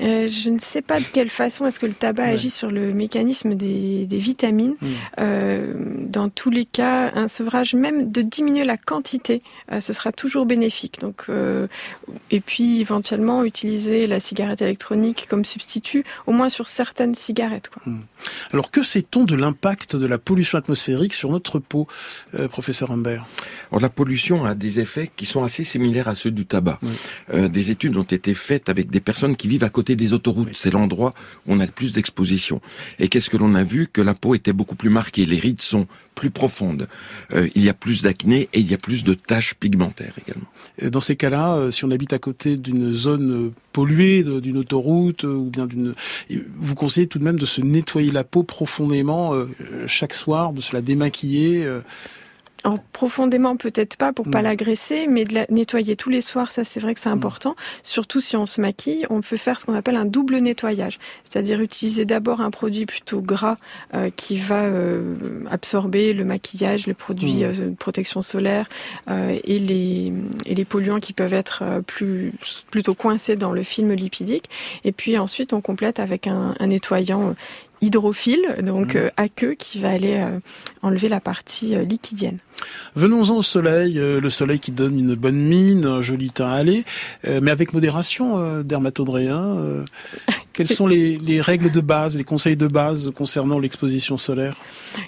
Euh, 0.00 0.28
je 0.28 0.50
ne 0.50 0.58
sais 0.58 0.82
pas 0.82 1.00
de 1.00 1.04
quelle 1.04 1.28
façon 1.28 1.66
est-ce 1.66 1.80
que 1.80 1.86
le 1.86 1.94
tabac 1.94 2.24
agit 2.24 2.50
sur 2.50 2.70
le 2.70 2.92
mécanisme 2.92 3.54
des, 3.54 4.06
des 4.06 4.18
vitamines. 4.18 4.76
Hmm. 4.80 4.86
Euh, 5.20 5.74
dans 6.00 6.28
tous 6.28 6.50
les 6.50 6.64
cas, 6.64 7.12
un 7.14 7.28
sevrage, 7.28 7.74
même 7.74 8.10
de 8.10 8.22
diminuer 8.22 8.64
la 8.64 8.76
quantité, 8.76 9.42
euh, 9.72 9.80
ce 9.80 9.92
sera 9.92 10.12
toujours 10.12 10.46
bénéfique. 10.46 11.00
Donc, 11.00 11.26
et 12.30 12.40
puis 12.40 12.80
éventuellement 12.80 13.44
utiliser 13.44 14.06
la 14.06 14.20
cigarette 14.20 14.62
électronique 14.62 15.26
comme 15.28 15.44
substitut, 15.44 16.04
au 16.26 16.32
moins 16.32 16.48
sur 16.48 16.68
certaines 16.68 17.14
cigarettes. 17.14 17.68
Quoi. 17.68 17.82
Hmm. 17.86 18.00
Alors 18.52 18.70
que 18.70 18.82
sait-on 18.82 19.24
de 19.24 19.34
l'impact 19.34 19.96
de 19.96 20.06
la 20.06 20.18
pollution 20.18 20.58
atmosphérique 20.58 21.14
sur 21.14 21.30
notre 21.30 21.58
peau, 21.58 21.86
professeur 22.50 22.90
Humbert? 22.90 23.26
Alors, 23.70 23.80
La 23.80 23.88
pollution 23.88 24.44
a 24.44 24.54
des 24.54 24.80
effets 24.80 25.10
qui 25.14 25.26
sont 25.26 25.44
assez 25.44 25.64
similaires 25.64 26.08
à 26.08 26.14
ceux 26.14 26.30
du 26.30 26.46
tabac. 26.46 26.78
des 27.32 27.70
études 27.70 27.96
ont 27.96 28.02
été 28.02 28.34
faites 28.34 28.68
avec 28.68 28.90
des 28.90 29.00
personnes 29.00 29.36
qui 29.36 29.48
vivent 29.48 29.64
à 29.64 29.68
côté 29.70 29.96
des 29.96 30.12
autoroutes. 30.12 30.50
C'est 30.54 30.72
l'endroit 30.72 31.14
où 31.46 31.54
on 31.54 31.60
a 31.60 31.66
le 31.66 31.72
plus 31.72 31.92
d'exposition. 31.92 32.60
Et 32.98 33.08
qu'est-ce 33.08 33.30
que 33.30 33.36
l'on 33.36 33.54
a 33.54 33.64
vu? 33.64 33.88
Que 33.92 34.00
la 34.02 34.14
peau 34.14 34.34
était 34.34 34.52
beaucoup 34.52 34.74
plus 34.76 34.90
marquée. 34.90 35.26
Les 35.26 35.38
rides 35.38 35.62
sont 35.62 35.86
plus 36.18 36.30
profondes. 36.30 36.88
Euh, 37.32 37.48
il 37.54 37.62
y 37.62 37.68
a 37.68 37.74
plus 37.74 38.02
d'acné 38.02 38.48
et 38.52 38.58
il 38.58 38.68
y 38.68 38.74
a 38.74 38.78
plus 38.78 39.04
de 39.04 39.14
taches 39.14 39.54
pigmentaires 39.54 40.14
également. 40.26 40.48
Dans 40.82 41.00
ces 41.00 41.14
cas-là, 41.14 41.54
euh, 41.54 41.70
si 41.70 41.84
on 41.84 41.92
habite 41.92 42.12
à 42.12 42.18
côté 42.18 42.56
d'une 42.56 42.92
zone 42.92 43.30
euh, 43.30 43.52
polluée, 43.72 44.24
d'une 44.24 44.56
autoroute 44.56 45.22
ou 45.22 45.44
bien 45.44 45.66
d'une, 45.66 45.94
vous 46.58 46.74
conseillez 46.74 47.06
tout 47.06 47.20
de 47.20 47.24
même 47.24 47.38
de 47.38 47.46
se 47.46 47.60
nettoyer 47.60 48.10
la 48.10 48.24
peau 48.24 48.42
profondément 48.42 49.32
chaque 49.86 50.14
soir, 50.14 50.52
de 50.52 50.60
se 50.60 50.74
la 50.74 50.82
démaquiller. 50.82 51.64
Alors, 52.64 52.80
profondément, 52.92 53.56
peut-être 53.56 53.96
pas 53.96 54.12
pour 54.12 54.28
pas 54.28 54.40
mm. 54.40 54.44
l'agresser, 54.44 55.06
mais 55.06 55.24
de 55.24 55.34
la 55.34 55.46
nettoyer 55.48 55.94
tous 55.94 56.10
les 56.10 56.20
soirs, 56.20 56.50
ça 56.50 56.64
c'est 56.64 56.80
vrai 56.80 56.92
que 56.94 57.00
c'est 57.00 57.08
mm. 57.08 57.12
important. 57.12 57.56
Surtout 57.84 58.20
si 58.20 58.36
on 58.36 58.46
se 58.46 58.60
maquille, 58.60 59.06
on 59.10 59.20
peut 59.20 59.36
faire 59.36 59.58
ce 59.58 59.66
qu'on 59.66 59.74
appelle 59.74 59.94
un 59.94 60.04
double 60.04 60.38
nettoyage, 60.38 60.98
c'est-à-dire 61.24 61.60
utiliser 61.60 62.04
d'abord 62.04 62.40
un 62.40 62.50
produit 62.50 62.84
plutôt 62.84 63.20
gras 63.20 63.58
euh, 63.94 64.10
qui 64.14 64.36
va 64.36 64.62
euh, 64.62 65.14
absorber 65.50 66.12
le 66.12 66.24
maquillage, 66.24 66.88
le 66.88 66.94
produit 66.94 67.42
mm. 67.42 67.44
euh, 67.44 67.68
de 67.68 67.74
protection 67.76 68.22
solaire 68.22 68.68
et 69.08 69.58
les 69.58 70.12
et 70.46 70.54
les 70.54 70.64
polluants 70.64 71.00
qui 71.00 71.12
peuvent 71.12 71.34
être 71.34 71.62
plus 71.86 72.32
plutôt 72.70 72.94
coincés 72.94 73.36
dans 73.36 73.52
le 73.52 73.62
film 73.62 73.92
lipidique. 73.92 74.50
Et 74.84 74.92
puis 74.92 75.16
ensuite, 75.18 75.52
on 75.52 75.60
complète 75.60 76.00
avec 76.00 76.26
un, 76.26 76.54
un 76.58 76.66
nettoyant 76.66 77.34
hydrophile, 77.80 78.56
donc 78.62 78.94
mmh. 78.94 79.10
aqueux, 79.16 79.54
qui 79.54 79.78
va 79.78 79.90
aller 79.90 80.16
euh, 80.18 80.38
enlever 80.82 81.08
la 81.08 81.20
partie 81.20 81.74
euh, 81.74 81.82
liquidienne. 81.82 82.38
Venons-en 82.96 83.36
au 83.36 83.42
soleil, 83.42 83.94
le 83.94 84.30
soleil 84.30 84.58
qui 84.58 84.72
donne 84.72 84.98
une 84.98 85.14
bonne 85.14 85.36
mine, 85.36 85.86
un 85.86 86.02
joli 86.02 86.30
teint 86.30 86.50
allé, 86.50 86.84
mais 87.24 87.52
avec 87.52 87.72
modération, 87.72 88.62
dermatodréen. 88.62 89.84
Quelles 90.58 90.66
sont 90.66 90.88
les, 90.88 91.18
les, 91.18 91.40
règles 91.40 91.70
de 91.70 91.80
base, 91.80 92.16
les 92.16 92.24
conseils 92.24 92.56
de 92.56 92.66
base 92.66 93.12
concernant 93.14 93.60
l'exposition 93.60 94.18
solaire? 94.18 94.56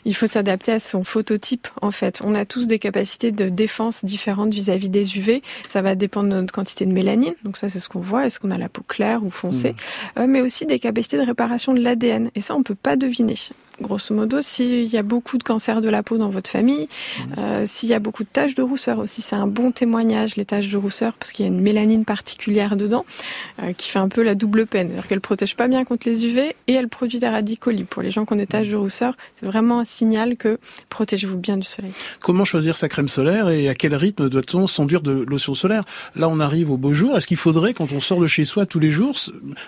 Il 0.04 0.14
faut 0.14 0.28
s'adapter 0.28 0.70
à 0.70 0.78
son 0.78 1.02
phototype 1.02 1.66
en 1.82 1.90
fait. 1.90 2.22
On 2.24 2.36
a 2.36 2.44
tous 2.44 2.68
des 2.68 2.78
capacités 2.78 3.32
de 3.32 3.48
défense 3.48 4.04
différentes 4.04 4.54
vis-à-vis 4.54 4.88
des 4.88 5.18
UV. 5.18 5.42
Ça 5.68 5.82
va 5.82 5.96
dépendre 5.96 6.28
de 6.28 6.36
notre 6.36 6.54
quantité 6.54 6.86
de 6.86 6.92
mélanine, 6.92 7.34
donc 7.42 7.56
ça 7.56 7.68
c'est 7.68 7.80
ce 7.80 7.88
qu'on 7.88 7.98
voit. 7.98 8.26
Est-ce 8.26 8.38
qu'on 8.38 8.52
a 8.52 8.58
la 8.58 8.68
peau 8.68 8.82
claire 8.86 9.24
ou 9.24 9.30
foncée? 9.30 9.72
Mmh. 9.72 10.20
euh, 10.20 10.26
Mais 10.28 10.40
aussi 10.40 10.66
des 10.66 10.78
capacités 10.78 11.16
de 11.16 11.26
réparation 11.26 11.74
de 11.74 11.80
l'ADN. 11.80 12.30
Et 12.36 12.40
ça 12.40 12.54
on 12.54 12.62
peut 12.62 12.76
pas 12.76 12.94
deviner 12.94 13.34
grosso 13.80 14.14
modo, 14.14 14.40
s'il 14.40 14.84
y 14.86 14.96
a 14.96 15.02
beaucoup 15.02 15.38
de 15.38 15.42
cancers 15.42 15.80
de 15.80 15.88
la 15.88 16.02
peau 16.02 16.18
dans 16.18 16.30
votre 16.30 16.50
famille, 16.50 16.86
mmh. 16.86 17.22
euh, 17.38 17.64
s'il 17.66 17.88
y 17.88 17.94
a 17.94 17.98
beaucoup 17.98 18.24
de 18.24 18.28
taches 18.32 18.54
de 18.54 18.62
rousseur 18.62 18.98
aussi, 18.98 19.22
c'est 19.22 19.36
un 19.36 19.46
bon 19.46 19.72
témoignage, 19.72 20.36
les 20.36 20.44
taches 20.44 20.68
de 20.70 20.76
rousseur, 20.76 21.16
parce 21.18 21.32
qu'il 21.32 21.44
y 21.44 21.48
a 21.48 21.52
une 21.52 21.60
mélanine 21.60 22.04
particulière 22.04 22.76
dedans, 22.76 23.04
euh, 23.62 23.72
qui 23.72 23.88
fait 23.88 23.98
un 23.98 24.08
peu 24.08 24.22
la 24.22 24.34
double 24.34 24.66
peine. 24.66 24.88
C'est-à-dire 24.88 25.08
qu'elle 25.08 25.20
protège 25.20 25.56
pas 25.56 25.68
bien 25.68 25.84
contre 25.84 26.08
les 26.08 26.26
UV 26.26 26.54
et 26.66 26.72
elle 26.72 26.88
produit 26.88 27.18
des 27.18 27.28
radicaux 27.28 27.70
libres. 27.70 27.88
Pour 27.88 28.02
les 28.02 28.10
gens 28.10 28.24
qui 28.24 28.32
ont 28.32 28.36
des 28.36 28.46
taches 28.46 28.68
de 28.68 28.76
rousseur, 28.76 29.14
c'est 29.36 29.46
vraiment 29.46 29.80
un 29.80 29.84
signal 29.84 30.36
que 30.36 30.58
protégez-vous 30.88 31.38
bien 31.38 31.56
du 31.56 31.66
soleil. 31.66 31.92
Comment 32.20 32.44
choisir 32.44 32.76
sa 32.76 32.88
crème 32.88 33.08
solaire 33.08 33.48
et 33.48 33.68
à 33.68 33.74
quel 33.74 33.94
rythme 33.94 34.28
doit-on 34.28 34.66
s'enduire 34.66 35.02
de 35.02 35.12
lotion 35.12 35.54
solaire? 35.54 35.84
Là, 36.16 36.28
on 36.28 36.40
arrive 36.40 36.70
au 36.70 36.76
beau 36.76 36.92
jour. 36.92 37.16
Est-ce 37.16 37.26
qu'il 37.26 37.36
faudrait, 37.36 37.74
quand 37.74 37.92
on 37.92 38.00
sort 38.00 38.20
de 38.20 38.26
chez 38.26 38.44
soi 38.44 38.66
tous 38.66 38.80
les 38.80 38.90
jours, 38.90 39.16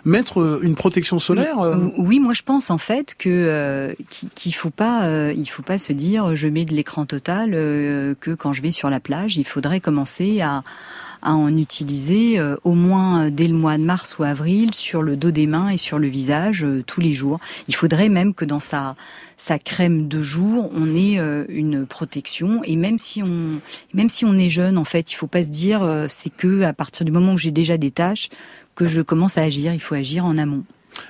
mettre 0.05 0.40
euh, 0.40 0.61
une 0.62 0.75
protection 0.75 1.18
solaire 1.18 1.57
Oui, 1.96 2.20
moi 2.20 2.33
je 2.35 2.42
pense 2.42 2.70
en 2.70 2.79
fait 2.79 3.14
que 3.18 3.94
qu'il 4.09 4.55
faut 4.55 4.71
euh, 4.81 5.35
faut 5.47 5.62
pas 5.62 5.79
se 5.79 5.93
dire 5.93 6.37
je 6.37 6.49
mets 6.49 6.65
de 6.65 6.75
l'écran 6.75 7.07
total 7.07 7.53
euh, 7.55 8.15
que 8.19 8.33
quand 8.33 8.53
je 8.53 8.62
vais 8.62 8.71
sur 8.71 8.91
la 8.91 9.01
plage. 9.01 9.37
Il 9.37 9.45
faudrait 9.45 9.81
commencer 9.81 10.41
à 10.41 10.62
en 11.25 11.57
utiliser 11.57 12.38
euh, 12.38 12.57
au 12.65 12.75
moins 12.75 13.31
dès 13.31 13.47
le 13.47 13.55
mois 13.55 13.79
de 13.79 13.85
mars 13.85 14.19
ou 14.19 14.25
avril 14.25 14.75
sur 14.75 15.03
le 15.03 15.17
dos 15.17 15.31
des 15.31 15.47
mains 15.47 15.69
et 15.69 15.77
sur 15.77 15.99
le 15.99 16.09
visage 16.09 16.67
tous 16.87 17.01
les 17.01 17.12
jours. 17.12 17.38
Il 17.69 17.75
faudrait 17.75 18.09
même 18.09 18.35
que 18.35 18.45
dans 18.45 18.61
sa 18.61 18.95
crème 19.65 20.09
de 20.09 20.23
jour, 20.23 20.71
on 20.75 20.95
ait 20.95 21.19
une 21.49 21.87
protection 21.87 22.62
et 22.65 22.77
même 22.77 22.99
si 22.99 23.23
on 23.23 23.61
même 23.95 24.09
si 24.09 24.25
on 24.25 24.35
est 24.35 24.49
jeune 24.49 24.79
en 24.79 24.85
fait, 24.85 25.12
il 25.12 25.15
faut 25.15 25.27
pas 25.27 25.43
se 25.43 25.51
dire 25.51 26.07
c'est 26.09 26.35
que 26.35 26.62
à 26.62 26.73
partir 26.73 27.05
du 27.07 27.12
moment 27.12 27.35
où 27.35 27.38
j'ai 27.38 27.53
déjà 27.53 27.79
des 27.79 27.91
tâches 27.91 28.29
que 28.75 28.87
je 28.87 29.01
commence 29.01 29.38
à 29.38 29.43
agir, 29.43 29.73
il 29.75 29.81
faut 29.81 29.95
agir 29.95 30.25
en 30.25 30.38
amont. 30.38 30.65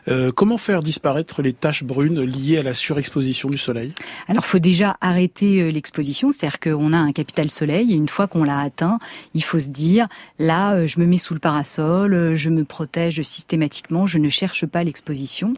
Euh, 0.08 0.32
comment 0.32 0.58
faire 0.58 0.82
disparaître 0.82 1.42
les 1.42 1.52
taches 1.52 1.84
brunes 1.84 2.20
liées 2.22 2.58
à 2.58 2.62
la 2.62 2.74
surexposition 2.74 3.48
du 3.48 3.58
soleil? 3.58 3.92
Alors, 4.28 4.44
faut 4.44 4.58
déjà 4.58 4.96
arrêter 5.00 5.62
euh, 5.62 5.70
l'exposition, 5.70 6.30
c'est-à-dire 6.30 6.60
qu'on 6.60 6.92
a 6.92 6.98
un 6.98 7.12
capital 7.12 7.50
soleil 7.50 7.92
et 7.92 7.94
une 7.94 8.08
fois 8.08 8.26
qu'on 8.26 8.44
l'a 8.44 8.58
atteint, 8.58 8.98
il 9.34 9.44
faut 9.44 9.60
se 9.60 9.70
dire 9.70 10.08
là, 10.38 10.74
euh, 10.74 10.86
je 10.86 10.98
me 11.00 11.06
mets 11.06 11.18
sous 11.18 11.34
le 11.34 11.40
parasol, 11.40 12.34
je 12.34 12.50
me 12.50 12.64
protège 12.64 13.22
systématiquement, 13.22 14.06
je 14.06 14.18
ne 14.18 14.28
cherche 14.28 14.66
pas 14.66 14.82
l'exposition. 14.84 15.54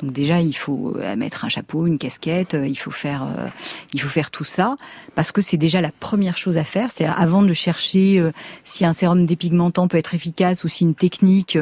Donc 0.00 0.12
déjà, 0.12 0.40
il 0.40 0.54
faut 0.54 0.96
mettre 1.16 1.44
un 1.44 1.48
chapeau, 1.48 1.86
une 1.86 1.98
casquette, 1.98 2.56
il 2.60 2.74
faut 2.74 2.90
faire, 2.90 3.28
il 3.94 4.00
faut 4.00 4.08
faire 4.08 4.32
tout 4.32 4.44
ça 4.44 4.74
parce 5.14 5.30
que 5.30 5.40
c'est 5.40 5.56
déjà 5.56 5.80
la 5.80 5.92
première 5.92 6.36
chose 6.36 6.58
à 6.58 6.64
faire. 6.64 6.90
C'est 6.90 7.04
avant 7.04 7.42
de 7.42 7.52
chercher 7.54 8.22
si 8.64 8.84
un 8.84 8.92
sérum 8.92 9.24
dépigmentant 9.24 9.86
peut 9.86 9.96
être 9.96 10.12
efficace 10.12 10.64
ou 10.64 10.68
si 10.68 10.82
une 10.82 10.96
technique 10.96 11.58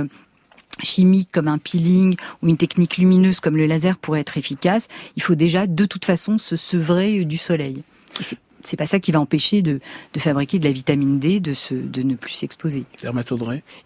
chimique 0.81 1.29
comme 1.33 1.49
un 1.49 1.59
peeling 1.59 2.17
ou 2.43 2.49
une 2.49 2.57
technique 2.57 2.97
lumineuse 2.97 3.41
comme 3.41 3.57
le 3.57 3.67
laser 3.67 3.99
pourrait 3.99 4.21
être 4.21 4.39
efficace, 4.39 4.89
il 5.17 5.23
faut 5.23 5.35
déjà 5.35 5.67
de 5.67 5.85
toute 5.85 6.05
façon 6.05 6.39
se 6.39 6.57
sevrer 6.57 7.25
du 7.25 7.39
soleil 7.39 7.83
c'est 8.65 8.77
pas 8.77 8.87
ça 8.87 9.01
qui 9.01 9.13
va 9.13 9.21
empêcher 9.21 9.63
de, 9.63 9.81
de, 10.15 10.21
fabriquer 10.21 10.59
de 10.59 10.65
la 10.65 10.73
vitamine 10.73 11.19
D, 11.19 11.41
de, 11.41 11.55
se, 11.55 11.75
de 11.75 12.03
ne 12.03 12.15
plus 12.15 12.33
s'exposer. 12.33 12.85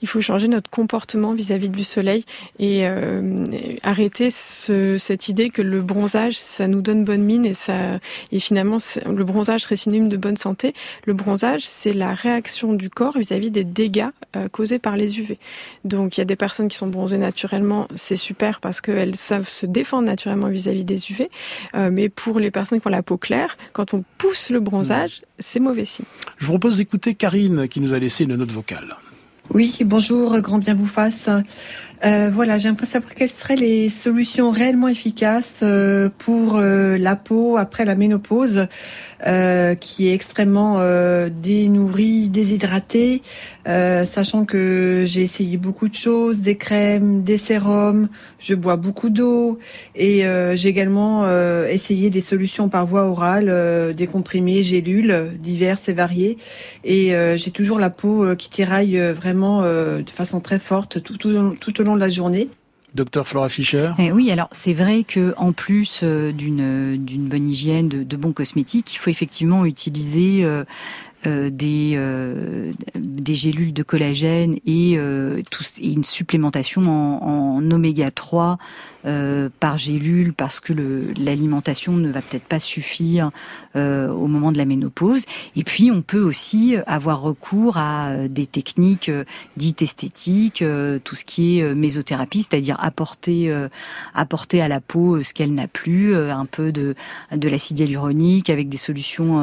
Il 0.03 0.09
faut 0.09 0.21
changer 0.21 0.49
notre 0.49 0.71
comportement 0.71 1.33
vis-à-vis 1.33 1.69
du 1.69 1.85
soleil 1.85 2.25
et 2.59 2.87
euh, 2.87 3.45
arrêter 3.83 4.31
ce, 4.31 4.97
cette 4.99 5.29
idée 5.29 5.51
que 5.51 5.63
le 5.63 5.83
bronzage, 5.83 6.37
ça 6.37 6.69
nous 6.69 6.83
donne 6.83 7.05
bonne 7.05 7.23
mine 7.23 7.47
et, 7.47 7.55
ça, 7.55 7.99
et 8.33 8.39
finalement, 8.39 8.79
le 9.07 9.25
bronzage 9.25 9.63
serait 9.63 9.77
synonyme 9.77 10.09
de 10.09 10.17
bonne 10.17 10.37
santé. 10.37 10.75
Le 11.05 11.15
bronzage, 11.15 11.63
c'est 11.65 11.93
la 11.93 12.15
réaction 12.15 12.75
du 12.75 12.91
corps 12.91 13.19
vis-à-vis 13.19 13.51
des 13.51 13.65
dégâts 13.65 14.09
euh, 14.37 14.49
causés 14.49 14.79
par 14.79 14.97
les 14.97 15.19
UV. 15.19 15.39
Donc, 15.85 16.17
il 16.17 16.21
y 16.21 16.23
a 16.23 16.25
des 16.27 16.37
personnes 16.37 16.69
qui 16.69 16.77
sont 16.77 16.87
bronzées 16.87 17.19
naturellement, 17.19 17.89
c'est 17.95 18.17
super 18.17 18.61
parce 18.61 18.81
qu'elles 18.81 19.17
savent 19.17 19.49
se 19.49 19.67
défendre 19.67 20.07
naturellement 20.07 20.49
vis-à-vis 20.49 20.85
des 20.85 21.11
UV. 21.11 21.31
Euh, 21.75 21.91
mais 21.91 22.09
pour 22.09 22.39
les 22.41 22.51
personnes 22.51 22.81
qui 22.81 22.87
ont 22.87 22.91
la 22.91 23.03
peau 23.03 23.17
claire, 23.17 23.57
quand 23.73 23.95
on 23.95 24.05
pousse 24.19 24.51
le 24.51 24.61
bronzage, 24.67 25.23
c'est 25.39 25.61
mauvais 25.61 25.85
signe. 25.85 26.07
Je 26.37 26.45
vous 26.47 26.53
propose 26.53 26.77
d'écouter 26.77 27.15
Karine 27.15 27.69
qui 27.69 27.81
nous 27.81 27.95
a 27.95 27.99
laissé 27.99 28.25
une 28.25 28.37
note 28.37 28.53
vocale. 28.53 28.97
Oui, 29.55 29.79
bonjour, 29.85 30.39
grand 30.41 30.59
bien 30.59 30.75
vous 30.75 30.87
fasse. 30.87 31.29
Euh, 32.05 32.29
voilà, 32.31 32.59
j'aimerais 32.59 32.87
savoir 32.87 33.15
quelles 33.15 33.31
seraient 33.31 33.57
les 33.57 33.89
solutions 33.89 34.51
réellement 34.51 34.89
efficaces 34.89 35.61
euh, 35.63 36.11
pour 36.19 36.57
euh, 36.57 36.99
la 36.99 37.17
peau 37.17 37.57
après 37.57 37.85
la 37.85 37.95
ménopause, 37.95 38.67
qui 39.81 40.09
est 40.09 40.15
extrêmement 40.15 40.81
dénourrie, 41.31 42.29
déshydratée, 42.29 43.23
sachant 43.65 44.45
que 44.45 45.05
j'ai 45.07 45.23
essayé 45.23 45.57
beaucoup 45.57 45.89
de 45.89 45.95
choses, 45.95 46.43
des 46.43 46.57
crèmes, 46.57 47.23
des 47.23 47.39
sérums, 47.39 48.09
je 48.39 48.55
bois 48.55 48.77
beaucoup 48.77 49.09
d'eau 49.09 49.59
et 49.95 50.25
j'ai 50.55 50.69
également 50.69 51.27
essayé 51.67 52.11
des 52.11 52.21
solutions 52.21 52.69
par 52.69 52.87
voie 52.87 53.05
orale, 53.05 53.95
des 53.95 54.07
comprimés, 54.07 54.63
gélules 54.63 55.33
diverses 55.39 55.89
et 55.89 55.93
variées, 55.93 56.39
et 56.85 57.13
j'ai 57.37 57.51
toujours 57.51 57.79
la 57.79 57.91
peau 57.91 58.37
qui 58.37 58.51
tiraille 58.51 58.99
vraiment 59.13 59.63
de 59.63 60.11
façon 60.11 60.41
très 60.41 60.59
forte 60.59 61.03
tout, 61.03 61.17
tout, 61.17 61.55
tout 61.59 61.81
au 61.81 61.85
long 61.85 61.95
de 61.95 62.01
la 62.01 62.11
journée. 62.11 62.49
Docteur 62.97 63.29
Flora 63.29 63.49
Fischer. 63.49 63.93
Eh 63.99 64.11
oui, 64.11 64.31
alors 64.31 64.49
c'est 64.53 64.73
vrai 64.73 65.05
que 65.05 65.35
en 65.37 65.53
plus 65.53 66.01
euh, 66.03 66.33
d'une 66.33 66.97
d'une 66.97 67.29
bonne 67.29 67.49
hygiène, 67.49 67.89
de, 67.89 68.03
de, 68.03 68.17
bons 68.17 68.33
cosmétiques, 68.33 68.95
il 68.95 68.97
faut 68.97 69.11
effectivement 69.11 69.65
utiliser 69.67 70.45
euh, 71.25 71.47
euh, 71.47 71.51
des, 71.51 71.95
euh, 71.97 72.73
des 72.95 73.35
gélules 73.35 73.73
de 73.73 73.83
collagène 73.83 74.59
et, 74.67 74.95
euh, 74.97 75.43
et 75.81 75.93
une 75.93 76.05
supplémentation 76.05 76.83
en, 76.83 77.57
en 77.57 77.71
oméga 77.71 78.11
3 78.11 78.59
par 79.61 79.79
gélule 79.79 80.33
parce 80.33 80.59
que 80.59 80.73
l'alimentation 81.17 81.93
ne 81.93 82.11
va 82.11 82.23
peut-être 82.23 82.43
pas 82.43 82.59
suffire 82.59 83.31
au 83.77 84.27
moment 84.27 84.51
de 84.51 84.59
la 84.59 84.65
ménopause. 84.65 85.27
Et 85.55 85.63
puis 85.63 85.93
on 85.93 86.03
peut 86.03 86.23
aussi 86.23 86.75
avoir 86.89 87.21
recours 87.21 87.77
à 87.77 88.27
des 88.27 88.47
techniques 88.47 89.13
dites 89.57 89.81
esthétiques, 89.81 90.65
tout 91.05 91.15
ce 91.15 91.25
qui 91.25 91.61
est 91.61 91.75
mésothérapie, 91.77 92.43
c'est-à-dire 92.43 92.77
apporter 92.81 93.55
apporter 94.13 94.61
à 94.61 94.67
la 94.67 94.81
peau 94.81 95.23
ce 95.23 95.33
qu'elle 95.33 95.55
n'a 95.55 95.69
plus, 95.69 96.17
un 96.17 96.47
peu 96.47 96.73
de 96.73 96.97
de 97.31 97.49
l'acide 97.49 97.79
hyaluronique 97.79 98.51
avec 98.51 98.69
des 98.69 98.77
solutions 98.77 99.39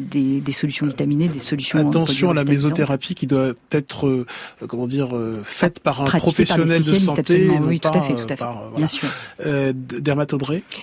des, 0.00 0.42
des 0.42 0.52
solutions 0.52 0.86
des 0.94 1.38
solutions. 1.38 1.78
Attention 1.78 2.30
à 2.30 2.34
la 2.34 2.44
mésothérapie 2.44 3.14
qui 3.14 3.26
doit 3.26 3.52
être, 3.70 4.06
euh, 4.06 4.26
comment 4.68 4.86
dire, 4.86 5.16
euh, 5.16 5.42
faite 5.44 5.80
par 5.80 6.02
un 6.02 6.04
professionnel 6.04 6.82
de 6.82 6.94
santé. 6.94 7.48
Oui, 7.62 7.80
tout 7.80 7.88
à 7.88 8.00
fait, 8.00 8.14
tout 8.14 8.26
à 8.28 8.36
fait. 8.36 8.44
Bien 8.76 8.86
sûr. 8.86 9.08
Euh, 9.44 9.72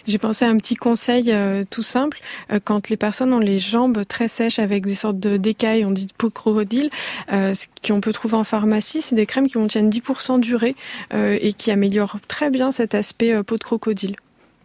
J'ai 0.08 0.18
pensé 0.18 0.46
à 0.46 0.50
un 0.50 0.58
petit 0.58 0.76
conseil 0.76 1.34
tout 1.70 1.82
simple. 1.82 2.20
quand 2.64 2.90
les 2.90 2.98
personnes 2.98 3.34
ont 3.34 3.40
les 3.40 3.60
jambes 3.60 4.04
très 4.08 4.28
sèches 4.28 4.60
avec 4.60 4.86
des 4.86 4.96
sortes 4.96 5.20
de 5.20 5.38
d'écailles, 5.38 5.86
on 5.86 5.92
dit 5.92 6.06
de 6.06 6.14
peau 6.18 6.30
de 6.30 6.34
crocodile, 6.34 6.90
ce 7.30 7.66
qu'on 7.86 8.02
peut 8.02 8.14
trouver 8.14 8.36
en 8.36 8.44
pharmacie, 8.44 9.02
c'est 9.02 9.16
des 9.16 9.26
crèmes 9.26 9.48
qui 9.48 9.54
tenir 9.68 9.90
10% 9.90 10.40
durée 10.40 10.76
et 11.14 11.54
qui 11.54 11.72
améliorent 11.72 12.18
très 12.28 12.50
bien 12.50 12.72
cet 12.72 12.96
aspect 12.96 13.44
peau 13.44 13.58
de 13.58 13.64
crocodile. 13.64 14.16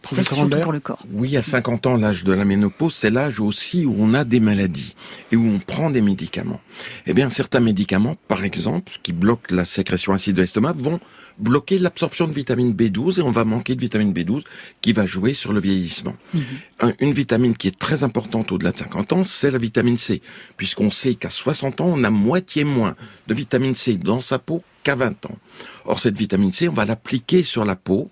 Pour 0.04 0.72
le 0.72 0.80
corps. 0.80 1.04
Oui, 1.12 1.36
à 1.36 1.42
50 1.42 1.86
ans, 1.86 1.96
l'âge 1.96 2.24
de 2.24 2.32
la 2.32 2.44
ménopause, 2.44 2.94
c'est 2.94 3.10
l'âge 3.10 3.40
aussi 3.40 3.84
où 3.84 3.94
on 3.98 4.14
a 4.14 4.24
des 4.24 4.40
maladies 4.40 4.94
et 5.32 5.36
où 5.36 5.46
on 5.46 5.58
prend 5.58 5.90
des 5.90 6.02
médicaments. 6.02 6.60
Eh 7.06 7.14
bien, 7.14 7.30
certains 7.30 7.60
médicaments, 7.60 8.16
par 8.28 8.44
exemple, 8.44 8.92
qui 9.02 9.12
bloquent 9.12 9.54
la 9.54 9.64
sécrétion 9.64 10.12
acide 10.12 10.36
de 10.36 10.42
l'estomac, 10.42 10.74
vont 10.78 11.00
bloquer 11.38 11.78
l'absorption 11.78 12.26
de 12.26 12.32
vitamine 12.32 12.72
B12 12.72 13.18
et 13.18 13.22
on 13.22 13.30
va 13.30 13.44
manquer 13.44 13.74
de 13.74 13.80
vitamine 13.80 14.12
B12 14.12 14.42
qui 14.80 14.92
va 14.92 15.06
jouer 15.06 15.34
sur 15.34 15.52
le 15.52 15.60
vieillissement. 15.60 16.16
Mhm. 16.32 16.92
Une 17.00 17.12
vitamine 17.12 17.56
qui 17.56 17.68
est 17.68 17.78
très 17.78 18.02
importante 18.04 18.52
au-delà 18.52 18.72
de 18.72 18.78
50 18.78 19.12
ans, 19.12 19.24
c'est 19.24 19.50
la 19.50 19.58
vitamine 19.58 19.98
C, 19.98 20.22
puisqu'on 20.56 20.90
sait 20.90 21.14
qu'à 21.14 21.30
60 21.30 21.80
ans, 21.80 21.92
on 21.94 22.04
a 22.04 22.10
moitié 22.10 22.64
moins 22.64 22.94
de 23.26 23.34
vitamine 23.34 23.74
C 23.74 23.96
dans 23.96 24.20
sa 24.20 24.38
peau 24.38 24.62
qu'à 24.82 24.94
20 24.94 25.26
ans. 25.26 25.38
Or, 25.86 25.98
cette 25.98 26.16
vitamine 26.16 26.52
C, 26.52 26.68
on 26.68 26.72
va 26.72 26.84
l'appliquer 26.84 27.42
sur 27.42 27.64
la 27.64 27.76
peau 27.76 28.10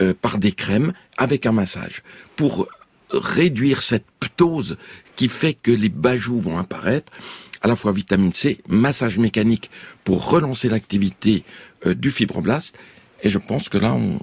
euh, 0.00 0.14
par 0.20 0.38
des 0.38 0.52
crèmes 0.52 0.92
avec 1.16 1.46
un 1.46 1.52
massage 1.52 2.02
pour 2.36 2.68
réduire 3.10 3.82
cette 3.82 4.06
ptose 4.20 4.76
qui 5.16 5.28
fait 5.28 5.54
que 5.54 5.70
les 5.70 5.88
bajoux 5.88 6.40
vont 6.40 6.58
apparaître, 6.58 7.12
à 7.60 7.68
la 7.68 7.76
fois 7.76 7.92
vitamine 7.92 8.32
C, 8.32 8.58
massage 8.68 9.18
mécanique 9.18 9.70
pour 10.04 10.30
relancer 10.30 10.68
l'activité 10.68 11.44
euh, 11.86 11.94
du 11.94 12.10
fibroblast, 12.10 12.76
et 13.22 13.30
je 13.30 13.38
pense 13.38 13.68
que 13.68 13.78
là, 13.78 13.94
on, 13.94 14.20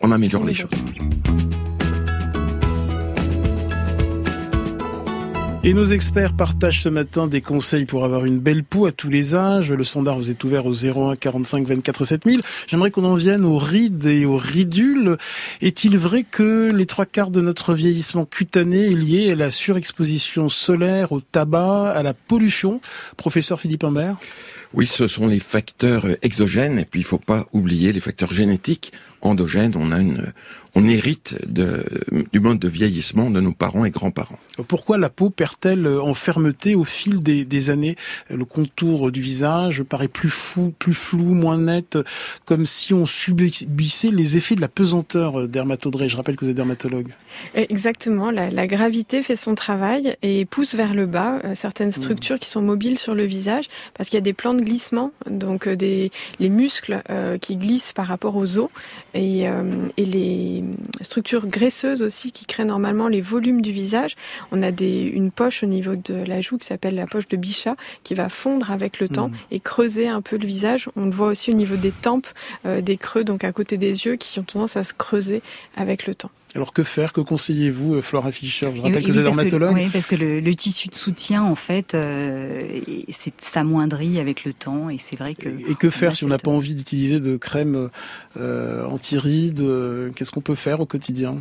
on 0.00 0.12
améliore 0.12 0.44
les 0.44 0.54
choses. 0.54 0.70
Et 5.66 5.74
nos 5.74 5.86
experts 5.86 6.32
partagent 6.32 6.80
ce 6.80 6.88
matin 6.88 7.26
des 7.26 7.40
conseils 7.40 7.86
pour 7.86 8.04
avoir 8.04 8.24
une 8.24 8.38
belle 8.38 8.62
peau 8.62 8.86
à 8.86 8.92
tous 8.92 9.08
les 9.08 9.34
âges. 9.34 9.72
Le 9.72 9.82
standard 9.82 10.16
vous 10.16 10.30
est 10.30 10.44
ouvert 10.44 10.64
au 10.64 10.72
01 10.72 11.16
45 11.16 11.66
24 11.66 12.04
7000. 12.04 12.40
J'aimerais 12.68 12.92
qu'on 12.92 13.04
en 13.04 13.16
vienne 13.16 13.44
aux 13.44 13.58
rides 13.58 14.06
et 14.06 14.26
aux 14.26 14.36
ridules. 14.36 15.16
Est-il 15.60 15.98
vrai 15.98 16.22
que 16.22 16.70
les 16.70 16.86
trois 16.86 17.04
quarts 17.04 17.30
de 17.30 17.40
notre 17.40 17.74
vieillissement 17.74 18.26
cutané 18.26 18.92
est 18.92 18.94
lié 18.94 19.32
à 19.32 19.34
la 19.34 19.50
surexposition 19.50 20.48
solaire, 20.48 21.10
au 21.10 21.20
tabac, 21.20 21.90
à 21.90 22.04
la 22.04 22.14
pollution? 22.14 22.80
Professeur 23.16 23.58
Philippe 23.58 23.82
Humbert 23.82 24.18
oui, 24.74 24.86
ce 24.86 25.08
sont 25.08 25.26
les 25.26 25.40
facteurs 25.40 26.06
exogènes, 26.22 26.78
et 26.78 26.84
puis 26.84 27.00
il 27.00 27.04
faut 27.04 27.18
pas 27.18 27.46
oublier 27.52 27.92
les 27.92 28.00
facteurs 28.00 28.32
génétiques 28.32 28.92
endogènes. 29.26 29.74
On 29.76 29.92
a 29.92 30.00
une, 30.00 30.32
on 30.74 30.86
hérite 30.88 31.36
de, 31.46 31.84
du 32.32 32.40
mode 32.40 32.58
de 32.58 32.68
vieillissement 32.68 33.30
de 33.30 33.40
nos 33.40 33.52
parents 33.52 33.84
et 33.84 33.90
grands-parents. 33.90 34.38
Pourquoi 34.68 34.96
la 34.98 35.10
peau 35.10 35.30
perd-elle 35.30 35.86
en 35.86 36.14
fermeté 36.14 36.74
au 36.74 36.84
fil 36.84 37.20
des, 37.20 37.44
des, 37.44 37.70
années? 37.70 37.96
Le 38.30 38.44
contour 38.44 39.10
du 39.10 39.20
visage 39.20 39.82
paraît 39.82 40.08
plus 40.08 40.30
fou, 40.30 40.72
plus 40.78 40.94
flou, 40.94 41.34
moins 41.34 41.58
net, 41.58 41.98
comme 42.44 42.64
si 42.64 42.94
on 42.94 43.06
subissait 43.06 44.10
les 44.10 44.36
effets 44.36 44.54
de 44.54 44.60
la 44.60 44.68
pesanteur 44.68 45.48
dermatodrée. 45.48 46.08
Je 46.08 46.16
rappelle 46.16 46.36
que 46.36 46.44
vous 46.44 46.50
êtes 46.50 46.56
dermatologue. 46.56 47.08
Exactement, 47.54 48.30
la, 48.30 48.50
la 48.50 48.66
gravité 48.66 49.22
fait 49.22 49.36
son 49.36 49.54
travail 49.54 50.16
et 50.22 50.44
pousse 50.44 50.74
vers 50.74 50.94
le 50.94 51.06
bas 51.06 51.38
euh, 51.44 51.54
certaines 51.54 51.88
mmh. 51.88 51.92
structures 51.92 52.38
qui 52.38 52.48
sont 52.48 52.62
mobiles 52.62 52.98
sur 52.98 53.14
le 53.14 53.24
visage, 53.24 53.66
parce 53.94 54.08
qu'il 54.08 54.16
y 54.16 54.18
a 54.18 54.22
des 54.22 54.32
plans 54.32 54.54
de 54.54 54.62
glissement, 54.62 55.12
donc 55.28 55.66
euh, 55.66 55.76
des, 55.76 56.10
les 56.38 56.48
muscles 56.48 57.02
euh, 57.10 57.38
qui 57.38 57.56
glissent 57.56 57.92
par 57.92 58.06
rapport 58.06 58.36
aux 58.36 58.58
os, 58.58 58.68
et, 59.16 59.48
euh, 59.48 59.88
et 59.96 60.04
les 60.04 60.64
structures 61.00 61.46
graisseuses 61.46 62.02
aussi 62.02 62.32
qui 62.32 62.44
créent 62.44 62.64
normalement 62.64 63.08
les 63.08 63.20
volumes 63.20 63.62
du 63.62 63.72
visage. 63.72 64.14
On 64.52 64.62
a 64.62 64.70
des, 64.70 65.00
une 65.00 65.30
poche 65.30 65.62
au 65.62 65.66
niveau 65.66 65.96
de 65.96 66.14
la 66.14 66.40
joue 66.40 66.58
qui 66.58 66.66
s'appelle 66.66 66.94
la 66.94 67.06
poche 67.06 67.28
de 67.28 67.36
Bichat 67.36 67.76
qui 68.04 68.14
va 68.14 68.28
fondre 68.28 68.70
avec 68.70 69.00
le 69.00 69.08
temps 69.08 69.28
mmh. 69.28 69.36
et 69.50 69.60
creuser 69.60 70.08
un 70.08 70.20
peu 70.20 70.36
le 70.36 70.46
visage. 70.46 70.88
On 70.96 71.06
le 71.06 71.10
voit 71.10 71.28
aussi 71.28 71.50
au 71.50 71.54
niveau 71.54 71.76
des 71.76 71.92
tempes, 71.92 72.28
euh, 72.66 72.80
des 72.80 72.96
creux, 72.96 73.24
donc 73.24 73.44
à 73.44 73.52
côté 73.52 73.78
des 73.78 74.06
yeux, 74.06 74.16
qui 74.16 74.38
ont 74.38 74.44
tendance 74.44 74.76
à 74.76 74.84
se 74.84 74.92
creuser 74.92 75.42
avec 75.76 76.06
le 76.06 76.14
temps. 76.14 76.30
Alors 76.56 76.72
que 76.72 76.82
faire? 76.82 77.12
Que 77.12 77.20
conseillez-vous, 77.20 77.94
euh, 77.94 78.02
Flora 78.02 78.32
Fischer? 78.32 78.70
Je 78.74 78.80
rappelle 78.80 79.04
que 79.04 79.12
vous 79.12 79.18
êtes 79.18 79.24
dermatologue. 79.24 79.74
Oui, 79.74 79.88
parce 79.92 80.06
que 80.06 80.16
le, 80.16 80.40
le, 80.40 80.54
tissu 80.54 80.88
de 80.88 80.94
soutien, 80.94 81.42
en 81.42 81.54
fait, 81.54 81.94
euh, 81.94 82.80
s'amoindrit 83.38 84.18
avec 84.18 84.44
le 84.44 84.52
temps, 84.52 84.90
et 84.90 84.98
c'est 84.98 85.16
vrai 85.16 85.34
que. 85.34 85.48
Et, 85.48 85.72
et 85.72 85.74
que 85.74 85.90
faire 85.90 86.16
si 86.16 86.24
on 86.24 86.28
n'a 86.28 86.38
pas 86.38 86.50
envie 86.50 86.74
d'utiliser 86.74 87.20
de 87.20 87.36
crème 87.36 87.90
euh, 88.38 88.84
anti-rides 88.86 89.62
Qu'est-ce 90.14 90.30
qu'on 90.30 90.40
peut 90.40 90.54
faire 90.54 90.80
au 90.80 90.86
quotidien? 90.86 91.36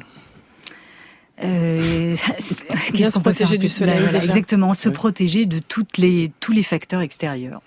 Euh, 1.44 2.16
se 2.40 3.20
protéger 3.20 3.58
du 3.58 3.70
soleil. 3.70 4.00
Voilà, 4.02 4.24
exactement, 4.24 4.74
se 4.74 4.90
oui. 4.90 4.96
protéger 4.96 5.46
de 5.46 5.60
toutes 5.60 5.98
les, 5.98 6.32
tous 6.40 6.52
les 6.52 6.64
facteurs 6.64 7.02
extérieurs 7.02 7.62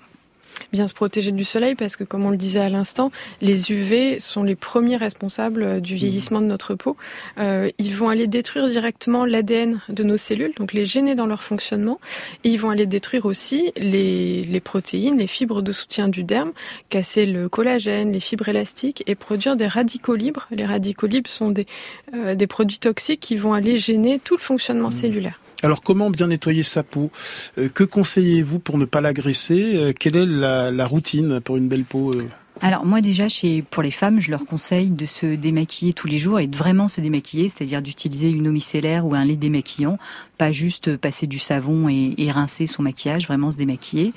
bien 0.72 0.86
se 0.86 0.94
protéger 0.94 1.32
du 1.32 1.44
soleil 1.44 1.74
parce 1.74 1.96
que, 1.96 2.04
comme 2.04 2.24
on 2.24 2.30
le 2.30 2.36
disait 2.36 2.61
à 2.61 2.68
l'instant, 2.68 3.11
les 3.40 3.72
UV 3.72 4.20
sont 4.20 4.42
les 4.42 4.56
premiers 4.56 4.96
responsables 4.96 5.62
euh, 5.62 5.80
du 5.80 5.94
vieillissement 5.94 6.40
de 6.40 6.46
notre 6.46 6.74
peau. 6.74 6.96
Euh, 7.38 7.70
ils 7.78 7.94
vont 7.94 8.09
aller 8.09 8.26
détruire 8.26 8.68
directement 8.68 9.24
l'ADN 9.24 9.80
de 9.88 10.02
nos 10.02 10.16
cellules, 10.16 10.52
donc 10.56 10.72
les 10.72 10.84
gêner 10.84 11.14
dans 11.14 11.26
leur 11.26 11.42
fonctionnement, 11.42 12.00
et 12.44 12.50
ils 12.50 12.59
vont 12.59 12.70
aller 12.70 12.86
détruire 12.86 13.26
aussi 13.26 13.72
les, 13.76 14.42
les 14.42 14.61
protéines, 14.61 15.18
les 15.18 15.26
fibres 15.26 15.62
de 15.62 15.72
soutien 15.72 16.09
du 16.09 16.24
derme, 16.24 16.52
casser 16.88 17.26
le 17.26 17.48
collagène, 17.48 18.12
les 18.12 18.20
fibres 18.20 18.48
élastiques 18.48 19.02
et 19.06 19.14
produire 19.14 19.56
des 19.56 19.66
radicaux 19.66 20.16
libres. 20.16 20.46
Les 20.50 20.66
radicaux 20.66 21.06
libres 21.06 21.30
sont 21.30 21.50
des, 21.50 21.66
euh, 22.14 22.34
des 22.34 22.46
produits 22.46 22.78
toxiques 22.78 23.20
qui 23.20 23.36
vont 23.36 23.52
aller 23.52 23.78
gêner 23.78 24.20
tout 24.22 24.36
le 24.36 24.42
fonctionnement 24.42 24.88
mmh. 24.88 24.92
cellulaire. 24.92 25.40
Alors 25.62 25.82
comment 25.82 26.11
bien 26.11 26.28
nettoyer 26.28 26.62
sa 26.62 26.82
peau? 26.82 27.11
Euh, 27.59 27.68
Que 27.68 27.84
conseillez-vous 27.84 28.59
pour 28.61 28.78
ne 28.78 28.84
pas 28.84 29.00
l'agresser? 29.00 29.76
Euh, 29.76 29.92
Quelle 29.98 30.16
est 30.16 30.26
la, 30.26 30.70
la, 30.70 30.86
routine 30.86 31.40
pour 31.40 31.56
une 31.56 31.68
belle 31.68 31.84
peau 31.84 32.12
euh? 32.14 32.28
Alors 32.61 32.84
moi 32.84 33.00
déjà 33.00 33.28
chez 33.28 33.62
pour 33.62 33.84
les 33.84 33.92
femmes, 33.92 34.20
je 34.20 34.32
leur 34.32 34.44
conseille 34.44 34.90
de 34.90 35.06
se 35.06 35.36
démaquiller 35.36 35.92
tous 35.92 36.09
les 36.09 36.18
jours 36.18 36.40
et 36.40 36.48
de 36.48 36.56
vraiment 36.56 36.88
se 36.88 37.00
démaquiller, 37.00 37.48
c'est-à-dire 37.48 37.82
d'utiliser 37.82 38.30
une 38.30 38.48
eau 38.48 38.50
micellaire 38.50 39.06
ou 39.06 39.14
un 39.14 39.24
lait 39.24 39.36
démaquillant, 39.36 39.96
pas 40.38 40.50
juste 40.50 40.96
passer 40.96 41.28
du 41.28 41.38
savon 41.38 41.88
et, 41.88 42.14
et, 42.18 42.32
rincer 42.32 42.66
son 42.66 42.82
maquillage, 42.82 43.28
vraiment 43.28 43.52
se 43.52 43.56
démaquiller. 43.56 44.12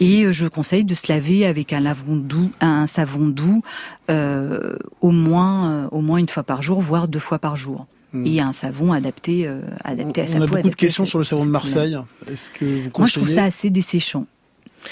Et 0.00 0.32
je 0.32 0.48
conseille 0.48 0.84
de 0.84 0.94
se 0.94 1.12
laver 1.12 1.46
avec 1.46 1.72
un 1.72 1.82
doux, 2.08 2.50
un 2.60 2.88
savon 2.88 3.28
doux, 3.28 3.62
euh, 4.10 4.76
au 5.00 5.12
moins 5.12 5.70
euh, 5.70 5.88
au 5.92 6.00
moins 6.00 6.18
une 6.18 6.28
fois 6.28 6.42
par 6.42 6.62
jour, 6.62 6.80
voire 6.80 7.06
deux 7.06 7.20
fois 7.20 7.38
par 7.38 7.56
jour 7.56 7.86
et 8.24 8.40
un 8.40 8.52
savon 8.52 8.92
adapté, 8.92 9.46
euh, 9.46 9.60
adapté 9.84 10.20
on, 10.20 10.24
à 10.24 10.26
sa 10.26 10.38
peau. 10.38 10.42
On 10.42 10.46
a 10.46 10.50
beaucoup 10.50 10.70
de 10.70 10.74
questions 10.74 11.06
sur 11.06 11.18
le 11.18 11.24
savon 11.24 11.44
de 11.44 11.50
Marseille. 11.50 11.96
Est-ce 12.30 12.50
que 12.50 12.64
vous 12.64 12.90
Moi, 12.96 13.06
je 13.06 13.14
trouve 13.14 13.28
ça 13.28 13.44
assez 13.44 13.70
desséchant. 13.70 14.26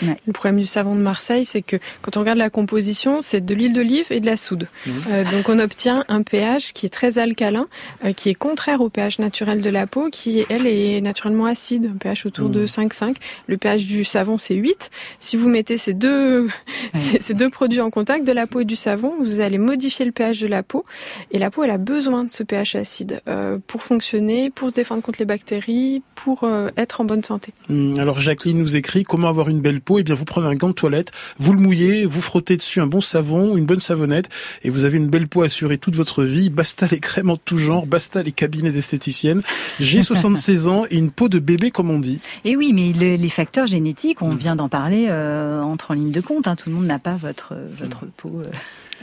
Ouais. 0.03 0.17
Le 0.27 0.33
problème 0.33 0.61
du 0.61 0.67
savon 0.67 0.95
de 0.95 1.01
Marseille, 1.01 1.45
c'est 1.45 1.63
que 1.63 1.77
quand 2.03 2.17
on 2.17 2.21
regarde 2.21 2.39
la 2.39 2.51
composition, 2.51 3.21
c'est 3.21 3.45
de 3.45 3.55
l'huile 3.55 3.73
d'olive 3.73 4.07
et 4.11 4.21
de 4.21 4.27
la 4.27 4.37
soude. 4.37 4.69
Mmh. 4.87 4.91
Euh, 5.11 5.25
donc 5.25 5.49
on 5.49 5.59
obtient 5.59 6.05
un 6.09 6.23
pH 6.23 6.73
qui 6.73 6.87
est 6.87 6.91
très 6.91 7.19
alcalin, 7.19 7.69
euh, 8.05 8.13
qui 8.13 8.29
est 8.29 8.35
contraire 8.35 8.81
au 8.81 8.89
pH 8.89 9.19
naturel 9.19 9.61
de 9.61 9.71
la 9.71 9.87
peau, 9.87 10.09
qui 10.11 10.45
elle 10.49 10.67
est 10.67 11.01
naturellement 11.01 11.47
acide, 11.47 11.91
un 11.95 11.99
pH 11.99 12.27
autour 12.27 12.49
mmh. 12.49 12.53
de 12.53 12.67
5,5. 12.67 13.17
Le 13.47 13.57
pH 13.57 13.87
du 13.87 14.05
savon 14.05 14.39
c'est 14.39 14.55
8. 14.55 14.91
Si 15.21 15.37
vous 15.37 15.49
mettez 15.49 15.79
ces 15.79 15.95
deux 15.95 16.47
ouais. 16.95 17.19
ces 17.21 17.35
deux 17.35 17.51
produits 17.51 17.81
en 17.81 17.91
contact, 17.91 18.27
de 18.27 18.33
la 18.33 18.47
peau 18.47 18.61
et 18.61 18.65
du 18.65 18.77
savon, 18.77 19.15
vous 19.21 19.41
allez 19.41 19.59
modifier 19.59 20.05
le 20.05 20.13
pH 20.13 20.41
de 20.41 20.47
la 20.47 20.63
peau, 20.63 20.85
et 21.31 21.39
la 21.39 21.51
peau 21.51 21.65
elle 21.65 21.71
a 21.71 21.79
besoin 21.79 22.25
de 22.25 22.33
ce 22.33 22.43
pH 22.43 22.75
acide 22.75 23.21
euh, 23.29 23.59
pour 23.67 23.83
fonctionner, 23.83 24.51
pour 24.51 24.71
se 24.71 24.75
défendre 24.75 25.03
contre 25.03 25.19
les 25.19 25.25
bactéries, 25.25 26.03
pour 26.15 26.49
être 26.77 27.01
en 27.01 27.05
bonne 27.05 27.23
santé. 27.23 27.53
Mmh. 27.69 27.99
Alors 27.99 28.21
Jacqueline 28.21 28.59
nous 28.59 28.77
écrit 28.77 29.05
comment 29.05 29.29
avoir 29.29 29.49
une 29.49 29.61
belle 29.61 29.78
peau, 29.81 29.99
et 29.99 30.01
eh 30.01 30.05
bien 30.05 30.15
vous 30.15 30.25
prenez 30.25 30.47
un 30.47 30.55
gant 30.55 30.69
de 30.69 30.75
toilette, 30.75 31.13
vous 31.39 31.53
le 31.53 31.61
mouillez, 31.61 32.05
vous 32.05 32.21
frottez 32.21 32.57
dessus 32.57 32.81
un 32.81 32.87
bon 32.87 33.01
savon, 33.01 33.57
une 33.57 33.67
bonne 33.67 33.81
savonnette, 33.81 34.29
et 34.63 34.71
vous 34.71 34.85
avez 34.85 34.99
une 34.99 35.09
belle 35.09 35.29
peau 35.29 35.43
assurée 35.43 35.79
toute 35.79 35.97
votre 35.97 36.25
vie. 36.25 36.51
Basta 36.51 36.87
les 36.91 37.01
crèmes 37.01 37.31
en 37.31 37.37
tout 37.37 37.59
genre, 37.59 37.87
basta 37.87 38.23
les 38.23 38.33
cabinets 38.33 38.73
d'esthéticiennes. 38.73 39.43
J'ai 39.81 40.03
76 40.09 40.69
ans 40.69 40.85
et 40.91 40.97
une 40.97 41.11
peau 41.11 41.29
de 41.29 41.39
bébé 41.39 41.71
comme 41.71 41.91
on 41.91 41.99
dit. 41.99 42.21
Et 42.45 42.57
oui, 42.57 42.73
mais 42.73 42.93
le, 42.93 43.17
les 43.17 43.29
facteurs 43.29 43.67
génétiques, 43.67 44.23
on 44.23 44.35
vient 44.35 44.57
d'en 44.57 44.69
parler, 44.69 45.07
euh, 45.09 45.61
entre 45.61 45.93
en 45.93 45.95
ligne 45.95 46.13
de 46.13 46.21
compte. 46.21 46.49
Hein. 46.49 46.57
Tout 46.57 46.71
le 46.71 46.77
monde 46.77 46.87
n'a 46.87 46.99
pas 46.99 47.17
votre 47.17 47.55
votre 47.77 48.07
peau. 48.17 48.43
Euh... 48.45 48.51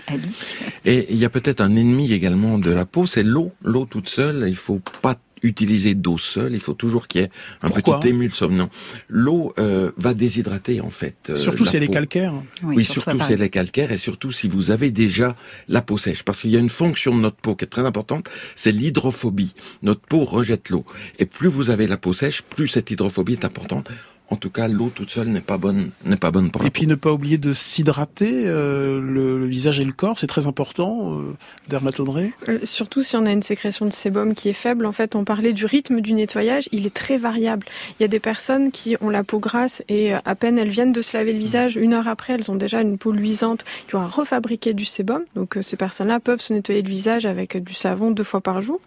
Alice. 0.07 0.53
Et 0.83 1.07
il 1.09 1.17
y 1.17 1.25
a 1.25 1.29
peut-être 1.29 1.61
un 1.61 1.75
ennemi 1.75 2.11
également 2.11 2.59
de 2.59 2.71
la 2.71 2.85
peau, 2.85 3.05
c'est 3.05 3.23
l'eau. 3.23 3.51
L'eau 3.63 3.85
toute 3.85 4.09
seule, 4.09 4.45
il 4.47 4.55
faut 4.55 4.81
pas 5.01 5.15
utiliser 5.43 5.95
d'eau 5.95 6.17
seule, 6.17 6.53
il 6.53 6.59
faut 6.59 6.73
toujours 6.73 7.07
qu'il 7.07 7.21
y 7.21 7.23
ait 7.23 7.29
un 7.61 7.69
Pourquoi 7.69 7.99
petit 7.99 8.09
émulsonnant. 8.09 8.69
L'eau 9.09 9.53
euh, 9.59 9.91
va 9.97 10.13
déshydrater 10.13 10.81
en 10.81 10.89
fait. 10.89 11.15
Euh, 11.29 11.35
surtout 11.35 11.65
si 11.65 11.77
elle 11.77 11.83
est 11.83 11.87
calcaire. 11.87 12.33
Oui, 12.63 12.77
oui 12.77 12.83
surtout, 12.83 13.11
surtout 13.11 13.25
si 13.25 13.33
elle 13.33 13.41
est 13.41 13.49
calcaire 13.49 13.91
et 13.91 13.97
surtout 13.97 14.31
si 14.31 14.47
vous 14.47 14.71
avez 14.71 14.91
déjà 14.91 15.35
la 15.67 15.81
peau 15.81 15.97
sèche. 15.97 16.23
Parce 16.23 16.41
qu'il 16.41 16.51
y 16.51 16.57
a 16.57 16.59
une 16.59 16.69
fonction 16.69 17.15
de 17.15 17.21
notre 17.21 17.37
peau 17.37 17.55
qui 17.55 17.65
est 17.65 17.69
très 17.69 17.85
importante, 17.85 18.29
c'est 18.55 18.71
l'hydrophobie. 18.71 19.53
Notre 19.83 20.01
peau 20.01 20.25
rejette 20.25 20.69
l'eau. 20.69 20.85
Et 21.19 21.25
plus 21.25 21.49
vous 21.49 21.69
avez 21.69 21.87
la 21.87 21.97
peau 21.97 22.13
sèche, 22.13 22.41
plus 22.41 22.67
cette 22.67 22.91
hydrophobie 22.91 23.33
est 23.33 23.45
importante 23.45 23.89
en 24.29 24.37
tout 24.37 24.49
cas, 24.49 24.67
l'eau 24.67 24.91
toute 24.93 25.09
seule 25.11 25.27
n'est 25.27 25.41
pas 25.41 25.57
bonne, 25.57 25.91
n'est 26.03 26.15
pas 26.17 26.31
bonne 26.31 26.49
pour 26.49 26.61
Et 26.61 26.65
la 26.65 26.71
puis 26.71 26.83
peau. 26.85 26.89
ne 26.89 26.95
pas 26.95 27.11
oublier 27.11 27.37
de 27.37 27.53
s'hydrater 27.53 28.43
euh, 28.47 28.99
le, 28.99 29.37
le, 29.39 29.45
visage 29.45 29.79
et 29.79 29.85
le 29.85 29.91
corps, 29.91 30.17
c'est 30.17 30.27
très 30.27 30.47
important. 30.47 31.13
Euh, 31.13 31.35
dermatodré. 31.69 32.33
Euh, 32.49 32.59
surtout 32.63 33.03
si 33.03 33.15
on 33.15 33.25
a 33.25 33.31
une 33.31 33.43
sécrétion 33.43 33.85
de 33.85 33.93
sébum 33.93 34.33
qui 34.33 34.49
est 34.49 34.53
faible. 34.53 34.85
En 34.85 34.91
fait, 34.91 35.15
on 35.15 35.23
parlait 35.23 35.53
du 35.53 35.65
rythme 35.65 36.01
du 36.01 36.13
nettoyage, 36.13 36.69
il 36.71 36.85
est 36.85 36.93
très 36.93 37.17
variable. 37.17 37.67
Il 37.99 38.03
y 38.03 38.05
a 38.05 38.07
des 38.07 38.19
personnes 38.19 38.71
qui 38.71 38.97
ont 39.01 39.09
la 39.09 39.23
peau 39.23 39.39
grasse 39.39 39.83
et 39.89 40.13
à 40.13 40.35
peine 40.35 40.57
elles 40.57 40.69
viennent 40.69 40.93
de 40.93 41.01
se 41.01 41.15
laver 41.15 41.33
le 41.33 41.39
visage, 41.39 41.75
une 41.75 41.93
heure 41.93 42.07
après, 42.07 42.33
elles 42.33 42.51
ont 42.51 42.55
déjà 42.55 42.81
une 42.81 42.97
peau 42.97 43.11
luisante 43.11 43.63
qui 43.87 43.95
ont 43.95 44.01
à 44.01 44.07
refabriquer 44.07 44.73
du 44.73 44.85
sébum. 44.85 45.23
Donc 45.35 45.57
ces 45.61 45.77
personnes-là 45.77 46.19
peuvent 46.19 46.41
se 46.41 46.53
nettoyer 46.53 46.81
le 46.81 46.89
visage 46.89 47.25
avec 47.25 47.63
du 47.63 47.73
savon 47.73 48.11
deux 48.11 48.23
fois 48.23 48.41
par 48.41 48.61
jour. 48.61 48.79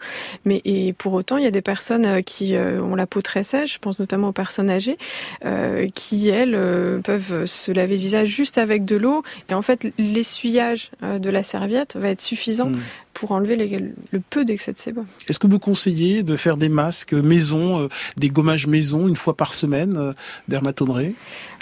Mais 0.44 0.62
et 0.64 0.92
pour 0.92 1.12
autant, 1.12 1.36
il 1.36 1.44
y 1.44 1.48
a 1.48 1.52
des 1.52 1.62
personnes 1.62 2.22
qui 2.24 2.56
ont 2.56 2.94
la 2.94 3.06
peau 3.06 3.22
très 3.22 3.44
sèche. 3.44 3.74
Je 3.74 3.78
pense 3.78 3.98
notamment 3.98 4.28
aux 4.28 4.32
personnes 4.32 4.70
âgées 4.70 4.88
euh, 4.92 5.27
qui, 5.94 6.28
elles, 6.28 6.54
euh, 6.54 7.00
peuvent 7.00 7.44
se 7.44 7.72
laver 7.72 7.96
le 7.96 8.00
visage 8.00 8.28
juste 8.28 8.58
avec 8.58 8.84
de 8.84 8.96
l'eau. 8.96 9.22
Et 9.50 9.54
en 9.54 9.62
fait, 9.62 9.92
l'essuyage 9.98 10.90
euh, 11.02 11.18
de 11.18 11.30
la 11.30 11.42
serviette 11.42 11.96
va 11.96 12.08
être 12.08 12.20
suffisant 12.20 12.70
mmh 12.70 12.78
pour 13.18 13.32
enlever 13.32 13.56
les, 13.56 13.66
le 14.10 14.20
peu 14.30 14.44
d'excès 14.44 14.72
de 14.72 14.78
sébum. 14.78 15.06
Est-ce 15.28 15.40
que 15.40 15.48
vous 15.48 15.58
conseillez 15.58 16.22
de 16.22 16.36
faire 16.36 16.56
des 16.56 16.68
masques 16.68 17.14
maison, 17.14 17.80
euh, 17.80 17.88
des 18.16 18.30
gommages 18.30 18.68
maison 18.68 19.08
une 19.08 19.16
fois 19.16 19.36
par 19.36 19.54
semaine, 19.54 19.96
euh, 19.96 20.12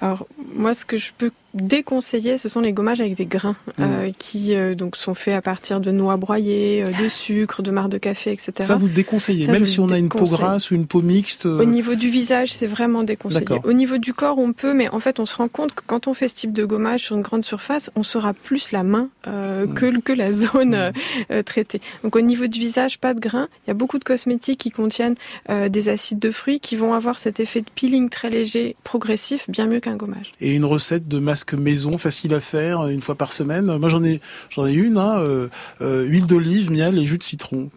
Alors 0.03 0.27
moi, 0.55 0.75
ce 0.75 0.85
que 0.85 0.99
je 0.99 1.13
peux 1.17 1.31
déconseillé, 1.55 2.37
ce 2.37 2.51
sont 2.51 2.61
les 2.61 2.73
gommages 2.73 3.01
avec 3.01 3.15
des 3.15 3.25
grains, 3.25 3.57
Mm. 3.67 3.83
euh, 3.83 4.11
qui 4.19 4.55
euh, 4.55 4.75
donc 4.75 4.97
sont 4.97 5.15
faits 5.15 5.35
à 5.35 5.41
partir 5.41 5.81
de 5.81 5.91
noix 5.91 6.17
broyées, 6.17 6.83
de 6.83 7.09
sucre, 7.09 7.63
de 7.63 7.71
marc 7.71 7.89
de 7.89 7.99
café, 7.99 8.33
etc. 8.33 8.53
Ça, 8.61 8.77
vous 8.77 8.89
déconseillez, 8.89 9.47
Ça, 9.47 9.53
même 9.53 9.65
si 9.67 9.81
on 9.81 9.89
a 9.89 9.99
une 9.99 10.11
peau 10.11 10.25
grasse 10.25 10.71
ou 10.71 10.75
une 10.75 10.87
peau 10.87 11.01
mixte. 11.01 11.47
Au 11.47 11.65
niveau 11.65 11.95
du 11.95 12.11
visage, 12.11 12.53
c'est 12.53 12.67
vraiment 12.67 13.03
déconseillé. 13.03 13.47
Au 13.65 13.73
niveau 13.73 13.97
du 13.99 14.13
corps, 14.13 14.39
on 14.39 14.53
peut, 14.53 14.75
mais 14.75 14.89
en 14.91 15.01
fait, 15.01 15.19
on 15.19 15.27
se 15.27 15.37
rend 15.37 15.49
compte 15.49 15.75
que 15.75 15.83
quand 15.87 16.07
on 16.09 16.15
fait 16.15 16.29
ce 16.29 16.35
type 16.35 16.53
de 16.53 16.65
gommage 16.65 17.05
sur 17.05 17.17
une 17.17 17.23
grande 17.23 17.45
surface, 17.45 17.91
on 17.97 18.03
sera 18.03 18.35
plus 18.35 18.73
la 18.73 18.83
main 18.83 19.09
euh, 19.27 19.67
que, 19.67 19.99
que 20.01 20.13
la 20.13 20.33
zone 20.33 20.75
euh, 20.75 21.43
traitée. 21.47 21.81
Donc 22.03 22.15
au 22.17 22.21
niveau 22.21 22.47
du 22.47 22.61
visage, 22.61 22.99
pas 22.99 23.15
de 23.15 23.21
grains. 23.21 23.49
Il 23.65 23.69
y 23.69 23.71
a 23.71 23.75
beaucoup 23.75 23.99
de 23.99 24.05
cosmétiques 24.05 24.61
qui 24.61 24.71
contiennent 24.71 25.15
euh, 25.49 25.71
des 25.71 25.89
acides 25.89 26.19
de 26.19 26.31
fruits 26.31 26.61
qui 26.61 26.77
vont 26.77 26.93
avoir 26.93 27.19
cet 27.19 27.41
effet 27.41 27.63
de 27.63 27.71
peeling 27.75 28.11
très 28.11 28.29
léger, 28.29 28.77
progressif, 28.85 29.49
bien 29.49 29.67
mieux 29.67 29.81
qu'un 29.81 29.97
gommage. 29.97 30.35
Et 30.43 30.55
une 30.55 30.67
recette 30.67 31.09
de 31.09 31.19
masque 31.19 31.55
maison 31.55 31.97
facile 31.97 32.35
à 32.35 32.41
faire 32.41 32.81
euh, 32.81 32.89
une 32.91 33.01
fois 33.01 33.15
par 33.15 33.33
semaine? 33.33 33.79
Moi 33.79 33.89
j'en 33.89 34.05
ai 34.05 34.21
j'en 34.51 34.67
ai 34.67 34.75
une, 34.75 34.99
hein, 34.99 35.17
euh, 35.19 35.49
euh, 35.81 36.03
huile 36.05 36.27
d'olive, 36.27 36.71
miel 36.71 36.99
et 36.99 37.07
jus 37.07 37.19
de 37.19 37.23
citron. 37.23 37.71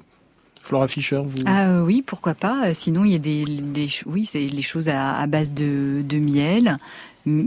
Flora 0.63 0.87
Fischer, 0.87 1.21
vous. 1.25 1.43
Ah 1.47 1.67
euh, 1.69 1.81
oui, 1.81 2.03
pourquoi 2.05 2.35
pas. 2.35 2.75
Sinon, 2.75 3.03
il 3.03 3.13
y 3.13 3.15
a 3.15 3.17
des, 3.17 3.43
des 3.43 3.89
oui, 4.05 4.23
c'est 4.25 4.45
les 4.45 4.61
choses 4.61 4.87
à, 4.87 5.15
à 5.15 5.25
base 5.25 5.51
de, 5.51 6.03
de 6.07 6.17
miel 6.19 6.77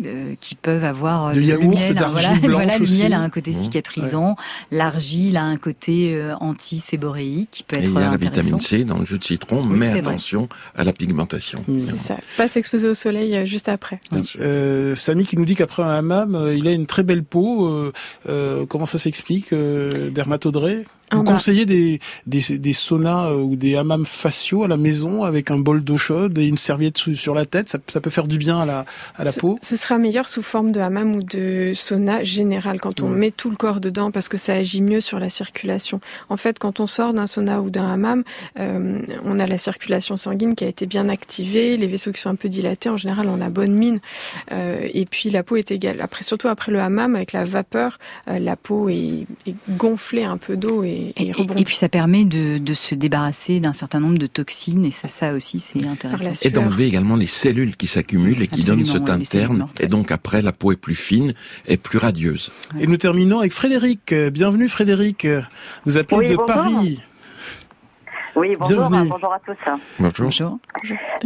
euh, 0.04 0.34
qui 0.40 0.54
peuvent 0.54 0.84
avoir 0.84 1.26
euh, 1.26 1.32
De 1.32 1.40
le 1.40 1.46
yaourt, 1.46 1.74
miel, 1.74 1.98
hein, 1.98 2.08
voilà, 2.10 2.28
blanche 2.34 2.50
voilà, 2.50 2.78
le 2.78 2.86
miel 2.86 3.12
a 3.12 3.20
un 3.20 3.30
côté 3.30 3.52
cicatrisant, 3.52 4.36
l'argile 4.70 5.36
a 5.36 5.42
un 5.44 5.56
côté 5.56 6.14
euh, 6.14 6.34
anti-séboréique 6.36 7.48
qui 7.50 7.62
peut 7.62 7.76
Et 7.76 7.80
être 7.80 7.88
il 7.88 7.94
y 7.94 7.98
a 7.98 8.10
la 8.10 8.16
vitamine 8.16 8.60
C 8.60 8.84
dans 8.84 8.98
le 8.98 9.04
jus 9.04 9.18
de 9.18 9.24
citron, 9.24 9.62
Oui, 9.62 9.76
mais 9.78 9.90
vrai. 9.90 9.98
attention 10.00 10.48
à 10.76 10.84
la 10.84 10.92
pigmentation. 10.92 11.64
Mm. 11.68 11.78
C'est 11.78 11.96
ça. 11.96 12.16
Pas 12.36 12.48
s'exposer 12.48 12.88
au 12.88 12.94
soleil 12.94 13.46
juste 13.46 13.68
après. 13.68 14.00
Euh, 14.38 14.94
Samy 14.94 15.24
qui 15.24 15.36
nous 15.36 15.44
dit 15.44 15.54
qu'après 15.54 15.82
un 15.82 15.90
hammam, 15.90 16.52
il 16.56 16.66
a 16.68 16.72
une 16.72 16.86
très 16.86 17.02
belle 17.02 17.24
peau. 17.24 17.92
comment 18.68 18.86
ça 18.86 18.98
s'explique, 18.98 19.52
euh, 19.52 20.10
dermatodré? 20.10 20.84
Vous 21.12 21.24
conseillez 21.24 21.66
des, 21.66 22.00
des, 22.26 22.58
des 22.58 22.72
saunas 22.72 23.30
euh, 23.30 23.36
ou 23.40 23.56
des 23.56 23.76
hammams 23.76 24.06
faciaux 24.06 24.64
à 24.64 24.68
la 24.68 24.76
maison 24.76 25.24
avec 25.24 25.50
un 25.50 25.58
bol 25.58 25.82
d'eau 25.84 25.96
chaude 25.96 26.36
et 26.38 26.46
une 26.46 26.56
serviette 26.56 26.96
sur 26.98 27.34
la 27.34 27.44
tête? 27.44 27.68
Ça, 27.68 27.78
ça 27.88 28.00
peut 28.00 28.10
faire 28.10 28.26
du 28.26 28.38
bien 28.38 28.60
à 28.60 28.66
la, 28.66 28.84
à 29.16 29.24
la 29.24 29.32
ce, 29.32 29.40
peau? 29.40 29.58
ce 29.62 29.76
sera 29.76 29.98
meilleur 29.98 30.28
sous 30.28 30.42
forme 30.42 30.72
de 30.72 30.80
hammam 30.80 31.14
ou 31.16 31.22
de 31.22 31.72
sauna 31.74 32.24
général 32.24 32.80
quand 32.80 33.00
on 33.00 33.10
Ouais. 33.12 33.18
met 33.18 33.30
tout 33.30 33.50
le 33.50 33.56
corps 33.56 33.80
dedans 33.80 34.10
parce 34.10 34.28
que 34.28 34.36
ça 34.36 34.54
agit 34.54 34.80
mieux 34.82 35.00
sur 35.00 35.18
la 35.18 35.28
circulation. 35.28 36.00
En 36.28 36.36
fait, 36.36 36.58
quand 36.58 36.80
on 36.80 36.86
sort 36.86 37.12
d'un 37.14 37.26
sauna 37.26 37.60
ou 37.60 37.68
d'un 37.70 37.92
hammam, 37.92 38.22
euh, 38.58 39.00
on 39.24 39.38
a 39.38 39.46
la 39.46 39.58
circulation 39.58 40.16
sanguine 40.16 40.54
qui 40.54 40.64
a 40.64 40.68
été 40.68 40.86
bien 40.86 41.08
activée, 41.08 41.76
les 41.76 41.86
vaisseaux 41.86 42.12
qui 42.12 42.20
sont 42.20 42.30
un 42.30 42.34
peu 42.36 42.48
dilatés. 42.48 42.88
En 42.88 42.96
général, 42.96 43.28
on 43.28 43.40
a 43.40 43.48
bonne 43.50 43.74
mine 43.74 44.00
euh, 44.52 44.88
et 44.94 45.04
puis 45.04 45.30
la 45.30 45.42
peau 45.42 45.56
est 45.56 45.70
égale. 45.70 46.00
Après, 46.00 46.22
surtout 46.24 46.48
après 46.48 46.72
le 46.72 46.80
hammam, 46.80 47.16
avec 47.16 47.32
la 47.32 47.44
vapeur, 47.44 47.98
euh, 48.28 48.38
la 48.38 48.56
peau 48.56 48.88
est, 48.88 49.26
est 49.46 49.54
gonflée 49.70 50.24
un 50.24 50.36
peu 50.36 50.56
d'eau 50.56 50.84
et, 50.84 51.01
et, 51.16 51.28
Et, 51.28 51.32
rebondit. 51.32 51.62
et 51.62 51.64
puis 51.64 51.76
ça 51.76 51.88
permet 51.88 52.24
de, 52.24 52.58
de 52.58 52.74
se 52.74 52.94
débarrasser 52.94 53.60
d'un 53.60 53.72
certain 53.72 54.00
nombre 54.00 54.18
de 54.18 54.26
toxines 54.26 54.84
et 54.84 54.90
ça, 54.90 55.08
ça 55.08 55.34
aussi 55.34 55.60
c'est 55.60 55.84
intéressant. 55.86 56.32
Et 56.42 56.50
d'enlever 56.50 56.86
également 56.86 57.16
les 57.16 57.26
cellules 57.26 57.76
qui 57.76 57.86
s'accumulent 57.86 58.42
et 58.42 58.48
qui 58.48 58.62
donnent 58.62 58.84
ce 58.86 58.98
teint 58.98 59.18
terne. 59.18 59.58
mortes, 59.58 59.80
Et 59.80 59.86
donc 59.88 60.10
après, 60.10 60.42
la 60.42 60.52
peau 60.52 60.72
est 60.72 60.76
plus 60.76 60.94
fine 60.94 61.34
et 61.66 61.76
plus 61.76 61.98
radieuse. 61.98 62.50
Et 62.80 62.86
nous 62.86 62.96
terminons 62.96 63.40
avec 63.40 63.52
Frédéric. 63.52 64.14
Bienvenue 64.32 64.68
Frédéric. 64.68 65.26
Vous 65.86 65.96
appelez 65.98 66.18
Oui, 66.20 66.26
de 66.28 66.36
bonjour. 66.36 66.46
Paris. 66.46 66.98
Oui, 68.34 68.56
bonjour, 68.58 68.78
Bienvenue. 68.88 68.96
hein, 68.96 69.06
bonjour 69.10 69.32
à 69.34 69.38
tous. 69.40 69.56
Bonjour. 69.98 70.26
Bonjour. 70.26 70.58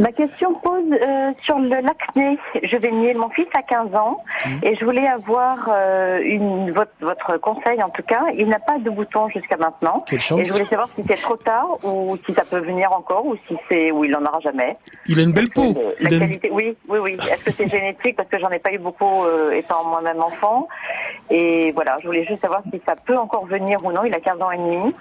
Ma 0.01 0.11
question 0.11 0.55
pose 0.55 0.83
euh, 0.91 1.31
sur 1.45 1.57
le- 1.61 1.69
l'acné 1.81 2.37
juvénile. 2.65 3.17
Mon 3.17 3.31
fils 3.31 3.47
a 3.55 3.63
15 3.63 3.95
ans 3.95 4.25
et 4.63 4.75
je 4.75 4.85
voulais 4.85 5.07
avoir 5.07 5.69
euh, 5.69 6.19
une, 6.25 6.73
votre, 6.73 6.91
votre 7.01 7.37
conseil 7.39 7.81
en 7.81 7.91
tout 7.91 8.03
cas. 8.03 8.23
Il 8.37 8.49
n'a 8.49 8.59
pas 8.59 8.79
de 8.79 8.91
bouton 8.91 9.29
jusqu'à 9.29 9.57
maintenant. 9.57 10.05
Quelle 10.09 10.19
Et 10.19 10.21
chance. 10.21 10.41
je 10.45 10.53
voulais 10.53 10.65
savoir 10.65 10.89
si 10.97 11.05
c'est 11.09 11.21
trop 11.23 11.37
tard 11.37 11.79
ou 11.85 12.17
si 12.27 12.35
ça 12.35 12.43
peut 12.45 12.59
venir 12.59 12.91
encore 12.93 13.25
ou 13.25 13.37
si 13.47 13.57
c'est 13.69 13.93
ou 13.93 14.05
il 14.05 14.15
en 14.17 14.25
aura 14.25 14.41
jamais. 14.41 14.77
Il 15.07 15.21
a 15.21 15.23
une 15.23 15.33
belle 15.33 15.49
peau. 15.55 15.75
Euh, 15.77 15.93
Il 16.01 16.09
La 16.09 16.11
une- 16.13 16.19
qualité, 16.19 16.51
oui, 16.53 16.77
oui, 16.89 16.99
oui. 16.99 17.17
Est-ce 17.31 17.45
que 17.45 17.53
c'est 17.53 17.69
génétique 17.69 18.17
parce 18.17 18.29
que 18.29 18.39
j'en 18.41 18.51
ai 18.51 18.59
pas 18.59 18.73
eu 18.73 18.79
beaucoup 18.79 19.23
euh, 19.25 19.53
étant 19.53 19.87
moi-même 19.87 20.21
enfant? 20.21 20.67
Et 21.31 21.71
voilà, 21.75 21.97
je 22.03 22.07
voulais 22.09 22.25
juste 22.25 22.41
savoir 22.43 22.63
si 22.73 22.83
ça 22.85 22.97
peut 22.97 23.17
encore 23.17 23.47
venir 23.47 23.79
ou 23.85 23.93
non. 23.93 24.03
Il 24.05 24.13
a 24.13 24.19
15 24.21 24.43
ans 24.43 24.51
et 24.51 24.59
demi. 24.59 24.93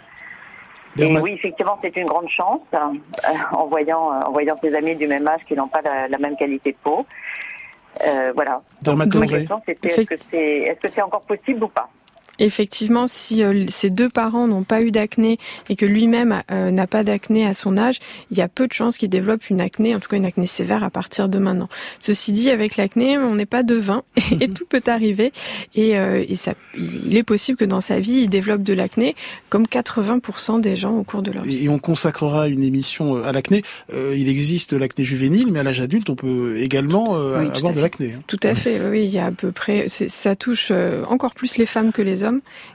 Et 0.97 1.17
oui, 1.19 1.33
effectivement, 1.33 1.77
c'est 1.81 1.95
une 1.97 2.05
grande 2.05 2.29
chance 2.29 2.61
euh, 2.73 2.77
en 3.51 3.65
voyant 3.67 4.13
euh, 4.13 4.19
en 4.27 4.31
voyant 4.31 4.55
ses 4.61 4.73
amis 4.73 4.95
du 4.95 5.07
même 5.07 5.27
âge 5.27 5.41
qui 5.47 5.53
n'ont 5.55 5.67
pas 5.67 5.81
la, 5.81 6.07
la 6.07 6.17
même 6.17 6.37
qualité 6.37 6.71
de 6.71 6.77
peau. 6.81 7.05
Euh, 8.09 8.31
voilà. 8.33 8.53
Ma 8.53 8.61
Dermatodré. 8.83 9.27
question, 9.27 9.61
c'était 9.65 9.87
est-ce 9.89 10.01
que 10.01 10.15
c'est 10.17 10.37
est-ce 10.37 10.79
que 10.79 10.93
c'est 10.93 11.01
encore 11.01 11.21
possible 11.21 11.63
ou 11.63 11.67
pas? 11.67 11.89
Effectivement, 12.39 13.07
si 13.07 13.43
euh, 13.43 13.65
ses 13.67 13.89
deux 13.89 14.09
parents 14.09 14.47
n'ont 14.47 14.63
pas 14.63 14.81
eu 14.81 14.91
d'acné 14.91 15.37
et 15.69 15.75
que 15.75 15.85
lui-même 15.85 16.41
euh, 16.51 16.71
n'a 16.71 16.87
pas 16.87 17.03
d'acné 17.03 17.45
à 17.45 17.53
son 17.53 17.77
âge, 17.77 17.99
il 18.31 18.37
y 18.37 18.41
a 18.41 18.47
peu 18.47 18.67
de 18.67 18.73
chances 18.73 18.97
qu'il 18.97 19.09
développe 19.09 19.49
une 19.49 19.61
acné, 19.61 19.95
en 19.95 19.99
tout 19.99 20.09
cas 20.09 20.17
une 20.17 20.25
acné 20.25 20.47
sévère 20.47 20.83
à 20.83 20.89
partir 20.89 21.29
de 21.29 21.39
maintenant. 21.39 21.69
Ceci 21.99 22.33
dit, 22.33 22.49
avec 22.49 22.77
l'acné, 22.77 23.17
on 23.17 23.35
n'est 23.35 23.45
pas 23.45 23.63
devin 23.63 24.03
et 24.39 24.49
tout 24.49 24.65
peut 24.65 24.83
arriver. 24.87 25.31
Et, 25.75 25.97
euh, 25.97 26.23
et 26.27 26.35
ça, 26.35 26.53
il 26.77 27.15
est 27.15 27.23
possible 27.23 27.57
que 27.57 27.65
dans 27.65 27.81
sa 27.81 27.99
vie, 27.99 28.21
il 28.23 28.29
développe 28.29 28.63
de 28.63 28.73
l'acné, 28.73 29.15
comme 29.49 29.63
80% 29.63 30.59
des 30.61 30.75
gens 30.75 30.93
au 30.97 31.03
cours 31.03 31.21
de 31.21 31.31
leur 31.31 31.43
vie. 31.43 31.63
Et 31.65 31.69
on 31.69 31.79
consacrera 31.79 32.47
une 32.47 32.63
émission 32.63 33.17
euh, 33.17 33.23
à 33.23 33.31
l'acné. 33.31 33.63
Euh, 33.93 34.13
il 34.15 34.27
existe 34.29 34.73
l'acné 34.73 35.03
juvénile, 35.05 35.51
mais 35.51 35.59
à 35.59 35.63
l'âge 35.63 35.79
adulte, 35.79 36.09
on 36.09 36.15
peut 36.15 36.57
également 36.57 37.15
euh, 37.15 37.39
Oui, 37.41 37.47
avoir 37.55 37.73
de 37.73 37.81
l'acné. 37.81 38.13
hein. 38.13 38.19
Tout 38.27 38.39
à 38.43 38.55
fait, 38.55 38.79
oui, 38.89 39.03
il 39.05 39.11
y 39.11 39.19
a 39.19 39.27
à 39.27 39.31
peu 39.31 39.51
près, 39.51 39.87
ça 39.87 40.35
touche 40.35 40.71
encore 41.07 41.33
plus 41.33 41.57
les 41.57 41.65
femmes 41.65 41.91
que 41.91 42.01
les 42.01 42.23
hommes, 42.23 42.24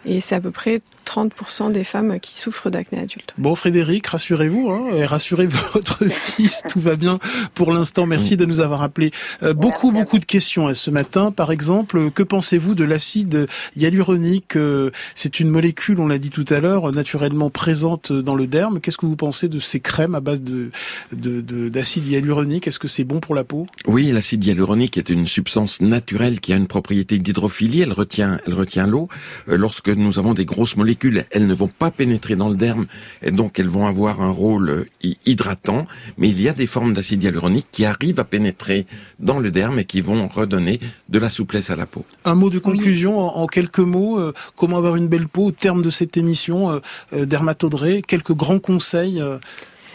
et 0.07 0.20
c'est 0.20 0.34
à 0.34 0.40
peu 0.40 0.51
près 0.51 0.80
30% 1.07 1.72
des 1.72 1.82
femmes 1.84 2.20
qui 2.20 2.38
souffrent 2.38 2.70
d'acné 2.70 3.01
adulte. 3.01 3.34
Bon, 3.38 3.55
Frédéric, 3.55 4.07
rassurez-vous, 4.07 4.70
hein, 4.70 4.90
et 4.94 5.05
rassurez 5.05 5.46
votre 5.74 6.05
fils, 6.09 6.62
tout 6.68 6.80
va 6.80 6.96
bien 6.96 7.18
pour 7.55 7.72
l'instant. 7.72 8.07
Merci 8.07 8.36
de 8.36 8.44
nous 8.44 8.61
avoir 8.61 8.82
appelé. 8.82 9.11
Euh, 9.42 9.53
beaucoup, 9.55 9.90
beaucoup 9.92 10.18
de 10.18 10.24
questions 10.24 10.68
hein, 10.68 10.74
ce 10.74 10.90
matin. 10.90 11.32
Par 11.32 11.51
exemple, 11.51 11.98
euh, 11.98 12.11
que 12.11 12.22
pensez-vous 12.22 12.74
de 12.74 12.84
l'acide 12.84 13.48
hyaluronique 13.76 14.57
Euh, 14.57 14.90
C'est 15.14 15.40
une 15.40 15.48
molécule, 15.48 15.98
on 16.01 16.07
l'a 16.07 16.18
dit 16.18 16.30
tout 16.30 16.44
à 16.51 16.61
l'heure, 16.61 16.92
naturellement 16.92 17.51
présente 17.51 18.12
dans 18.12 18.34
le 18.36 18.46
derme. 18.46 18.80
Qu'est-ce 18.80 18.96
que 18.98 19.07
vous 19.07 19.16
pensez 19.16 19.48
de 19.48 19.59
ces 19.59 19.80
crèmes 19.80 20.14
à 20.14 20.20
base 20.20 20.42
de 20.42 20.70
de- 21.12 21.40
de- 21.40 21.68
d'acide 21.68 22.07
hyaluronique? 22.07 22.66
Est-ce 22.68 22.78
que 22.78 22.88
c'est 22.88 23.05
bon 23.05 23.20
pour 23.20 23.34
la 23.34 23.42
peau? 23.44 23.66
Oui, 23.86 24.11
l'acide 24.12 24.44
hyaluronique 24.44 24.96
est 24.96 25.09
une 25.09 25.26
substance 25.26 25.80
naturelle 25.80 26.40
qui 26.40 26.53
a 26.53 26.57
une 26.57 26.66
propriété 26.68 27.18
d'hydrophilie. 27.18 27.80
Elle 27.82 27.92
retient, 27.92 28.38
elle 28.46 28.55
retient 28.55 28.86
l'eau. 28.86 29.09
Euh, 29.49 29.57
lorsque 29.57 29.88
nous 29.88 30.18
avons 30.18 30.34
des 30.34 30.45
grosses 30.45 30.76
molécules, 30.76 31.24
elles 31.30 31.47
ne 31.47 31.55
vont 31.55 31.68
pas 31.68 31.91
pénétrer 31.91 32.36
dans 32.36 32.49
le 32.49 32.57
derme 32.57 32.86
et 33.22 33.30
donc 33.30 33.59
elles 33.59 33.68
vont 33.68 33.86
avoir 33.86 34.20
un 34.20 34.30
rôle 34.30 34.68
euh, 34.70 34.84
hy- 35.03 35.16
hydratant. 35.26 35.86
Mais 36.18 36.28
il 36.28 36.41
y 36.41 36.49
a 36.49 36.53
des 36.53 36.66
formes 36.66 36.93
d'acide 36.95 37.22
hyaluronique 37.22 37.66
qui 37.72 37.84
arrivent 37.84 38.20
à 38.20 38.24
pénétrer 38.24 38.86
dans 39.18 39.38
le 39.38 39.51
derme 39.51 39.78
et 39.78 39.84
qui 39.84 40.01
vont 40.01 40.28
redonner 40.28 40.80
de 41.09 41.18
la 41.18 41.30
souplesse 41.30 41.70
à 41.70 41.76
la 41.76 41.86
peau. 41.86 42.05
Un 42.24 42.34
mot 42.34 42.51
de 42.51 42.59
conclusion 42.59 43.18
en, 43.18 43.43
en 43.43 43.47
quelques 43.47 43.78
mots. 43.78 44.18
euh, 44.18 44.32
comment 44.57 44.76
avoir 44.78 44.97
une 44.97 45.09
belle 45.09 45.28
peau 45.28 45.47
au 45.47 45.53
terme 45.53 45.82
de 45.82 45.91
cette 45.91 46.16
émission 46.16 46.70
euh, 46.70 46.78
euh, 47.12 47.26
Dermatodré, 47.26 48.03
quelques 48.07 48.32
grands 48.34 48.59
conseils. 48.59 49.22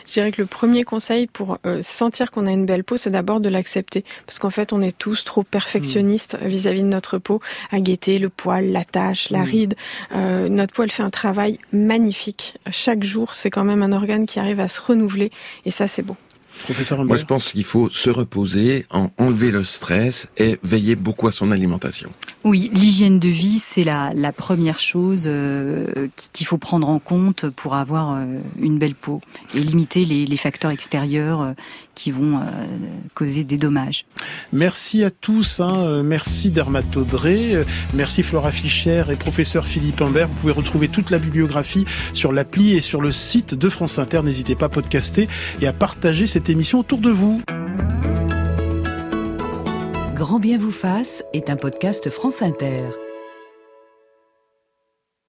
Je 0.06 0.14
dirais 0.14 0.32
que 0.32 0.42
le 0.42 0.48
premier 0.48 0.84
conseil 0.84 1.28
pour 1.28 1.58
euh, 1.66 1.82
sentir 1.82 2.32
qu'on 2.32 2.46
a 2.46 2.52
une 2.52 2.66
belle 2.66 2.84
peau, 2.84 2.98
c'est 2.98 3.10
d'abord 3.10 3.40
de 3.40 3.50
l'accepter. 3.50 4.04
Parce 4.26 4.40
qu'en 4.40 4.50
fait, 4.50 4.72
on 4.74 4.82
est 4.82 4.98
tous 4.98 5.24
trop 5.24 5.44
perfectionnistes 5.44 6.38
vis-à-vis 6.42 6.82
de 6.84 6.88
notre 6.88 7.18
peau, 7.18 7.42
à 7.72 7.80
guetter 7.80 8.20
le 8.20 8.30
poil, 8.30 8.72
la 8.72 8.84
tache, 8.84 9.30
la 9.30 9.40
Mm. 9.40 9.44
ride. 9.44 9.76
Euh, 10.14 10.48
notre 10.50 10.74
peau, 10.74 10.84
elle 10.84 10.92
fait 10.92 11.04
un 11.04 11.10
travail 11.10 11.60
magnifique. 11.74 12.58
Chaque 12.72 13.04
jour, 13.04 13.36
c'est 13.36 13.50
quand 13.50 13.64
même 13.64 13.84
un 13.84 13.92
organe 13.92 14.26
qui 14.26 14.40
arrive 14.40 14.60
à 14.60 14.68
se 14.68 14.80
renouveler. 14.82 15.32
Et 15.66 15.72
ça, 15.72 15.88
c'est 15.88 16.04
beau. 16.04 16.16
Professeur 16.64 17.04
Moi, 17.04 17.18
je 17.18 17.26
pense 17.26 17.52
qu'il 17.52 17.64
faut 17.64 17.90
se 17.90 18.10
reposer, 18.10 18.86
en 18.90 19.12
enlever 19.18 19.52
le 19.52 19.64
stress 19.64 20.30
et 20.38 20.58
veiller 20.64 20.96
beaucoup 20.96 21.28
à 21.28 21.32
son 21.32 21.52
alimentation. 21.52 22.10
Oui, 22.44 22.72
l'hygiène 22.74 23.20
de 23.20 23.30
vie, 23.30 23.60
c'est 23.60 23.84
la, 23.84 24.14
la 24.14 24.32
première 24.32 24.80
chose 24.80 25.26
euh, 25.28 26.08
qu'il 26.34 26.48
faut 26.48 26.58
prendre 26.58 26.90
en 26.90 27.00
compte 27.00 27.50
pour 27.50 27.76
avoir 27.76 28.16
euh, 28.16 28.26
une 28.60 28.78
belle 28.78 28.96
peau 28.96 29.22
et 29.54 29.60
limiter 29.60 30.06
les, 30.06 30.26
les 30.26 30.38
facteurs 30.38 30.72
extérieurs 30.72 31.42
euh, 31.42 31.54
qui 31.96 32.12
vont 32.12 32.38
euh, 32.38 32.42
causer 33.14 33.44
des 33.44 33.58
dommages. 33.58 34.06
Merci 34.54 35.04
à 35.04 35.10
tous, 35.10 35.60
hein. 35.60 35.86
euh, 35.86 36.04
merci 36.04 36.52
Dermatodré, 36.52 37.56
euh, 37.56 37.64
merci 37.94 38.22
Flora 38.22 38.52
Fischer 38.52 39.04
et 39.12 39.16
professeur 39.16 39.66
Philippe 39.66 40.02
Imbert. 40.02 40.28
Vous 40.28 40.36
pouvez 40.36 40.54
retrouver 40.54 40.88
toute 40.88 41.10
la 41.10 41.20
bibliographie 41.20 41.86
sur 42.14 42.32
l'appli 42.32 42.74
et 42.74 42.82
sur 42.82 43.02
le 43.02 43.12
site 43.12 43.56
de 43.56 43.70
France 43.70 43.98
Inter. 43.98 44.22
N'hésitez 44.24 44.56
pas 44.56 44.66
à 44.66 44.70
podcaster 44.70 45.28
et 45.62 45.68
à 45.68 45.74
partager 45.74 46.28
cette 46.28 46.50
émission 46.50 46.80
autour 46.80 47.00
de 47.00 47.10
vous. 47.10 47.42
Grand 50.16 50.40
bien 50.40 50.58
vous 50.58 50.72
fasse 50.72 51.24
est 51.34 51.50
un 51.50 51.56
podcast 51.56 52.10
France 52.10 52.42
Inter. 52.42 53.05